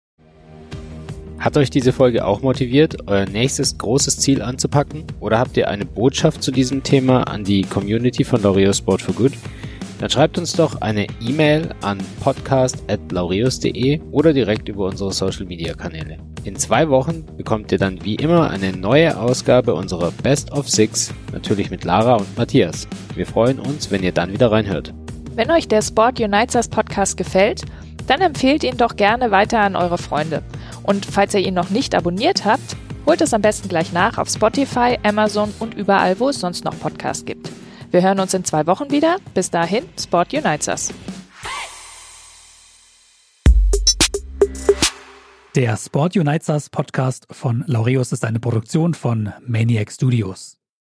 Hat 1.39 1.57
euch 1.57 1.71
diese 1.71 1.93
Folge 1.93 2.25
auch 2.25 2.43
motiviert, 2.43 2.97
euer 3.07 3.25
nächstes 3.25 3.79
großes 3.79 4.19
Ziel 4.19 4.43
anzupacken? 4.43 5.05
Oder 5.21 5.39
habt 5.39 5.57
ihr 5.57 5.69
eine 5.69 5.85
Botschaft 5.85 6.43
zu 6.43 6.51
diesem 6.51 6.83
Thema 6.83 7.23
an 7.29 7.45
die 7.45 7.63
Community 7.63 8.25
von 8.25 8.43
Laureus 8.43 8.79
Sport 8.79 9.03
for 9.03 9.15
Good? 9.15 9.33
Dann 10.01 10.11
schreibt 10.11 10.37
uns 10.37 10.53
doch 10.53 10.81
eine 10.81 11.07
E-Mail 11.21 11.71
an 11.81 11.99
podcast.laureus.de 12.21 14.01
oder 14.11 14.33
direkt 14.33 14.69
über 14.69 14.87
unsere 14.87 15.13
Social 15.13 15.47
Media 15.47 15.75
Kanäle. 15.75 16.19
In 16.43 16.57
zwei 16.57 16.89
Wochen 16.89 17.25
bekommt 17.37 17.71
ihr 17.71 17.79
dann 17.79 18.05
wie 18.05 18.17
immer 18.17 18.51
eine 18.51 18.73
neue 18.73 19.17
Ausgabe 19.17 19.75
unserer 19.75 20.11
Best 20.23 20.51
of 20.53 20.69
Six, 20.69 21.13
natürlich 21.33 21.71
mit 21.71 21.85
Lara 21.85 22.17
und 22.17 22.37
Matthias. 22.37 22.89
Wir 23.15 23.27
freuen 23.27 23.61
uns, 23.61 23.93
wenn 23.93 24.03
ihr 24.03 24.13
dann 24.13 24.33
wieder 24.33 24.51
reinhört. 24.51 24.93
Wenn 25.35 25.51
euch 25.53 25.69
der 25.69 25.83
Sport 25.83 26.21
Unites 26.21 26.69
Podcast 26.69 27.17
gefällt, 27.17 27.63
dann 28.09 28.21
empfehlt 28.21 28.65
ihn 28.65 28.77
doch 28.77 28.97
gerne 28.97 29.31
weiter 29.31 29.61
an 29.61 29.77
eure 29.77 29.99
Freunde. 29.99 30.43
Und 30.89 31.05
falls 31.05 31.35
ihr 31.35 31.41
ihn 31.41 31.53
noch 31.53 31.69
nicht 31.69 31.95
abonniert 31.95 32.47
habt, 32.47 32.75
holt 33.05 33.21
es 33.21 33.35
am 33.35 33.43
besten 33.43 33.69
gleich 33.69 33.93
nach 33.93 34.17
auf 34.17 34.31
Spotify, 34.31 34.99
Amazon 35.03 35.53
und 35.59 35.75
überall, 35.75 36.19
wo 36.19 36.31
es 36.31 36.41
sonst 36.41 36.65
noch 36.65 36.81
Podcasts 36.81 37.27
gibt. 37.27 37.51
Wir 37.91 38.01
hören 38.01 38.19
uns 38.21 38.33
in 38.33 38.43
zwei 38.43 38.67
Wochen 38.67 38.91
wieder. 38.91 39.19
Bis 39.35 39.51
dahin, 39.51 39.85
Sport 40.01 40.33
Unites 40.33 40.67
Us. 40.67 40.95
Der 45.55 45.77
Sport 45.77 46.17
Unites 46.17 46.49
Us 46.49 46.71
Podcast 46.71 47.27
von 47.33 47.65
Laureus 47.67 48.13
ist 48.13 48.25
eine 48.25 48.41
Produktion 48.41 48.95
von 48.95 49.35
Maniac 49.47 49.93
Studios. 49.93 50.58